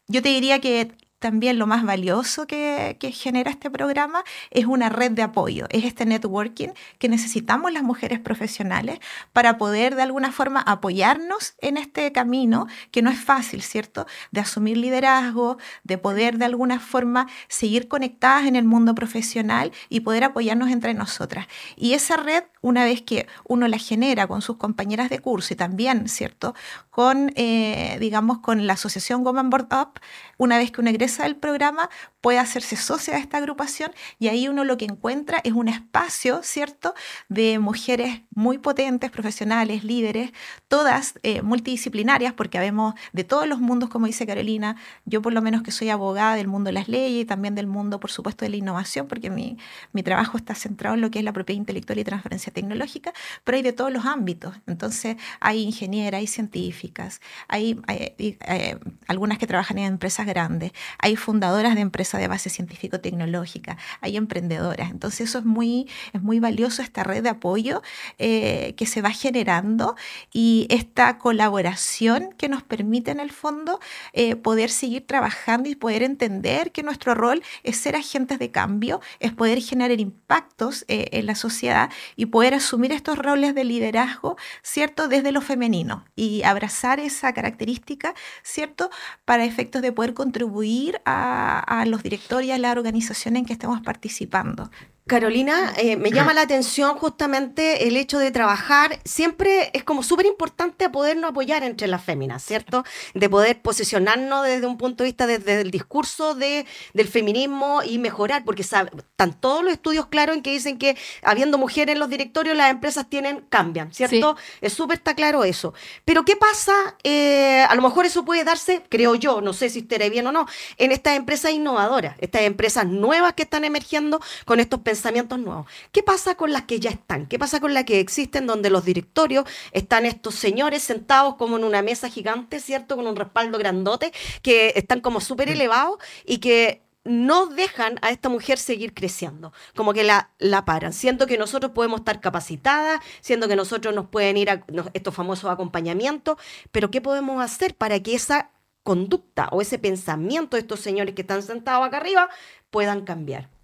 Yo 0.08 0.20
te 0.20 0.28
diría 0.28 0.60
que 0.60 0.92
también 1.26 1.58
lo 1.58 1.66
más 1.66 1.82
valioso 1.82 2.46
que, 2.46 2.96
genera 3.12 3.50
este 3.50 3.68
programa 3.68 4.22
es 4.52 4.66
una 4.66 4.88
red 4.88 5.10
de 5.10 5.22
apoyo, 5.22 5.66
es 5.70 5.84
este 5.84 6.06
networking 6.06 6.68
que 7.00 7.08
necesitamos 7.08 7.72
las 7.72 7.82
mujeres 7.82 8.20
profesionales 8.20 9.00
para 9.32 9.58
poder 9.58 9.96
de 9.96 10.02
alguna 10.02 10.30
forma 10.30 10.60
apoyarnos 10.60 11.56
en 11.60 11.78
este 11.78 12.12
camino 12.12 12.68
que 12.92 13.02
no 13.02 13.10
es 13.10 13.18
fácil, 13.18 13.62
¿cierto? 13.62 14.06
De 14.30 14.38
asumir 14.38 14.76
liderazgo, 14.76 15.58
de 15.82 15.98
poder 15.98 16.38
de 16.38 16.44
alguna 16.44 16.78
forma 16.78 17.26
seguir 17.48 17.88
conectadas 17.88 18.46
en 18.46 18.54
el 18.54 18.64
mundo 18.64 18.94
profesional 18.94 19.72
y 19.88 20.00
poder 20.00 20.22
apoyarnos 20.22 20.70
entre 20.70 20.94
nosotras. 20.94 21.48
Y 21.74 21.94
esa 21.94 22.16
red, 22.16 22.44
una 22.60 22.84
vez 22.84 23.02
que 23.02 23.26
uno 23.48 23.66
la 23.66 23.78
genera 23.78 24.28
con 24.28 24.42
sus 24.42 24.58
compañeras 24.58 25.10
de 25.10 25.18
curso 25.18 25.54
y 25.54 25.56
también, 25.56 26.08
¿cierto? 26.08 26.54
Con, 26.90 27.32
eh, 27.34 27.96
digamos, 27.98 28.38
con 28.38 28.68
la 28.68 28.74
asociación 28.74 29.24
Woman 29.24 29.50
Board 29.50 29.68
Up, 29.72 30.00
una 30.38 30.58
vez 30.58 30.70
que 30.70 30.80
uno 30.80 30.90
egresa 30.90 31.15
del 31.24 31.36
programa, 31.36 31.88
puede 32.26 32.40
hacerse 32.40 32.74
socia 32.74 33.14
de 33.14 33.20
esta 33.20 33.38
agrupación 33.38 33.92
y 34.18 34.26
ahí 34.26 34.48
uno 34.48 34.64
lo 34.64 34.76
que 34.76 34.84
encuentra 34.84 35.40
es 35.44 35.52
un 35.52 35.68
espacio, 35.68 36.40
¿cierto?, 36.42 36.92
de 37.28 37.60
mujeres 37.60 38.22
muy 38.34 38.58
potentes, 38.58 39.12
profesionales, 39.12 39.84
líderes, 39.84 40.32
todas 40.66 41.14
eh, 41.22 41.42
multidisciplinarias, 41.42 42.32
porque 42.32 42.58
habemos 42.58 42.94
de 43.12 43.22
todos 43.22 43.46
los 43.46 43.60
mundos, 43.60 43.90
como 43.90 44.06
dice 44.06 44.26
Carolina, 44.26 44.74
yo 45.04 45.22
por 45.22 45.32
lo 45.34 45.40
menos 45.40 45.62
que 45.62 45.70
soy 45.70 45.88
abogada 45.88 46.34
del 46.34 46.48
mundo 46.48 46.66
de 46.66 46.72
las 46.72 46.88
leyes 46.88 47.22
y 47.22 47.24
también 47.26 47.54
del 47.54 47.68
mundo, 47.68 48.00
por 48.00 48.10
supuesto, 48.10 48.44
de 48.44 48.48
la 48.48 48.56
innovación, 48.56 49.06
porque 49.06 49.30
mi, 49.30 49.56
mi 49.92 50.02
trabajo 50.02 50.36
está 50.36 50.56
centrado 50.56 50.96
en 50.96 51.02
lo 51.02 51.12
que 51.12 51.20
es 51.20 51.24
la 51.24 51.32
propiedad 51.32 51.60
intelectual 51.60 52.00
y 52.00 52.02
transferencia 52.02 52.52
tecnológica, 52.52 53.12
pero 53.44 53.54
hay 53.54 53.62
de 53.62 53.72
todos 53.72 53.92
los 53.92 54.04
ámbitos. 54.04 54.52
Entonces, 54.66 55.16
hay 55.38 55.62
ingenieras, 55.62 56.18
hay 56.18 56.26
científicas, 56.26 57.20
hay, 57.46 57.80
eh, 57.86 58.78
algunas 59.06 59.38
que 59.38 59.46
trabajan 59.46 59.78
en 59.78 59.84
empresas 59.84 60.26
grandes, 60.26 60.72
hay 60.98 61.14
fundadoras 61.14 61.76
de 61.76 61.82
empresas 61.82 62.15
de 62.18 62.28
base 62.28 62.50
científico-tecnológica, 62.50 63.76
hay 64.00 64.16
emprendedoras. 64.16 64.90
Entonces 64.90 65.28
eso 65.28 65.38
es 65.38 65.44
muy, 65.44 65.88
es 66.12 66.22
muy 66.22 66.40
valioso, 66.40 66.82
esta 66.82 67.04
red 67.04 67.22
de 67.22 67.30
apoyo 67.30 67.82
eh, 68.18 68.74
que 68.76 68.86
se 68.86 69.02
va 69.02 69.10
generando 69.10 69.96
y 70.32 70.66
esta 70.70 71.18
colaboración 71.18 72.30
que 72.36 72.48
nos 72.48 72.62
permite 72.62 73.10
en 73.10 73.20
el 73.20 73.30
fondo 73.30 73.80
eh, 74.12 74.36
poder 74.36 74.70
seguir 74.70 75.06
trabajando 75.06 75.68
y 75.68 75.74
poder 75.74 76.02
entender 76.02 76.72
que 76.72 76.82
nuestro 76.82 77.14
rol 77.14 77.42
es 77.62 77.76
ser 77.76 77.96
agentes 77.96 78.38
de 78.38 78.50
cambio, 78.50 79.00
es 79.20 79.32
poder 79.32 79.60
generar 79.60 80.00
impactos 80.00 80.84
eh, 80.88 81.08
en 81.12 81.26
la 81.26 81.34
sociedad 81.34 81.90
y 82.16 82.26
poder 82.26 82.54
asumir 82.54 82.92
estos 82.92 83.18
roles 83.18 83.54
de 83.54 83.64
liderazgo, 83.64 84.36
¿cierto? 84.62 85.08
Desde 85.08 85.32
lo 85.32 85.40
femenino 85.40 86.04
y 86.14 86.42
abrazar 86.42 87.00
esa 87.00 87.32
característica, 87.32 88.14
¿cierto? 88.42 88.90
Para 89.24 89.44
efectos 89.44 89.82
de 89.82 89.92
poder 89.92 90.14
contribuir 90.14 91.00
a, 91.04 91.84
los 91.86 92.02
directorios 92.06 92.48
y 92.48 92.52
a 92.52 92.58
la 92.58 92.70
organización 92.70 93.36
en 93.36 93.44
que 93.44 93.52
estemos 93.52 93.80
participando. 93.80 94.70
Carolina, 95.08 95.72
eh, 95.76 95.96
me 95.96 96.10
llama 96.10 96.34
la 96.34 96.40
atención 96.40 96.98
justamente 96.98 97.86
el 97.86 97.96
hecho 97.96 98.18
de 98.18 98.32
trabajar, 98.32 98.98
siempre 99.04 99.70
es 99.72 99.84
como 99.84 100.02
súper 100.02 100.26
importante 100.26 100.90
podernos 100.90 101.30
apoyar 101.30 101.62
entre 101.62 101.86
las 101.86 102.02
féminas, 102.02 102.42
¿cierto? 102.42 102.82
De 103.14 103.30
poder 103.30 103.62
posicionarnos 103.62 104.44
desde 104.44 104.66
un 104.66 104.76
punto 104.76 105.04
de 105.04 105.10
vista, 105.10 105.28
desde 105.28 105.60
el 105.60 105.70
discurso 105.70 106.34
de, 106.34 106.66
del 106.92 107.06
feminismo 107.06 107.82
y 107.84 107.98
mejorar, 107.98 108.44
porque 108.44 108.62
están 108.62 108.90
todos 109.38 109.62
los 109.62 109.74
estudios 109.74 110.06
claros 110.06 110.34
en 110.34 110.42
que 110.42 110.50
dicen 110.50 110.76
que 110.76 110.96
habiendo 111.22 111.56
mujeres 111.56 111.92
en 111.92 112.00
los 112.00 112.08
directorios, 112.08 112.56
las 112.56 112.72
empresas 112.72 113.08
tienen, 113.08 113.42
cambian, 113.48 113.94
¿cierto? 113.94 114.36
Es 114.60 114.72
súper 114.72 114.96
está 114.96 115.14
claro 115.14 115.44
eso. 115.44 115.72
Pero 116.04 116.24
¿qué 116.24 116.34
pasa? 116.34 116.72
Eh, 117.04 117.64
a 117.68 117.74
lo 117.76 117.82
mejor 117.82 118.06
eso 118.06 118.24
puede 118.24 118.42
darse, 118.42 118.82
creo 118.88 119.14
yo, 119.14 119.40
no 119.40 119.52
sé 119.52 119.70
si 119.70 119.80
estaré 119.80 120.10
bien 120.10 120.26
o 120.26 120.32
no, 120.32 120.48
en 120.78 120.90
estas 120.90 121.16
empresas 121.16 121.52
innovadoras, 121.52 122.16
estas 122.18 122.42
empresas 122.42 122.86
nuevas 122.88 123.34
que 123.34 123.44
están 123.44 123.64
emergiendo 123.64 124.20
con 124.44 124.58
estos 124.58 124.80
pensamientos 124.80 124.95
pensamientos 124.96 125.38
nuevos. 125.38 125.66
¿Qué 125.92 126.02
pasa 126.02 126.36
con 126.36 126.52
las 126.52 126.62
que 126.62 126.80
ya 126.80 126.88
están? 126.88 127.26
¿Qué 127.26 127.38
pasa 127.38 127.60
con 127.60 127.74
las 127.74 127.84
que 127.84 128.00
existen 128.00 128.46
donde 128.46 128.70
los 128.70 128.84
directorios 128.86 129.44
están 129.72 130.06
estos 130.06 130.34
señores 130.34 130.82
sentados 130.82 131.34
como 131.34 131.58
en 131.58 131.64
una 131.64 131.82
mesa 131.82 132.08
gigante, 132.08 132.60
¿cierto? 132.60 132.96
Con 132.96 133.06
un 133.06 133.14
respaldo 133.14 133.58
grandote, 133.58 134.12
que 134.40 134.72
están 134.74 135.02
como 135.02 135.20
súper 135.20 135.50
elevados 135.50 135.98
y 136.24 136.38
que 136.38 136.82
no 137.04 137.46
dejan 137.46 137.98
a 138.00 138.10
esta 138.10 138.30
mujer 138.30 138.58
seguir 138.58 138.94
creciendo, 138.94 139.52
como 139.76 139.92
que 139.92 140.02
la, 140.02 140.30
la 140.38 140.64
paran, 140.64 140.94
siendo 140.94 141.26
que 141.26 141.36
nosotros 141.36 141.72
podemos 141.72 142.00
estar 142.00 142.20
capacitadas, 142.20 143.00
siendo 143.20 143.46
que 143.46 143.54
nosotros 143.54 143.94
nos 143.94 144.06
pueden 144.08 144.38
ir 144.38 144.48
a 144.50 144.64
estos 144.94 145.14
famosos 145.14 145.50
acompañamientos, 145.50 146.38
pero 146.72 146.90
¿qué 146.90 147.02
podemos 147.02 147.44
hacer 147.44 147.76
para 147.76 148.00
que 148.00 148.14
esa 148.14 148.50
conducta 148.82 149.48
o 149.52 149.60
ese 149.60 149.78
pensamiento 149.78 150.56
de 150.56 150.62
estos 150.62 150.80
señores 150.80 151.14
que 151.14 151.22
están 151.22 151.42
sentados 151.42 151.86
acá 151.86 151.98
arriba 151.98 152.30
puedan 152.70 153.04
cambiar? 153.04 153.55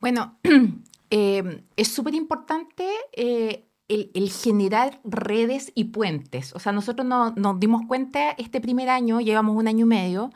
Bueno, 0.00 0.38
eh, 1.10 1.62
es 1.76 1.88
súper 1.88 2.14
importante 2.14 2.88
eh, 3.12 3.66
el, 3.88 4.30
generar 4.30 5.00
redes 5.04 5.72
y 5.74 5.84
puentes. 5.84 6.54
O 6.54 6.58
sea, 6.58 6.72
nosotros 6.72 7.06
nos 7.06 7.60
dimos 7.60 7.82
cuenta 7.86 8.30
este 8.32 8.60
primer 8.60 8.88
año, 8.88 9.20
llevamos 9.20 9.56
un 9.56 9.68
año 9.68 9.84
y 9.84 9.88
medio, 9.88 10.30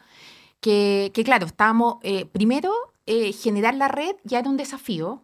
que, 0.60 1.10
claro, 1.24 1.46
estábamos, 1.46 1.96
eh, 2.02 2.26
primero, 2.26 2.72
generar 3.06 3.74
la 3.74 3.88
red 3.88 4.16
ya 4.24 4.38
era 4.38 4.48
un 4.48 4.56
desafío, 4.56 5.22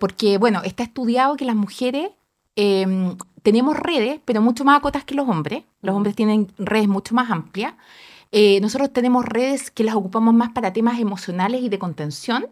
porque, 0.00 0.38
bueno, 0.38 0.62
está 0.64 0.82
estudiado 0.82 1.36
que 1.36 1.44
las 1.44 1.54
mujeres 1.56 2.10
em, 2.56 3.16
tenemos 3.42 3.76
redes, 3.76 4.20
pero 4.24 4.40
mucho 4.40 4.64
más 4.64 4.78
acotas 4.78 5.04
que 5.04 5.14
los 5.14 5.28
hombres. 5.28 5.64
Los 5.82 5.94
hombres 5.94 6.16
tienen 6.16 6.48
redes 6.58 6.88
mucho 6.88 7.14
más 7.14 7.30
amplias. 7.30 7.74
nosotros 8.60 8.92
tenemos 8.92 9.24
redes 9.26 9.70
que 9.70 9.84
las 9.84 9.94
ocupamos 9.94 10.34
más 10.34 10.50
para 10.52 10.72
temas 10.72 10.98
emocionales 10.98 11.62
y 11.62 11.68
de 11.68 11.78
contención 11.78 12.46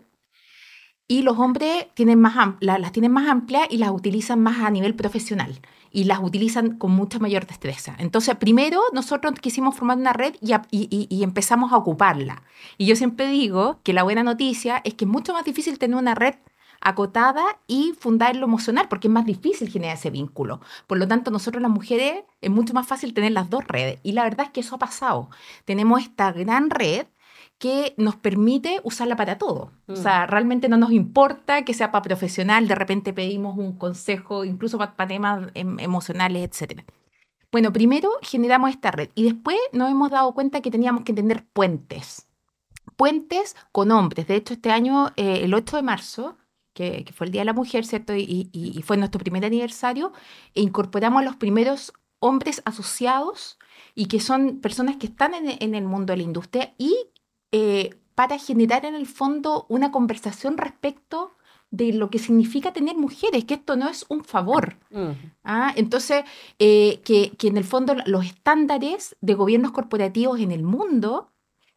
y 1.09 1.23
los 1.23 1.39
hombres 1.39 1.89
tienen 1.95 2.21
más, 2.21 2.55
las 2.61 2.93
tienen 2.93 3.13
más 3.13 3.29
amplias 3.29 3.67
y 3.71 3.79
las 3.79 3.91
utilizan 3.91 4.41
más 4.41 4.61
a 4.61 4.71
nivel 4.71 4.95
profesional 4.95 5.61
y 5.91 6.05
las 6.05 6.21
utilizan 6.21 6.79
con 6.79 6.93
mucha 6.93 7.19
mayor 7.19 7.47
destreza. 7.47 7.95
Entonces, 7.99 8.35
primero 8.37 8.81
nosotros 8.93 9.35
quisimos 9.41 9.77
formar 9.77 9.99
una 9.99 10.13
red 10.13 10.35
y, 10.41 10.57
y, 10.71 11.23
empezamos 11.23 11.73
a 11.73 11.77
ocuparla. 11.77 12.43
Y 12.79 12.87
yo 12.87 12.97
siempre 12.97 13.29
digo 13.29 13.81
que 13.83 13.93
la 13.93 14.03
buena 14.03 14.23
noticia 14.23 14.81
es 14.85 14.95
que 14.95 15.05
es 15.05 15.11
mucho 15.11 15.35
más 15.35 15.45
difícil 15.45 15.79
tener 15.79 15.97
una 15.97 16.15
red 16.15 16.35
acotada 16.81 17.45
y 17.69 17.93
fundar 17.99 18.35
lo 18.35 18.47
emocional, 18.47 18.89
porque 18.89 19.09
es 19.09 19.13
más 19.13 19.25
difícil 19.25 19.69
generar 19.69 19.97
ese 19.97 20.11
vínculo. 20.11 20.61
Por 20.87 20.99
lo 20.99 21.07
tanto, 21.07 21.31
nosotros 21.31 21.63
las 21.63 21.71
mujeres 21.71 22.25
es 22.41 22.51
mucho 22.51 22.75
más 22.75 22.87
fácil 22.87 23.15
tener 23.15 23.33
las 23.33 23.51
dos 23.51 23.67
redes. 23.69 24.01
Y 24.03 24.13
la 24.13 24.25
verdad 24.25 24.47
es 24.47 24.53
que 24.53 24.61
eso 24.61 24.77
ha 24.77 24.79
pasado. 24.79 25.29
Tenemos 25.65 26.03
esta 26.03 26.33
gran 26.33 26.71
red 26.71 27.07
que 27.63 27.95
nos 27.97 28.17
permite 28.17 28.81
usarla 28.83 29.15
para 29.15 29.39
todo. 29.39 29.71
O 29.87 29.95
sea, 29.95 30.27
mm. 30.27 30.31
realmente 30.31 30.69
no 30.69 30.77
nos 30.77 30.91
importa 30.91 31.65
que 31.65 31.75
sea 31.75 31.93
para 31.93 32.03
profesional, 32.03 32.67
de 32.67 32.75
repente 32.75 33.13
pedimos 33.13 33.57
un 33.57 33.79
consejo, 33.79 34.45
incluso 34.45 34.79
para, 34.79 35.07
temas 35.07 35.49
em, 35.55 35.79
emocionales, 35.79 36.61
etc. 36.61 36.83
Bueno, 37.53 37.73
primero 37.73 38.11
generamos 38.21 38.71
esta 38.71 38.91
red 38.91 39.11
y 39.15 39.23
después 39.23 39.59
nos 39.73 39.93
hemos 39.93 40.11
dado 40.11 40.35
cuenta 40.35 40.61
que 40.61 40.73
teníamos 40.73 41.05
que 41.05 41.13
tener 41.13 41.45
puentes. 41.53 42.27
Puentes 42.97 43.55
con 43.71 43.93
hombres. 43.93 44.27
De 44.27 44.35
hecho, 44.35 44.55
este 44.55 44.73
año, 44.73 45.13
eh, 45.15 45.43
el 45.45 45.55
8 45.55 45.77
de 45.77 45.83
marzo, 45.85 46.37
que, 46.75 47.05
fue 47.15 47.29
el 47.29 47.33
Día 47.33 47.43
de 47.43 47.47
la 47.47 47.53
Mujer, 47.53 47.87
¿cierto? 47.87 48.13
Y, 48.17 48.83
fue 48.85 48.97
nuestro 48.97 49.21
primer 49.21 49.45
aniversario, 49.45 50.13
e 50.57 50.63
incorporamos 50.63 51.23
a 51.23 51.25
los 51.25 51.37
primeros 51.37 51.93
hombres 52.19 52.61
asociados 52.65 53.57
y 53.95 54.07
que 54.07 54.19
son 54.19 54.59
personas 54.59 54.97
que 54.97 55.07
están 55.07 55.35
en, 55.35 55.59
en 55.61 55.77
el 55.77 55.85
mundo 55.85 56.13
de 56.13 56.17
la 56.17 56.23
industria 56.25 56.75
y 56.77 56.97
eh, 57.53 57.91
para 58.15 58.39
generar 58.39 58.87
en 58.87 58.95
el 58.95 59.07
fondo 59.07 59.67
una 59.69 59.93
conversación 59.93 60.57
respecto 60.57 61.37
de 61.71 61.93
lo 61.93 62.11
que 62.11 62.19
significa 62.19 62.73
tener 62.73 62.97
mujeres, 62.97 63.45
que 63.45 63.55
esto 63.55 63.77
no 63.77 63.89
es 63.89 64.05
un 64.09 64.25
favor. 64.25 64.77
¿ah? 65.45 65.73
Entonces, 65.77 66.25
eh, 66.59 67.01
que, 67.05 67.33
en 67.43 67.57
el 67.57 67.65
fondo 67.65 67.95
los 68.07 68.27
estándares 68.27 69.17
de 69.21 69.35
gobiernos 69.35 69.73
corporativos 69.73 70.41
en 70.41 70.53
el 70.53 70.63
mundo 70.63 71.31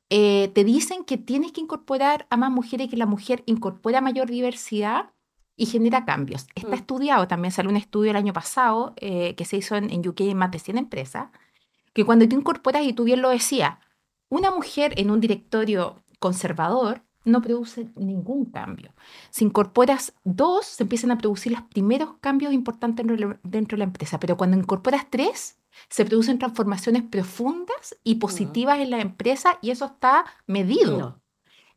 eh, 0.10 0.52
te 0.54 0.64
dicen 0.64 1.06
que 1.06 1.18
tienes 1.18 1.52
que 1.52 1.62
incorporar 1.62 2.28
a 2.30 2.38
más 2.38 2.52
mujeres, 2.52 2.90
que 2.90 2.98
la 2.98 3.06
mujer 3.06 3.44
incorpora 3.46 4.02
mayor 4.02 4.30
diversidad 4.30 5.12
y 5.56 5.66
genera 5.66 6.06
cambios. 6.06 6.48
Está 6.56 6.72
mm. 6.72 6.74
estudiado, 6.74 7.28
también 7.28 7.54
salió 7.54 7.72
un 7.72 7.78
estudio 7.78 8.12
el 8.12 8.18
año 8.18 8.34
pasado 8.34 8.94
que 8.98 9.46
se 9.46 9.58
hizo 9.58 9.76
en, 9.76 9.90
en, 9.90 10.08
UK 10.08 10.22
en 10.22 10.38
más 10.38 10.52
de 10.52 10.60
100 10.60 10.78
empresas, 10.78 11.30
que 11.94 12.04
cuando 12.04 12.28
tú 12.28 12.36
incorporas, 12.36 12.84
y 12.84 12.92
tú 12.92 13.06
bien 13.06 13.22
lo 13.22 13.30
decías, 13.30 13.78
una 14.30 14.52
mujer 14.52 14.94
en 14.98 15.12
un 15.12 15.20
directorio 15.20 16.04
conservador 16.20 17.02
no 17.26 17.42
produce 17.42 17.90
ningún 17.96 18.46
cambio. 18.46 18.94
Si 19.32 19.44
incorporas 19.44 20.14
dos, 20.24 20.66
se 20.66 20.84
empiezan 20.84 21.12
a 21.12 21.18
producir 21.18 21.52
los 21.52 21.64
primeros 21.64 22.16
cambios 22.22 22.54
importantes 22.54 23.06
dentro 23.44 23.76
de 23.76 23.80
la 23.80 23.86
empresa, 23.86 24.20
pero 24.20 24.38
cuando 24.38 24.58
incorporas 24.58 25.08
tres, 25.10 25.58
se 25.90 26.06
producen 26.06 26.40
transformaciones 26.40 27.04
profundas 27.04 27.98
y 28.04 28.16
positivas 28.16 28.80
en 28.80 28.92
la 28.92 29.02
empresa 29.02 29.58
y 29.62 29.72
eso 29.72 29.86
está 29.86 30.26
medido. 30.48 31.20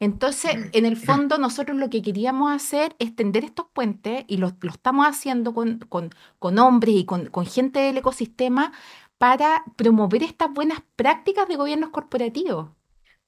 Entonces, 0.00 0.52
en 0.72 0.86
el 0.86 0.96
fondo, 0.96 1.38
nosotros 1.38 1.76
lo 1.76 1.90
que 1.90 2.02
queríamos 2.02 2.52
hacer 2.52 2.94
es 3.00 3.16
tender 3.16 3.44
estos 3.44 3.66
puentes 3.72 4.24
y 4.28 4.36
lo, 4.36 4.52
estamos 4.62 5.06
haciendo 5.06 5.52
con, 5.52 5.80
con, 5.88 6.58
hombres 6.58 6.94
y 6.94 7.04
con, 7.04 7.26
con 7.26 7.46
gente 7.46 7.80
del 7.80 7.96
ecosistema 7.96 8.72
para 9.18 9.64
promover 9.76 10.22
estas 10.22 10.52
buenas 10.52 10.80
prácticas 10.96 11.48
de 11.48 11.56
gobiernos 11.56 11.90
corporativos. 11.90 12.70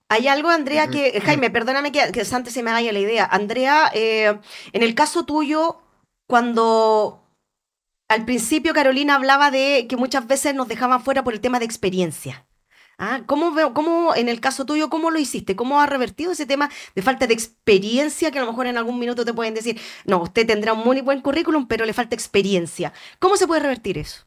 Hay 0.08 0.26
algo, 0.26 0.48
Andrea, 0.48 0.88
que, 0.88 1.20
Jaime, 1.20 1.50
perdóname 1.50 1.92
que, 1.92 2.00
antes 2.00 2.52
se 2.52 2.62
me 2.64 2.72
vaya 2.72 2.92
la 2.92 2.98
idea. 2.98 3.24
Andrea, 3.26 3.90
eh, 3.94 4.40
en 4.72 4.82
el 4.82 4.94
caso 4.96 5.24
tuyo, 5.24 5.82
cuando 6.26 7.20
al 8.08 8.24
principio 8.24 8.74
Carolina 8.74 9.14
hablaba 9.14 9.52
de 9.52 9.86
que 9.88 9.96
muchas 9.96 10.26
veces 10.26 10.52
nos 10.52 10.66
dejaban 10.66 11.00
fuera 11.00 11.22
por 11.22 11.32
el 11.32 11.40
tema 11.40 11.60
de 11.60 11.64
experiencia. 11.64 12.44
¿Ah? 12.98 13.22
¿Cómo, 13.26 13.54
¿Cómo, 13.72 14.14
en 14.14 14.28
el 14.28 14.40
caso 14.40 14.66
tuyo, 14.66 14.90
cómo 14.90 15.10
lo 15.10 15.18
hiciste? 15.18 15.56
¿Cómo 15.56 15.80
has 15.80 15.88
revertido 15.88 16.32
ese 16.32 16.44
tema 16.44 16.68
de 16.94 17.02
falta 17.02 17.26
de 17.26 17.32
experiencia 17.32 18.30
que 18.30 18.38
a 18.38 18.42
lo 18.42 18.48
mejor 18.48 18.66
en 18.66 18.76
algún 18.76 18.98
minuto 18.98 19.24
te 19.24 19.32
pueden 19.32 19.54
decir, 19.54 19.80
no, 20.04 20.20
usted 20.20 20.46
tendrá 20.46 20.72
un 20.72 20.80
muy 20.80 21.00
buen 21.00 21.20
currículum, 21.20 21.66
pero 21.66 21.86
le 21.86 21.94
falta 21.94 22.14
experiencia? 22.14 22.92
¿Cómo 23.20 23.36
se 23.36 23.46
puede 23.46 23.62
revertir 23.62 23.96
eso? 23.96 24.26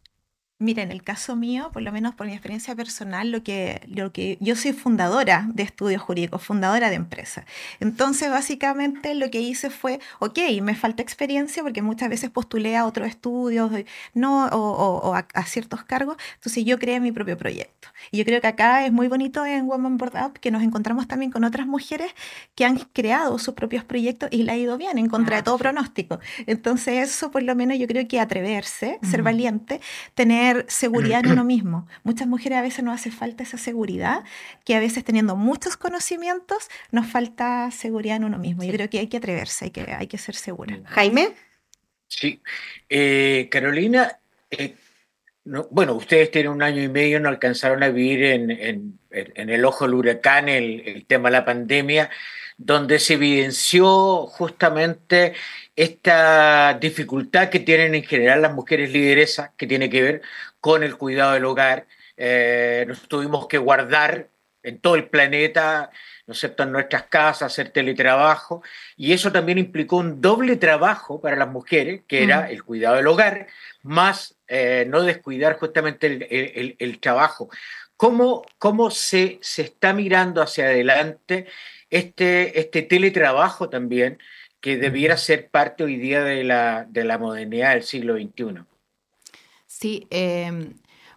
Mira, 0.59 0.83
en 0.83 0.91
el 0.91 1.03
caso 1.03 1.35
mío, 1.35 1.71
por 1.73 1.81
lo 1.81 1.91
menos 1.91 2.13
por 2.13 2.27
mi 2.27 2.33
experiencia 2.33 2.75
personal, 2.75 3.31
lo 3.31 3.43
que, 3.43 3.81
lo 3.87 4.13
que 4.13 4.37
yo 4.39 4.55
soy 4.55 4.71
fundadora 4.71 5.45
de 5.49 5.63
estudios 5.63 6.01
jurídicos, 6.01 6.43
fundadora 6.43 6.89
de 6.89 6.95
empresa. 6.95 7.43
Entonces, 7.79 8.29
básicamente 8.29 9.15
lo 9.15 9.29
que 9.31 9.41
hice 9.41 9.71
fue, 9.71 9.99
ok, 10.19 10.39
me 10.61 10.75
falta 10.75 11.01
experiencia 11.01 11.63
porque 11.63 11.81
muchas 11.81 12.07
veces 12.07 12.29
postulé 12.29 12.77
a 12.77 12.85
otros 12.85 13.07
estudios 13.07 13.71
no, 14.13 14.45
o, 14.45 15.15
a, 15.15 15.43
ciertos 15.45 15.83
cargos, 15.83 16.17
entonces 16.35 16.63
yo 16.63 16.77
creé 16.77 16.99
mi 16.99 17.11
propio 17.11 17.35
proyecto. 17.37 17.89
Y 18.11 18.19
yo 18.19 18.23
creo 18.23 18.39
que 18.39 18.47
acá 18.47 18.85
es 18.85 18.93
muy 18.93 19.07
bonito 19.07 19.45
en 19.45 19.65
Woman 19.65 19.97
Board 19.97 20.15
Up 20.23 20.39
que 20.39 20.51
nos 20.51 20.61
encontramos 20.61 21.07
también 21.07 21.31
con 21.31 21.43
otras 21.43 21.67
mujeres 21.67 22.13
que 22.55 22.63
han 22.63 22.77
creado 22.93 23.39
sus 23.39 23.55
propios 23.55 23.83
proyectos 23.83 24.29
y 24.31 24.43
le 24.43 24.51
ha 24.51 24.57
ido 24.57 24.77
bien 24.77 24.97
en 24.97 25.09
contra 25.09 25.37
de 25.37 25.41
ah, 25.41 25.43
todo 25.43 25.57
pronóstico. 25.57 26.19
Entonces, 26.45 27.09
eso 27.09 27.31
por 27.31 27.43
lo 27.43 27.55
menos 27.55 27.77
yo 27.79 27.87
creo 27.87 28.07
que 28.07 28.19
atreverse, 28.19 28.99
ser 29.01 29.23
valiente, 29.23 29.81
tener 30.13 30.52
seguridad 30.67 31.25
en 31.25 31.31
uno 31.31 31.43
mismo. 31.55 31.87
Muchas 32.03 32.27
mujeres 32.27 32.57
a 32.57 32.61
veces 32.61 32.83
nos 32.83 32.95
hace 32.95 33.11
falta 33.11 33.43
esa 33.43 33.57
seguridad, 33.57 34.23
que 34.65 34.75
a 34.75 34.79
veces 34.79 35.03
teniendo 35.03 35.35
muchos 35.35 35.77
conocimientos 35.77 36.69
nos 36.91 37.07
falta 37.07 37.69
seguridad 37.71 38.17
en 38.17 38.25
uno 38.25 38.37
mismo. 38.37 38.63
Yo 38.63 38.73
creo 38.73 38.89
que 38.89 38.99
hay 38.99 39.07
que 39.07 39.17
atreverse, 39.17 39.65
hay 39.65 39.71
que, 39.71 39.81
hay 39.81 40.07
que 40.07 40.17
ser 40.17 40.35
segura. 40.35 40.79
Jaime. 40.85 41.33
Sí. 42.07 42.41
Eh, 42.89 43.47
Carolina, 43.51 44.19
eh, 44.51 44.75
bueno, 45.43 45.93
ustedes 45.95 46.31
tienen 46.31 46.51
un 46.51 46.63
año 46.63 46.81
y 46.81 46.87
medio, 46.87 47.19
no 47.19 47.29
alcanzaron 47.29 47.83
a 47.83 47.89
vivir 47.89 48.23
en, 48.23 48.51
en, 48.51 49.49
el 49.49 49.65
ojo 49.65 49.85
del 49.85 49.95
huracán 49.95 50.47
el, 50.47 50.81
el 50.85 51.05
tema 51.05 51.29
de 51.29 51.33
la 51.33 51.45
pandemia 51.45 52.09
donde 52.57 52.99
se 52.99 53.15
evidenció 53.15 54.27
justamente 54.27 55.33
esta 55.75 56.77
dificultad 56.79 57.49
que 57.49 57.59
tienen 57.59 57.95
en 57.95 58.03
general 58.03 58.41
las 58.41 58.53
mujeres 58.53 58.91
lideresas, 58.91 59.51
que 59.57 59.67
tiene 59.67 59.89
que 59.89 60.01
ver 60.01 60.21
con 60.59 60.83
el 60.83 60.97
cuidado 60.97 61.33
del 61.33 61.45
hogar. 61.45 61.87
Eh, 62.17 62.85
nos 62.87 63.07
tuvimos 63.07 63.47
que 63.47 63.57
guardar 63.57 64.29
en 64.63 64.79
todo 64.79 64.95
el 64.95 65.09
planeta, 65.09 65.91
¿no 66.25 66.33
es 66.33 66.43
en 66.43 66.71
nuestras 66.71 67.03
casas, 67.03 67.51
hacer 67.51 67.69
teletrabajo, 67.69 68.63
y 68.95 69.11
eso 69.11 69.31
también 69.31 69.57
implicó 69.57 69.97
un 69.97 70.21
doble 70.21 70.55
trabajo 70.55 71.19
para 71.19 71.35
las 71.35 71.49
mujeres, 71.49 72.01
que 72.07 72.23
era 72.23 72.43
mm. 72.43 72.51
el 72.51 72.63
cuidado 72.63 72.95
del 72.95 73.07
hogar, 73.07 73.47
más 73.81 74.37
eh, 74.47 74.85
no 74.87 75.01
descuidar 75.01 75.57
justamente 75.57 76.07
el, 76.07 76.75
el, 76.79 76.99
trabajo. 76.99 77.49
¿Cómo, 77.97 78.45
cómo 78.57 78.89
se, 78.89 79.39
se, 79.41 79.63
está 79.63 79.93
mirando 79.93 80.41
hacia 80.41 80.65
adelante 80.65 81.47
este, 81.93 82.59
este 82.59 82.81
teletrabajo 82.81 83.69
también, 83.69 84.17
que 84.59 84.77
debiera 84.77 85.17
ser 85.17 85.49
parte 85.49 85.83
hoy 85.83 85.97
día 85.97 86.23
de 86.23 86.43
la, 86.43 86.85
de 86.89 87.03
la 87.03 87.17
modernidad 87.17 87.73
del 87.73 87.83
siglo 87.83 88.15
XXI. 88.15 88.63
Sí, 89.67 90.07
em, 90.09 90.73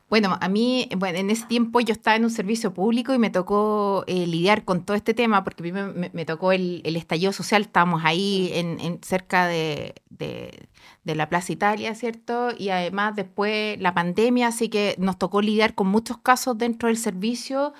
Bueno, 0.09 0.39
a 0.41 0.49
mí, 0.49 0.89
bueno, 0.97 1.19
en 1.19 1.31
ese 1.31 1.47
tiempo 1.47 1.81
yo 1.81 1.93
estaba 1.93 2.17
en 2.17 2.25
un 2.25 2.31
servicio 2.31 2.73
público 2.73 3.13
y 3.13 3.19
me 3.19 3.31
tocó 3.31 4.05
eh, 4.07 4.27
lidiar 4.27 4.65
con 4.65 4.85
todo 4.85 4.97
este 4.97 5.15
tema 5.15 5.43
porque 5.43 5.63
primero 5.63 5.93
me, 5.95 6.11
me 6.13 6.25
tocó 6.25 6.53
el, 6.53 6.81
el, 6.85 6.95
estallido 6.97 7.33
social, 7.33 7.63
estábamos 7.63 8.03
ahí 8.05 8.51
en, 8.55 8.79
en 8.81 9.03
cerca 9.03 9.47
de, 9.49 9.95
de, 10.11 10.69
de, 11.05 11.15
la 11.17 11.29
Plaza 11.29 11.53
Italia, 11.53 11.95
¿cierto? 11.97 12.51
Y 12.57 12.69
además 12.69 13.17
después 13.17 13.81
la 13.81 13.95
pandemia, 13.95 14.49
así 14.49 14.69
que 14.69 14.95
nos 14.99 15.19
tocó 15.19 15.41
lidiar 15.43 15.75
con 15.75 15.89
muchos 15.89 16.19
casos 16.19 16.57
dentro 16.57 16.89
del 16.89 16.99
servicio 16.99 17.75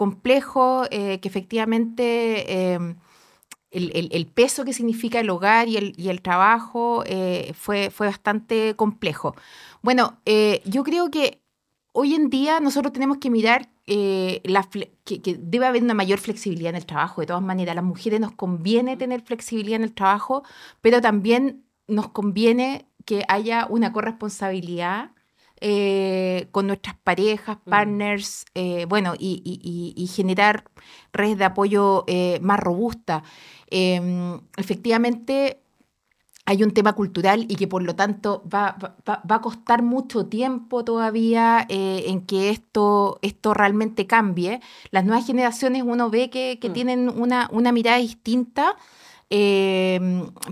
complejos 0.00 0.88
eh, 0.90 1.20
que 1.20 1.28
efectivamente... 1.28 2.04
Eh, 2.48 2.94
el, 3.70 3.92
el, 3.94 4.08
el, 4.10 4.26
peso 4.26 4.64
que 4.64 4.72
significa 4.72 5.20
el 5.20 5.30
hogar 5.30 5.68
y 5.68 5.76
el, 5.76 5.94
y 5.96 6.08
el 6.08 6.22
trabajo 6.22 7.04
eh, 7.06 7.52
fue, 7.54 7.90
fue 7.90 8.08
bastante 8.08 8.74
complejo. 8.74 9.36
Bueno, 9.80 10.18
eh, 10.26 10.60
yo 10.64 10.82
creo 10.82 11.08
que 11.08 11.40
hoy 11.92 12.14
en 12.14 12.30
día 12.30 12.58
nosotros 12.58 12.92
tenemos 12.92 13.18
que 13.18 13.30
mirar 13.30 13.68
eh, 13.86 14.40
la 14.44 14.64
que, 14.64 14.90
que, 15.04 15.36
debe 15.38 15.66
haber 15.66 15.84
una 15.84 15.94
mayor 15.94 16.18
flexibilidad 16.18 16.70
en 16.70 16.76
el 16.76 16.86
trabajo. 16.86 17.20
De 17.20 17.28
todas 17.28 17.42
maneras, 17.42 17.72
a 17.72 17.76
las 17.76 17.84
mujeres 17.84 18.18
nos 18.18 18.32
conviene 18.32 18.96
tener 18.96 19.20
flexibilidad 19.22 19.76
en 19.76 19.84
el 19.84 19.94
trabajo, 19.94 20.42
pero 20.80 21.00
también 21.00 21.64
nos 21.86 22.08
conviene 22.08 22.86
que 23.04 23.24
haya 23.28 23.66
una 23.68 23.92
corresponsabilidad 23.92 25.12
eh, 25.60 26.48
con 26.52 26.66
nuestras 26.66 26.96
parejas, 26.96 27.58
partners, 27.68 28.46
eh, 28.54 28.86
bueno, 28.88 29.14
y, 29.18 29.42
y, 29.44 29.94
y, 29.94 30.06
generar 30.06 30.64
redes 31.12 31.38
de 31.38 31.44
apoyo 31.44 32.04
eh, 32.06 32.38
más 32.42 32.60
robustas. 32.60 33.22
Em, 33.68 34.40
efectivamente, 34.56 35.60
hay 36.46 36.64
un 36.64 36.72
tema 36.72 36.94
cultural 36.94 37.46
y 37.48 37.56
que 37.56 37.68
por 37.68 37.82
lo 37.82 37.94
tanto 37.94 38.42
va, 38.52 38.76
va, 39.08 39.22
va 39.30 39.36
a 39.36 39.40
costar 39.40 39.82
mucho 39.82 40.26
tiempo 40.26 40.84
todavía 40.84 41.64
eh, 41.68 42.04
en 42.06 42.26
que 42.26 42.50
esto, 42.50 43.18
esto 43.22 43.54
realmente 43.54 44.06
cambie. 44.06 44.60
Las 44.90 45.04
nuevas 45.04 45.26
generaciones 45.26 45.84
uno 45.86 46.10
ve 46.10 46.28
que, 46.30 46.58
que 46.60 46.70
mm. 46.70 46.72
tienen 46.72 47.08
una, 47.08 47.48
una 47.52 47.70
mirada 47.70 47.98
distinta. 47.98 48.76
Eh, 49.30 50.00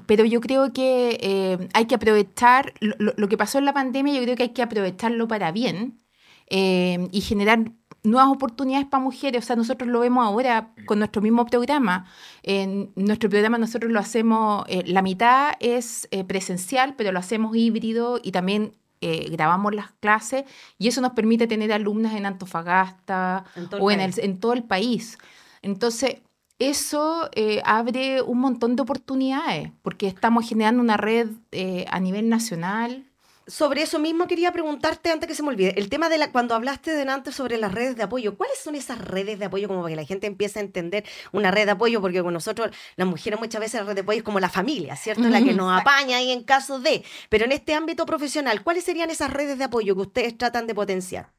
pero 0.07 0.25
yo 0.25 0.41
creo 0.41 0.73
que 0.73 1.19
eh, 1.21 1.69
hay 1.75 1.87
que 1.87 1.97
aprovechar 1.97 2.73
lo, 2.81 2.95
lo, 3.17 3.29
que 3.29 3.37
pasó 3.37 3.59
en 3.59 3.65
la 3.65 3.73
pandemia, 3.73 4.15
yo 4.15 4.23
creo 4.23 4.37
que 4.37 4.45
hay 4.45 4.49
que 4.51 4.63
aprovecharlo 4.63 5.27
para 5.27 5.51
bien 5.51 6.01
eh, 6.49 7.09
y 7.11 7.21
generar 7.23 7.73
nuevas 8.03 8.29
oportunidades 8.29 8.87
para 8.87 9.03
mujeres. 9.03 9.45
O 9.45 9.47
sea, 9.47 9.57
nosotros 9.57 9.89
lo 9.89 10.01
vemos 10.01 10.25
ahora 10.25 10.73
con 10.87 10.99
nuestro 10.99 11.23
mismo 11.23 11.47
programa. 11.47 12.07
En 12.43 12.91
nuestro 12.97 13.29
programa 13.31 13.59
nosotros 13.59 13.93
lo 13.93 14.01
hacemos, 14.01 14.65
eh, 14.69 14.83
la 14.87 15.03
mitad 15.03 15.53
es 15.61 16.09
eh, 16.11 16.25
presencial, 16.25 16.95
pero 16.97 17.13
lo 17.13 17.19
hacemos 17.19 17.57
híbrido 17.57 18.21
y 18.23 18.33
también 18.33 18.73
eh, 19.01 19.29
grabamos 19.31 19.75
las 19.75 19.93
clases 20.01 20.45
y 20.77 20.89
eso 20.89 21.01
nos 21.01 21.13
permite 21.13 21.47
tener 21.47 21.73
alumnas 21.73 22.15
en 22.15 22.27
Antofagasta 22.27 23.45
en 23.55 23.69
o 23.81 23.91
en, 23.91 24.01
el, 24.01 24.13
en, 24.17 24.39
todo 24.39 24.55
el 24.55 24.65
país. 24.65 25.19
Entonces, 25.63 26.17
eso 26.59 27.29
eh, 27.35 27.63
abre 27.65 28.23
un 28.23 28.39
montón 28.39 28.77
de 28.77 28.83
oportunidades 28.83 29.71
porque 29.83 30.07
estamos 30.07 30.49
generando 30.49 30.83
una 30.83 30.97
red 30.97 31.29
eh, 31.53 31.85
a 31.89 32.01
nivel 32.01 32.29
nacional 32.29 33.09
sobre 33.49 33.81
eso 33.81 33.99
mismo 33.99 34.27
quería 34.27 34.53
preguntarte 34.53 35.11
antes 35.11 35.27
que 35.27 35.35
se 35.35 35.43
me 35.43 35.49
olvide. 35.49 35.73
El 35.79 35.89
tema 35.89 36.11
de 36.11 36.19
la, 36.19 36.31
cuando 36.31 36.55
hablaste 36.55 36.93
de 36.93 37.11
antes 37.11 37.35
sobre 37.35 37.57
las 37.57 37.73
redes 37.73 37.97
de 37.97 38.03
apoyo, 38.03 38.37
¿cuáles 38.37 38.59
son 38.59 38.75
esas 38.75 38.99
redes 38.99 39.39
de 39.39 39.47
apoyo 39.47 39.69
como 39.69 39.81
para 39.81 39.93
que 39.93 39.97
la 39.97 40.05
gente 40.05 40.27
empiece 40.27 40.59
a 40.59 40.63
entender 40.63 41.05
una 41.33 41.51
red 41.51 41.65
de 41.65 41.73
apoyo? 41.73 42.03
Porque 42.03 42.23
con 42.23 42.35
nosotros, 42.35 42.71
las 42.97 43.09
mujeres, 43.09 43.41
muchas 43.41 43.61
veces 43.61 43.81
la 43.81 43.87
red 43.87 43.95
de 43.95 44.03
apoyo 44.03 44.19
es 44.19 44.25
como 44.25 44.39
la 44.39 44.51
familia, 44.51 44.97
¿cierto? 44.97 45.23
La 45.23 45.43
que 45.43 45.55
nos 45.55 45.81
apaña 45.81 46.19
ahí 46.19 46.31
en 46.31 46.45
caso 46.45 46.79
de. 46.79 47.03
Pero 47.31 47.47
en 47.47 47.53
este 47.53 47.73
ámbito 47.73 48.05
profesional, 48.05 48.63
¿cuáles 48.63 48.85
serían 48.85 49.09
esas 49.11 49.33
redes 49.33 49.57
de 49.57 49.65
apoyo 49.65 49.95
que 49.95 50.03
ustedes 50.03 50.37
tratan 50.37 50.67
de 50.67 50.75
potenciar? 50.75 51.33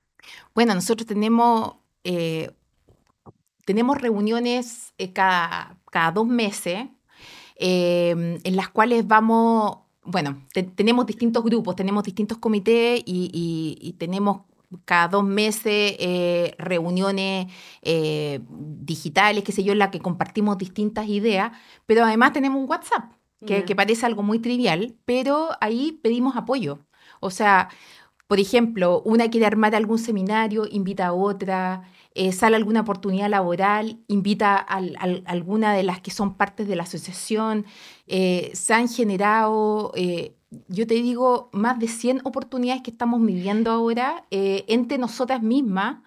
Bueno, 0.56 0.74
nosotros 0.74 1.08
tenemos, 1.08 1.76
eh, 2.04 2.50
tenemos 3.70 4.02
reuniones 4.02 4.96
eh, 4.98 5.14
cada, 5.14 5.78
cada 5.92 6.12
dos 6.12 6.26
meses 6.26 6.88
eh, 7.56 8.40
en 8.44 8.56
las 8.56 8.70
cuales 8.70 9.06
vamos 9.06 9.78
bueno, 10.02 10.42
te, 10.52 10.64
tenemos 10.64 11.06
distintos 11.06 11.44
grupos, 11.44 11.76
tenemos 11.76 12.04
distintos 12.04 12.40
comités 12.40 13.00
y, 13.06 13.30
y, 13.32 13.78
y 13.80 13.94
tenemos 13.94 14.42
cada 14.86 15.08
dos 15.08 15.24
meses 15.24 15.96
eh, 16.00 16.56
reuniones 16.58 17.46
eh, 17.84 18.40
digitales, 18.50 19.44
qué 19.44 19.52
sé 19.52 19.64
yo, 19.64 19.74
en 19.74 19.78
las 19.78 19.90
que 19.90 20.00
compartimos 20.00 20.58
distintas 20.58 21.08
ideas, 21.08 21.52
pero 21.86 22.04
además 22.04 22.34
tenemos 22.34 22.60
un 22.60 22.68
WhatsApp, 22.68 23.12
que, 23.42 23.58
yeah. 23.58 23.66
que 23.66 23.76
parece 23.76 24.08
algo 24.08 24.24
muy 24.24 24.40
trivial, 24.40 24.96
pero 25.06 25.50
ahí 25.62 26.00
pedimos 26.02 26.36
apoyo. 26.36 26.80
O 27.20 27.30
sea, 27.30 27.70
por 28.30 28.40
ejemplo, 28.40 29.02
una 29.06 29.32
quiere 29.32 29.48
armar 29.48 29.74
algún 29.74 29.98
seminario, 29.98 30.68
invita 30.70 31.08
a 31.08 31.14
otra, 31.14 31.90
eh, 32.14 32.32
sale 32.32 32.58
alguna 32.58 32.82
oportunidad 32.82 33.28
laboral, 33.28 33.98
invita 34.08 34.56
a, 34.56 34.78
alguna 35.26 35.74
de 35.74 35.82
las 35.82 36.00
que 36.00 36.12
son 36.12 36.36
partes 36.36 36.68
de 36.68 36.76
la 36.76 36.84
asociación, 36.84 37.66
eh, 38.06 38.52
se 38.54 38.76
han 38.76 38.88
generado, 38.88 39.94
eh, 39.96 40.36
yo 40.68 40.86
te 40.86 40.94
digo, 40.94 41.50
más 41.54 41.80
de 41.80 41.88
100 41.88 42.22
oportunidades 42.24 42.84
que 42.84 42.92
estamos 42.92 43.20
viviendo 43.26 43.72
ahora 43.72 44.24
entre 44.30 45.00
nosotras 45.00 45.42
mismas 45.42 46.04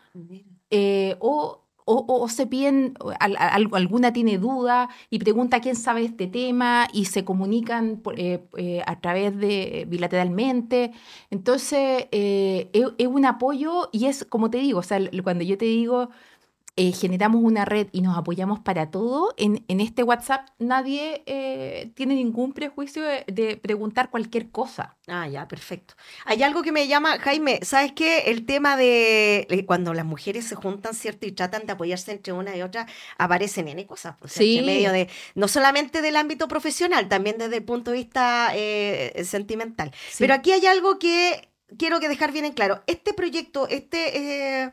o 1.19 1.62
o, 1.85 2.29
se 2.29 2.47
piden, 2.47 2.95
al, 3.19 3.37
al, 3.39 3.69
alguna 3.73 4.13
tiene 4.13 4.39
duda 4.39 4.89
y 5.11 5.19
pregunta 5.19 5.61
quién 5.61 5.77
sabe 5.77 6.05
este 6.05 6.27
tema 6.27 6.89
y 6.93 7.07
se 7.07 7.25
comunican 7.25 8.03
eh, 8.17 8.45
eh, 8.57 8.83
a 8.87 9.01
través 9.01 9.37
de 9.37 9.85
bilateralmente. 9.89 10.93
Entonces, 11.31 12.07
eh, 12.13 12.71
es, 12.73 12.87
es, 12.99 13.07
un 13.07 13.25
apoyo 13.27 13.89
y 13.93 14.07
es, 14.07 14.25
como 14.25 14.51
te 14.51 14.59
digo, 14.59 14.81
o 14.81 14.83
sea, 14.83 15.01
cuando 15.23 15.45
yo 15.45 15.59
te 15.59 15.65
digo 15.65 16.11
eh, 16.75 16.93
generamos 16.93 17.43
una 17.45 17.67
red 17.67 17.89
y 17.93 18.01
nos 18.01 18.17
apoyamos 18.17 18.61
para 18.61 18.91
todo, 18.91 19.35
en, 19.37 19.63
en 19.69 19.81
este 19.81 20.03
WhatsApp 20.03 20.49
nadie 20.59 21.23
eh, 21.27 21.93
tiene 21.95 22.15
ningún 22.15 22.55
prejuicio 22.55 23.03
de, 23.03 23.25
de, 23.27 23.59
preguntar 23.59 24.09
cualquier 24.09 24.51
cosa. 24.51 24.97
Ah, 25.07 25.29
ya, 25.29 25.47
perfecto. 25.49 25.95
Hay 26.25 26.43
algo 26.43 26.63
que 26.63 26.73
me 26.73 26.89
llama, 26.89 27.19
Jaime, 27.19 27.61
¿sabes 27.63 27.93
qué? 27.93 28.21
El 28.27 28.47
tema 28.47 28.79
de 28.79 29.65
cuando 29.67 29.93
las 29.93 30.07
mujeres 30.07 30.47
se 30.47 30.55
juntan, 30.55 30.95
¿cierto? 30.95 31.27
Y 31.27 31.33
tratan 31.33 31.67
de 31.67 31.73
apoyarse 31.73 32.11
entre 32.11 32.33
una 32.33 32.57
y 32.57 32.63
otra, 32.63 32.87
aparecen 33.19 33.69
N 33.69 33.87
cosas. 33.87 34.17
Pues, 34.19 34.33
sí. 34.33 34.59
En 34.59 34.65
medio 34.65 34.93
de, 34.93 35.11
no 35.35 35.49
solamente 35.49 36.01
del 36.01 36.17
ámbito 36.17 36.49
profesional, 36.49 37.07
también 37.07 37.37
desde 37.37 37.59
el 37.59 37.65
punto 37.65 37.91
de 37.91 37.99
vista 37.99 38.51
eh, 38.55 39.23
sentimental. 39.25 39.93
Sí. 40.09 40.17
Pero 40.21 40.33
aquí 40.33 40.53
hay 40.53 40.65
algo 40.65 40.99
que 40.99 41.51
quiero 41.77 42.01
que 42.01 42.09
dejar 42.09 42.33
bien 42.33 42.47
en 42.47 42.53
claro. 42.53 42.83
Este 42.87 43.13
proyecto, 43.13 43.69
este 43.69 44.73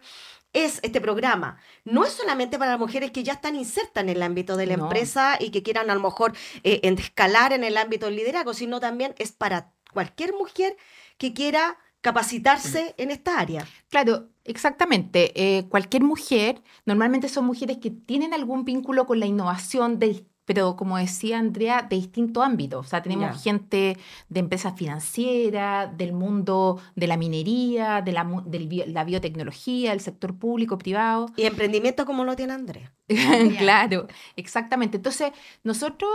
es 0.53 0.79
este 0.83 1.01
programa. 1.01 1.57
No 1.83 2.05
es 2.05 2.13
solamente 2.13 2.57
para 2.57 2.71
las 2.71 2.79
mujeres 2.79 3.11
que 3.11 3.23
ya 3.23 3.33
están 3.33 3.55
insertas 3.55 4.03
en 4.03 4.09
el 4.09 4.21
ámbito 4.21 4.57
de 4.57 4.65
la 4.65 4.77
no. 4.77 4.83
empresa 4.85 5.37
y 5.39 5.51
que 5.51 5.63
quieran 5.63 5.89
a 5.89 5.95
lo 5.95 6.01
mejor 6.01 6.33
eh, 6.63 6.79
escalar 6.83 7.53
en 7.53 7.63
el 7.63 7.77
ámbito 7.77 8.07
del 8.07 8.15
liderazgo, 8.15 8.53
sino 8.53 8.79
también 8.79 9.13
es 9.17 9.31
para 9.31 9.71
cualquier 9.93 10.33
mujer 10.33 10.75
que 11.17 11.33
quiera 11.33 11.77
capacitarse 12.01 12.95
en 12.97 13.11
esta 13.11 13.39
área. 13.39 13.67
Claro, 13.89 14.29
exactamente. 14.45 15.31
Eh, 15.35 15.67
cualquier 15.67 16.03
mujer, 16.03 16.61
normalmente 16.85 17.27
son 17.27 17.45
mujeres 17.45 17.77
que 17.77 17.91
tienen 17.91 18.33
algún 18.33 18.63
vínculo 18.63 19.05
con 19.05 19.19
la 19.19 19.25
innovación 19.25 19.99
de 19.99 20.25
pero 20.49 20.75
como 20.75 20.97
decía 20.97 21.37
Andrea, 21.37 21.85
de 21.87 21.95
distintos 21.95 22.43
ámbitos. 22.43 22.83
O 22.83 22.89
sea, 22.89 23.03
tenemos 23.03 23.29
yeah. 23.33 23.39
gente 23.39 23.97
de 24.29 24.39
empresas 24.39 24.73
financieras, 24.75 25.95
del 25.95 26.11
mundo 26.11 26.81
de 26.95 27.05
la 27.05 27.17
minería, 27.17 28.01
de 28.01 28.11
la, 28.13 28.27
de 28.47 28.85
la 28.87 29.03
biotecnología, 29.03 29.91
del 29.91 29.99
sector 29.99 30.33
público, 30.39 30.79
privado. 30.79 31.27
Y 31.35 31.43
emprendimiento 31.43 32.03
como 32.03 32.23
lo 32.23 32.35
tiene 32.35 32.53
Andrea. 32.53 32.91
claro, 33.59 34.07
exactamente. 34.37 34.97
Entonces, 34.97 35.33
nosotros 35.63 36.09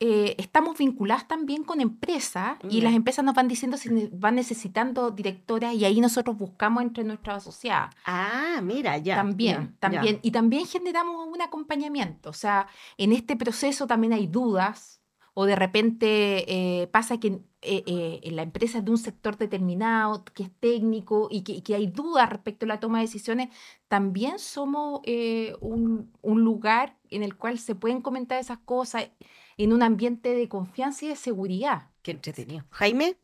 eh, 0.00 0.34
estamos 0.38 0.78
vinculadas 0.78 1.26
también 1.26 1.64
con 1.64 1.80
empresas 1.80 2.58
mm. 2.62 2.68
y 2.70 2.80
las 2.80 2.94
empresas 2.94 3.24
nos 3.24 3.34
van 3.34 3.48
diciendo 3.48 3.76
si 3.76 3.88
van 4.12 4.36
necesitando 4.36 5.10
directoras 5.10 5.74
y 5.74 5.84
ahí 5.84 6.00
nosotros 6.00 6.36
buscamos 6.36 6.82
entre 6.82 7.04
nuestras 7.04 7.38
asociadas. 7.38 7.94
Ah, 8.04 8.60
mira, 8.62 8.98
ya. 8.98 9.16
También, 9.16 9.56
ya, 9.56 9.80
también. 9.80 10.14
Ya. 10.16 10.20
Y 10.22 10.30
también 10.30 10.66
generamos 10.66 11.26
un 11.26 11.42
acompañamiento. 11.42 12.30
O 12.30 12.34
sea, 12.34 12.68
en 12.96 13.12
este 13.12 13.36
proceso 13.36 13.86
también 13.86 14.12
hay 14.12 14.26
dudas 14.26 15.00
o 15.34 15.46
de 15.46 15.56
repente 15.56 16.44
eh, 16.82 16.86
pasa 16.88 17.18
que 17.18 17.40
eh, 17.60 17.82
eh, 18.22 18.30
la 18.30 18.42
empresa 18.42 18.78
es 18.78 18.84
de 18.84 18.90
un 18.92 18.98
sector 18.98 19.36
determinado, 19.36 20.24
que 20.24 20.44
es 20.44 20.50
técnico 20.60 21.26
y 21.28 21.42
que, 21.42 21.52
y 21.52 21.62
que, 21.62 21.74
hay 21.74 21.88
dudas 21.88 22.30
respecto 22.30 22.66
a 22.66 22.68
la 22.68 22.78
toma 22.78 22.98
de 22.98 23.06
decisiones, 23.06 23.48
también 23.88 24.38
somos 24.38 25.00
eh, 25.04 25.54
un, 25.60 26.12
un 26.22 26.44
lugar 26.44 26.96
en 27.10 27.24
el 27.24 27.36
cual 27.36 27.58
se 27.58 27.74
pueden 27.74 28.00
comentar 28.00 28.38
esas 28.38 28.58
cosas 28.58 29.10
en 29.58 29.72
un 29.72 29.82
ambiente 29.82 30.34
de 30.34 30.48
confianza 30.48 31.04
y 31.04 31.08
de 31.08 31.16
seguridad. 31.16 31.90
Qué 32.02 32.12
entretenido. 32.12 32.64
Jaime. 32.70 33.16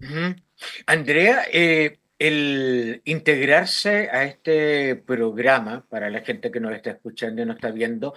Uh 0.00 0.04
-huh. 0.04 0.42
Andrea, 0.86 1.42
eh, 1.52 1.98
el 2.18 3.02
integrarse 3.04 4.10
a 4.10 4.24
este 4.24 4.94
programa, 4.96 5.86
para 5.88 6.10
la 6.10 6.20
gente 6.20 6.50
que 6.50 6.60
nos 6.60 6.72
está 6.74 6.90
escuchando 6.90 7.42
y 7.42 7.46
nos 7.46 7.56
está 7.56 7.70
viendo, 7.70 8.14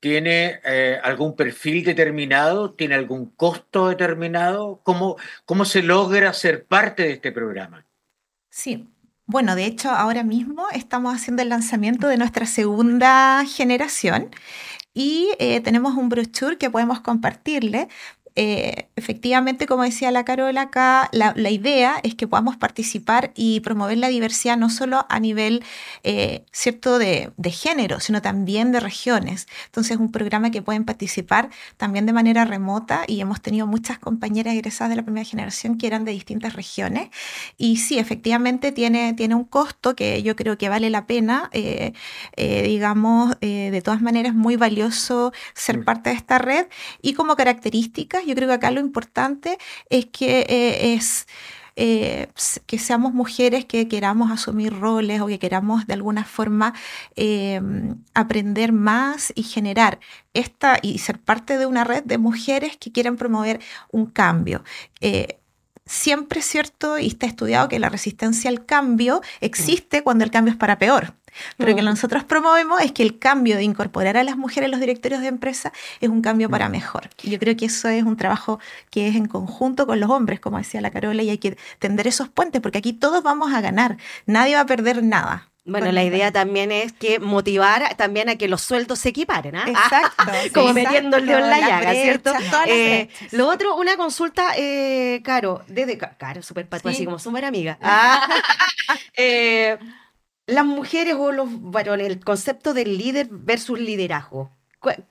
¿tiene 0.00 0.60
eh, 0.64 0.98
algún 1.02 1.36
perfil 1.36 1.84
determinado? 1.84 2.74
¿Tiene 2.74 2.94
algún 2.96 3.30
costo 3.30 3.88
determinado? 3.88 4.80
¿Cómo, 4.84 5.16
¿Cómo 5.44 5.64
se 5.64 5.82
logra 5.82 6.32
ser 6.32 6.64
parte 6.66 7.04
de 7.04 7.12
este 7.12 7.32
programa? 7.32 7.86
Sí, 8.50 8.88
Bueno, 9.30 9.54
de 9.54 9.66
hecho, 9.66 9.90
ahora 9.90 10.24
mismo 10.24 10.68
estamos 10.72 11.14
haciendo 11.14 11.42
el 11.42 11.50
lanzamiento 11.50 12.08
de 12.08 12.16
nuestra 12.16 12.46
segunda 12.46 13.44
generación 13.44 14.30
y 14.98 15.28
eh, 15.38 15.60
tenemos 15.60 15.94
un 15.94 16.08
brochure 16.08 16.58
que 16.58 16.70
podemos 16.70 17.00
compartirle 17.00 17.88
eh, 18.40 18.88
efectivamente, 18.94 19.66
como 19.66 19.82
decía 19.82 20.12
la 20.12 20.24
Carola 20.24 20.62
acá, 20.62 21.10
la, 21.10 21.50
idea 21.50 21.96
es 22.04 22.14
que 22.14 22.28
podamos 22.28 22.56
participar 22.56 23.32
y 23.34 23.58
promover 23.60 23.98
la 23.98 24.06
diversidad 24.06 24.56
no 24.56 24.70
solo 24.70 25.06
a 25.08 25.18
nivel 25.18 25.64
eh, 26.04 26.44
cierto 26.52 27.00
de, 27.00 27.32
género, 27.50 27.98
sino 27.98 28.22
también 28.22 28.70
de 28.70 28.78
regiones. 28.78 29.48
Entonces, 29.66 29.92
es 29.92 29.98
un 29.98 30.12
programa 30.12 30.52
que 30.52 30.62
pueden 30.62 30.84
participar 30.84 31.50
también 31.78 32.06
de 32.06 32.12
manera 32.12 32.44
remota 32.44 33.02
y 33.08 33.20
hemos 33.20 33.40
tenido 33.40 33.66
muchas 33.66 33.98
compañeras 33.98 34.54
egresadas 34.54 34.90
de 34.90 34.96
la 34.96 35.02
primera 35.02 35.24
generación 35.24 35.76
que 35.76 35.88
eran 35.88 36.04
de 36.04 36.12
distintas 36.12 36.52
regiones. 36.52 37.08
Y 37.56 37.78
sí, 37.78 37.98
efectivamente 37.98 38.70
tiene, 38.70 39.14
tiene 39.14 39.34
un 39.34 39.46
costo 39.46 39.96
que 39.96 40.22
yo 40.22 40.36
creo 40.36 40.56
que 40.56 40.68
vale 40.68 40.90
la 40.90 41.08
pena. 41.08 41.50
Eh, 41.52 41.92
digamos, 42.36 43.40
de 43.40 43.82
todas 43.82 44.00
maneras, 44.00 44.32
muy 44.32 44.54
valioso 44.54 45.32
ser 45.54 45.78
mm. 45.78 45.84
parte 45.84 46.10
de 46.10 46.16
esta 46.16 46.38
red 46.38 46.66
y 47.02 47.14
como 47.14 47.34
características 47.34 48.27
yo 48.28 48.34
creo 48.34 48.48
que 48.48 48.54
acá 48.54 48.70
lo 48.70 48.80
importante 48.80 49.58
es 49.90 50.06
que 50.06 50.46
eh. 50.48 50.98
Eh, 51.80 52.26
que 52.66 52.76
seamos 52.76 53.14
mujeres 53.14 53.64
que 53.64 53.86
queramos 53.86 54.32
asumir 54.32 54.72
roles 54.76 55.20
o 55.20 55.28
que 55.28 55.38
queramos 55.38 55.86
de 55.86 55.94
alguna 55.94 56.24
forma 56.24 56.74
em, 57.14 57.94
aprender 58.14 58.72
más 58.72 59.32
y 59.36 59.44
generar 59.44 60.00
esta 60.34 60.78
y 60.82 60.98
ser 60.98 61.20
parte 61.20 61.56
de 61.56 61.66
una 61.66 61.84
red 61.84 62.02
de 62.02 62.18
mujeres 62.18 62.76
que 62.78 62.90
quieren 62.90 63.16
promover 63.16 63.60
un 63.92 64.06
cambio. 64.06 64.64
Eh, 65.00 65.38
siempre 65.86 66.40
es 66.40 66.46
cierto 66.46 66.98
y 66.98 67.06
está 67.06 67.26
estudiado 67.26 67.68
que 67.68 67.78
la 67.78 67.90
resistencia 67.90 68.50
al 68.50 68.66
cambio 68.66 69.20
existe 69.40 70.02
cuando 70.02 70.24
el 70.24 70.32
cambio 70.32 70.52
es 70.52 70.58
para 70.58 70.78
peor. 70.78 71.14
Pero 71.56 71.70
lo 71.70 71.76
que 71.76 71.82
nosotros 71.82 72.24
promovemos 72.24 72.80
es 72.80 72.92
que 72.92 73.02
el 73.02 73.18
cambio 73.18 73.56
de 73.56 73.62
incorporar 73.62 74.16
a 74.16 74.24
las 74.24 74.36
mujeres 74.36 74.66
en 74.66 74.70
los 74.72 74.80
directorios 74.80 75.20
de 75.20 75.28
empresa 75.28 75.72
es 76.00 76.08
un 76.08 76.22
cambio 76.22 76.48
para 76.50 76.68
mejor. 76.68 77.10
Y 77.22 77.30
yo 77.30 77.38
creo 77.38 77.56
que 77.56 77.66
eso 77.66 77.88
es 77.88 78.02
un 78.04 78.16
trabajo 78.16 78.58
que 78.90 79.08
es 79.08 79.16
en 79.16 79.26
conjunto 79.26 79.86
con 79.86 80.00
los 80.00 80.10
hombres, 80.10 80.40
como 80.40 80.58
decía 80.58 80.80
la 80.80 80.90
Carola, 80.90 81.22
y 81.22 81.30
hay 81.30 81.38
que 81.38 81.56
tender 81.78 82.06
esos 82.06 82.28
puentes, 82.28 82.60
porque 82.60 82.78
aquí 82.78 82.92
todos 82.92 83.22
vamos 83.22 83.52
a 83.52 83.60
ganar, 83.60 83.96
nadie 84.26 84.54
va 84.54 84.62
a 84.62 84.66
perder 84.66 85.02
nada. 85.02 85.48
Bueno, 85.68 85.92
la 85.92 86.02
idea 86.02 86.32
también 86.32 86.72
es 86.72 86.92
que 86.92 87.18
motivar 87.18 87.94
también 87.96 88.30
a 88.30 88.36
que 88.36 88.48
los 88.48 88.62
sueldos 88.62 88.98
se 89.00 89.10
equiparen, 89.10 89.54
¿ah? 89.54 89.64
Exacto. 89.66 90.32
Como 90.54 90.72
metiendo 90.72 91.18
el 91.18 91.26
dedo 91.26 91.38
en 91.40 91.50
la 91.50 91.60
llaga, 91.60 91.92
¿cierto? 91.92 92.32
Eh, 92.66 93.10
lo 93.32 93.48
otro, 93.48 93.76
una 93.76 93.96
consulta, 93.96 94.54
eh, 94.56 95.20
Caro, 95.22 95.62
desde 95.68 95.98
Caro, 95.98 96.42
súper 96.42 96.66
pato, 96.66 96.88
así 96.88 97.04
como 97.04 97.18
súper 97.18 97.44
amiga. 97.44 97.78
Ah, 97.90 98.28
eh, 99.16 99.78
las 100.48 100.64
mujeres 100.64 101.14
o 101.14 101.30
los 101.30 101.48
varones, 101.60 102.06
el 102.06 102.24
concepto 102.24 102.72
del 102.74 102.96
líder 102.96 103.28
versus 103.30 103.78
liderazgo. 103.78 104.50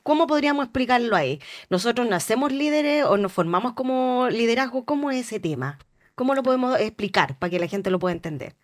¿Cómo 0.01 0.25
podríamos 0.25 0.65
explicarlo 0.65 1.15
ahí? 1.15 1.39
¿Nosotros 1.69 2.07
nacemos 2.07 2.51
líderes 2.51 3.05
o 3.05 3.17
nos 3.17 3.31
formamos 3.31 3.73
como 3.73 4.29
liderazgo? 4.31 4.83
¿Cómo 4.83 5.11
es 5.11 5.27
ese 5.27 5.39
tema? 5.39 5.77
¿Cómo 6.15 6.33
lo 6.33 6.41
podemos 6.41 6.79
explicar 6.79 7.38
para 7.38 7.51
que 7.51 7.59
la 7.59 7.67
gente 7.67 7.91
lo 7.91 7.99
pueda 7.99 8.15
entender? 8.15 8.55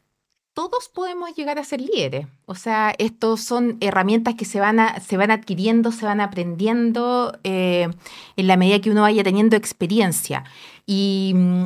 Todos 0.56 0.90
podemos 0.90 1.36
llegar 1.36 1.60
a 1.60 1.64
ser 1.64 1.82
líderes. 1.82 2.26
O 2.46 2.56
sea, 2.56 2.96
estos 2.98 3.42
son 3.42 3.78
herramientas 3.80 4.34
que 4.34 4.46
se 4.46 4.60
van, 4.60 4.80
se 5.02 5.18
van 5.18 5.30
adquiriendo, 5.30 5.92
se 5.92 6.06
van 6.06 6.22
aprendiendo 6.22 7.38
eh, 7.44 7.90
en 8.36 8.48
la 8.48 8.58
medida 8.58 8.80
que 8.80 8.90
uno 8.90 9.02
vaya 9.02 9.24
teniendo 9.24 9.56
experiencia. 9.56 10.44
Y 10.88 11.34
mm, 11.36 11.66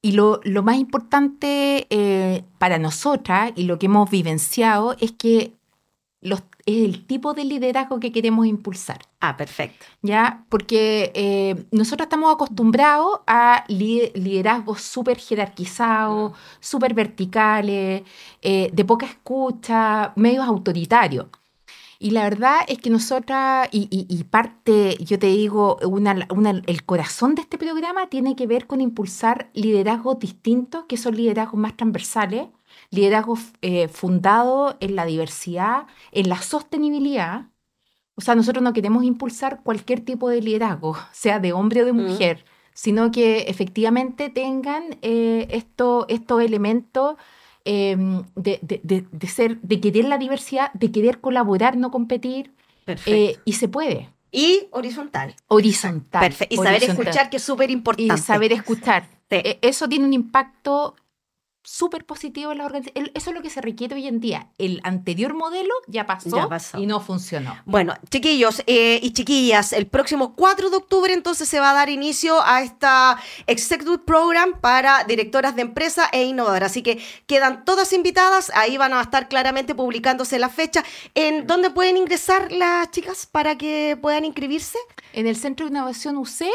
y 0.00 0.12
lo, 0.12 0.40
más 0.62 0.76
importante 0.76 1.86
eh, 1.90 2.44
para 2.58 2.78
nosotras 2.78 3.52
y 3.56 3.64
lo 3.64 3.78
que 3.78 3.86
hemos 3.86 4.10
vivenciado 4.10 4.96
es 5.00 5.12
que 5.12 5.54
los, 6.20 6.42
es 6.66 6.84
el 6.84 7.06
tipo 7.06 7.34
de 7.34 7.44
liderazgo 7.44 7.98
que 7.98 8.12
queremos 8.12 8.46
impulsar. 8.46 8.98
Ah, 9.20 9.36
perfecto. 9.36 9.86
¿Ya? 10.02 10.44
Porque 10.48 11.10
eh, 11.14 11.64
nosotros 11.72 12.06
estamos 12.06 12.34
acostumbrados 12.34 13.20
a 13.26 13.64
liderazgos 13.68 14.82
súper 14.82 15.18
jerarquizados, 15.18 16.32
súper 16.60 16.94
verticales, 16.94 18.02
eh, 18.42 18.70
de 18.72 18.84
poca 18.84 19.06
escucha, 19.06 20.12
medios 20.16 20.46
autoritarios. 20.46 21.26
Y 22.00 22.12
la 22.12 22.22
verdad 22.24 22.60
es 22.68 22.78
que 22.78 22.90
nosotras, 22.90 23.68
y, 23.72 24.24
parte, 24.24 24.96
yo 25.04 25.18
te 25.18 25.26
digo, 25.26 25.78
el 25.80 26.84
corazón 26.84 27.34
de 27.34 27.42
este 27.42 27.58
programa 27.58 28.08
tiene 28.08 28.36
que 28.36 28.46
ver 28.46 28.68
con 28.68 28.80
impulsar 28.80 29.50
liderazgos 29.52 30.20
distintos, 30.20 30.84
que 30.88 30.96
son 30.96 31.16
liderazgos 31.16 31.58
más 31.58 31.76
transversales, 31.76 32.48
liderazgos 32.90 33.40
eh, 33.62 33.88
fundados 33.88 34.76
en 34.78 34.94
la 34.94 35.06
diversidad, 35.06 35.86
en 36.12 36.28
la 36.28 36.40
sostenibilidad. 36.40 37.46
O 38.14 38.20
sea, 38.20 38.36
nosotros 38.36 38.62
no 38.62 38.72
queremos 38.72 39.02
impulsar 39.02 39.62
cualquier 39.64 40.00
tipo 40.00 40.28
de 40.28 40.40
liderazgo, 40.40 40.96
sea 41.12 41.40
de 41.40 41.52
hombre 41.52 41.82
o 41.82 41.86
de 41.86 41.92
mujer, 41.92 42.44
sino 42.74 43.10
que 43.10 43.40
efectivamente 43.48 44.30
tengan 44.30 44.98
eh, 45.02 45.48
estos 45.50 46.42
elementos 46.42 47.16
Em, 47.70 48.22
de, 48.34 48.58
de, 48.62 49.26
ser, 49.26 49.60
de 49.60 49.78
querer 49.78 50.06
la 50.06 50.16
diversidad, 50.16 50.72
de 50.72 50.90
querer 50.90 51.20
colaborar, 51.20 51.76
no 51.76 51.90
competir. 51.90 52.54
Eh, 53.04 53.36
y 53.44 53.52
se 53.52 53.68
puede. 53.68 54.08
Y 54.32 54.68
horizontal. 54.70 55.36
Horizontal. 55.48 56.22
Perfecto. 56.22 56.54
Y 56.54 56.64
saber 56.64 56.82
escuchar, 56.82 57.28
que 57.28 57.36
es 57.36 57.42
súper 57.42 57.70
importante. 57.70 58.14
Y 58.14 58.16
saber 58.16 58.54
escuchar. 58.54 59.06
E, 59.28 59.58
eso 59.60 59.86
tiene 59.86 60.06
un 60.06 60.14
impacto 60.14 60.96
súper 61.68 62.06
positivo 62.06 62.50
en 62.52 62.58
la 62.58 62.64
organización. 62.64 63.10
Eso 63.14 63.30
es 63.30 63.36
lo 63.36 63.42
que 63.42 63.50
se 63.50 63.60
requiere 63.60 63.94
hoy 63.94 64.06
en 64.06 64.20
día. 64.20 64.48
El 64.56 64.80
anterior 64.84 65.34
modelo 65.34 65.72
ya 65.86 66.06
pasó, 66.06 66.48
y 66.78 66.86
no 66.86 67.00
funcionó. 67.00 67.56
Bueno, 67.66 67.94
chiquillos 68.10 68.62
eh, 68.66 68.98
y 69.02 69.12
chiquillas, 69.12 69.74
el 69.74 69.86
próximo 69.86 70.34
4 70.34 70.70
de 70.70 70.76
octubre 70.76 71.12
entonces 71.12 71.46
se 71.48 71.60
va 71.60 71.70
a 71.70 71.74
dar 71.74 71.90
inicio 71.90 72.42
a 72.42 72.62
esta 72.62 73.18
Executive 73.46 73.98
Program 73.98 74.58
para 74.60 75.04
directoras 75.04 75.54
de 75.56 75.62
empresa 75.62 76.08
e 76.10 76.24
innovadoras. 76.24 76.70
Así 76.70 76.82
que 76.82 77.02
quedan 77.26 77.66
todas 77.66 77.92
invitadas. 77.92 78.50
Ahí 78.54 78.78
van 78.78 78.94
a 78.94 79.02
estar 79.02 79.28
claramente 79.28 79.74
publicándose 79.74 80.38
la 80.38 80.48
fecha. 80.48 80.82
¿En 81.14 81.46
dónde 81.46 81.70
pueden 81.70 81.98
ingresar 81.98 82.50
las 82.50 82.90
chicas 82.90 83.26
para 83.26 83.58
que 83.58 83.98
puedan 84.00 84.24
inscribirse? 84.24 84.78
En 85.12 85.26
el 85.26 85.36
Centro 85.36 85.66
de 85.66 85.72
Innovación 85.72 86.16
UC 86.16 86.46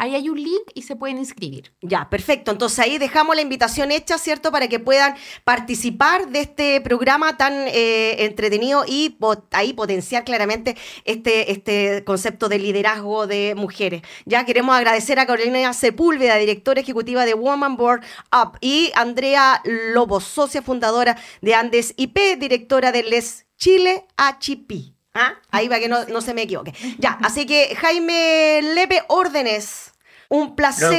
Ahí 0.00 0.14
hay 0.14 0.30
un 0.30 0.42
link 0.42 0.62
y 0.72 0.80
se 0.80 0.96
pueden 0.96 1.18
inscribir. 1.18 1.74
Ya, 1.82 2.08
perfecto. 2.08 2.50
Entonces 2.50 2.78
ahí 2.78 2.96
dejamos 2.96 3.36
la 3.36 3.42
invitación 3.42 3.92
hecha, 3.92 4.16
¿cierto? 4.16 4.50
Para 4.50 4.66
que 4.66 4.78
puedan 4.78 5.14
participar 5.44 6.28
de 6.28 6.40
este 6.40 6.80
programa 6.80 7.36
tan 7.36 7.52
eh, 7.68 8.24
entretenido 8.24 8.84
y 8.88 9.18
ahí 9.50 9.74
potenciar 9.74 10.24
claramente 10.24 10.74
este, 11.04 11.52
este 11.52 12.02
concepto 12.04 12.48
de 12.48 12.58
liderazgo 12.58 13.26
de 13.26 13.54
mujeres. 13.54 14.00
Ya 14.24 14.46
queremos 14.46 14.74
agradecer 14.74 15.18
a 15.18 15.26
Carolina 15.26 15.70
Sepúlveda, 15.74 16.36
directora 16.36 16.80
ejecutiva 16.80 17.26
de 17.26 17.34
Woman 17.34 17.76
Board 17.76 18.02
Up, 18.32 18.56
y 18.62 18.92
Andrea 18.94 19.60
Lobo, 19.64 20.20
socia 20.20 20.62
fundadora 20.62 21.18
de 21.42 21.54
Andes 21.54 21.92
IP, 21.98 22.38
directora 22.38 22.90
de 22.90 23.02
Les 23.02 23.44
Chile 23.58 24.06
HP. 24.16 24.94
¿Ah? 25.14 25.34
Ahí 25.50 25.68
va 25.68 25.78
que 25.78 25.88
no, 25.88 26.04
no, 26.04 26.20
se 26.20 26.34
me 26.34 26.42
equivoque. 26.42 26.72
Ya, 26.98 27.18
así 27.22 27.46
que 27.46 27.74
Jaime 27.76 28.60
Lepe, 28.62 29.02
órdenes. 29.08 29.92
Un 30.28 30.54
placer. 30.54 30.90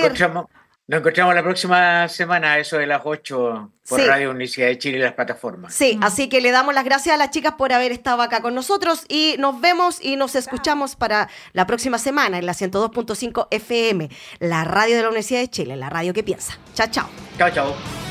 Nos 0.88 1.00
encontramos, 1.00 1.34
la 1.34 1.42
próxima 1.42 2.10
semana, 2.10 2.60
eso 2.60 2.78
de 2.78 2.86
las 2.86 3.02
8 3.06 3.72
por 3.88 4.02
Radio 4.02 4.32
Universidad 4.32 4.68
de 4.68 4.78
Chile 4.78 4.98
y 4.98 5.02
las 5.02 5.14
plataformas. 5.14 5.74
Sí, 5.74 5.98
así 6.02 6.28
que 6.28 6.42
le 6.42 6.52
damos 6.52 6.74
las 6.74 6.84
gracias 6.84 7.16
a 7.16 7.18
las 7.18 7.30
chicas 7.30 7.54
por 7.54 7.72
haber 7.72 7.94
estado 7.94 8.22
acá 8.22 8.42
con 8.42 8.54
nosotros 8.54 9.06
y 9.08 9.36
nos 9.40 9.62
vemos 9.62 10.04
y 10.04 10.18
nos 10.18 10.36
escuchamos 10.36 10.98
para 10.98 11.30
la 11.54 11.66
próxima 11.66 11.98
semana 11.98 12.40
en 12.40 12.46
la 12.46 12.54
102.5 12.54 13.48
FM, 13.52 14.10
la 14.40 14.66
radio 14.66 14.98
de 14.98 15.04
la 15.04 15.08
Universidad 15.08 15.40
de 15.40 15.48
Chile, 15.48 15.78
la 15.78 15.90
radio 15.90 16.14
que 16.14 16.24
piensa. 16.24 16.60
Chao, 16.74 16.88
chao. 16.92 17.10
Chao, 17.38 17.50
chao. 17.52 18.11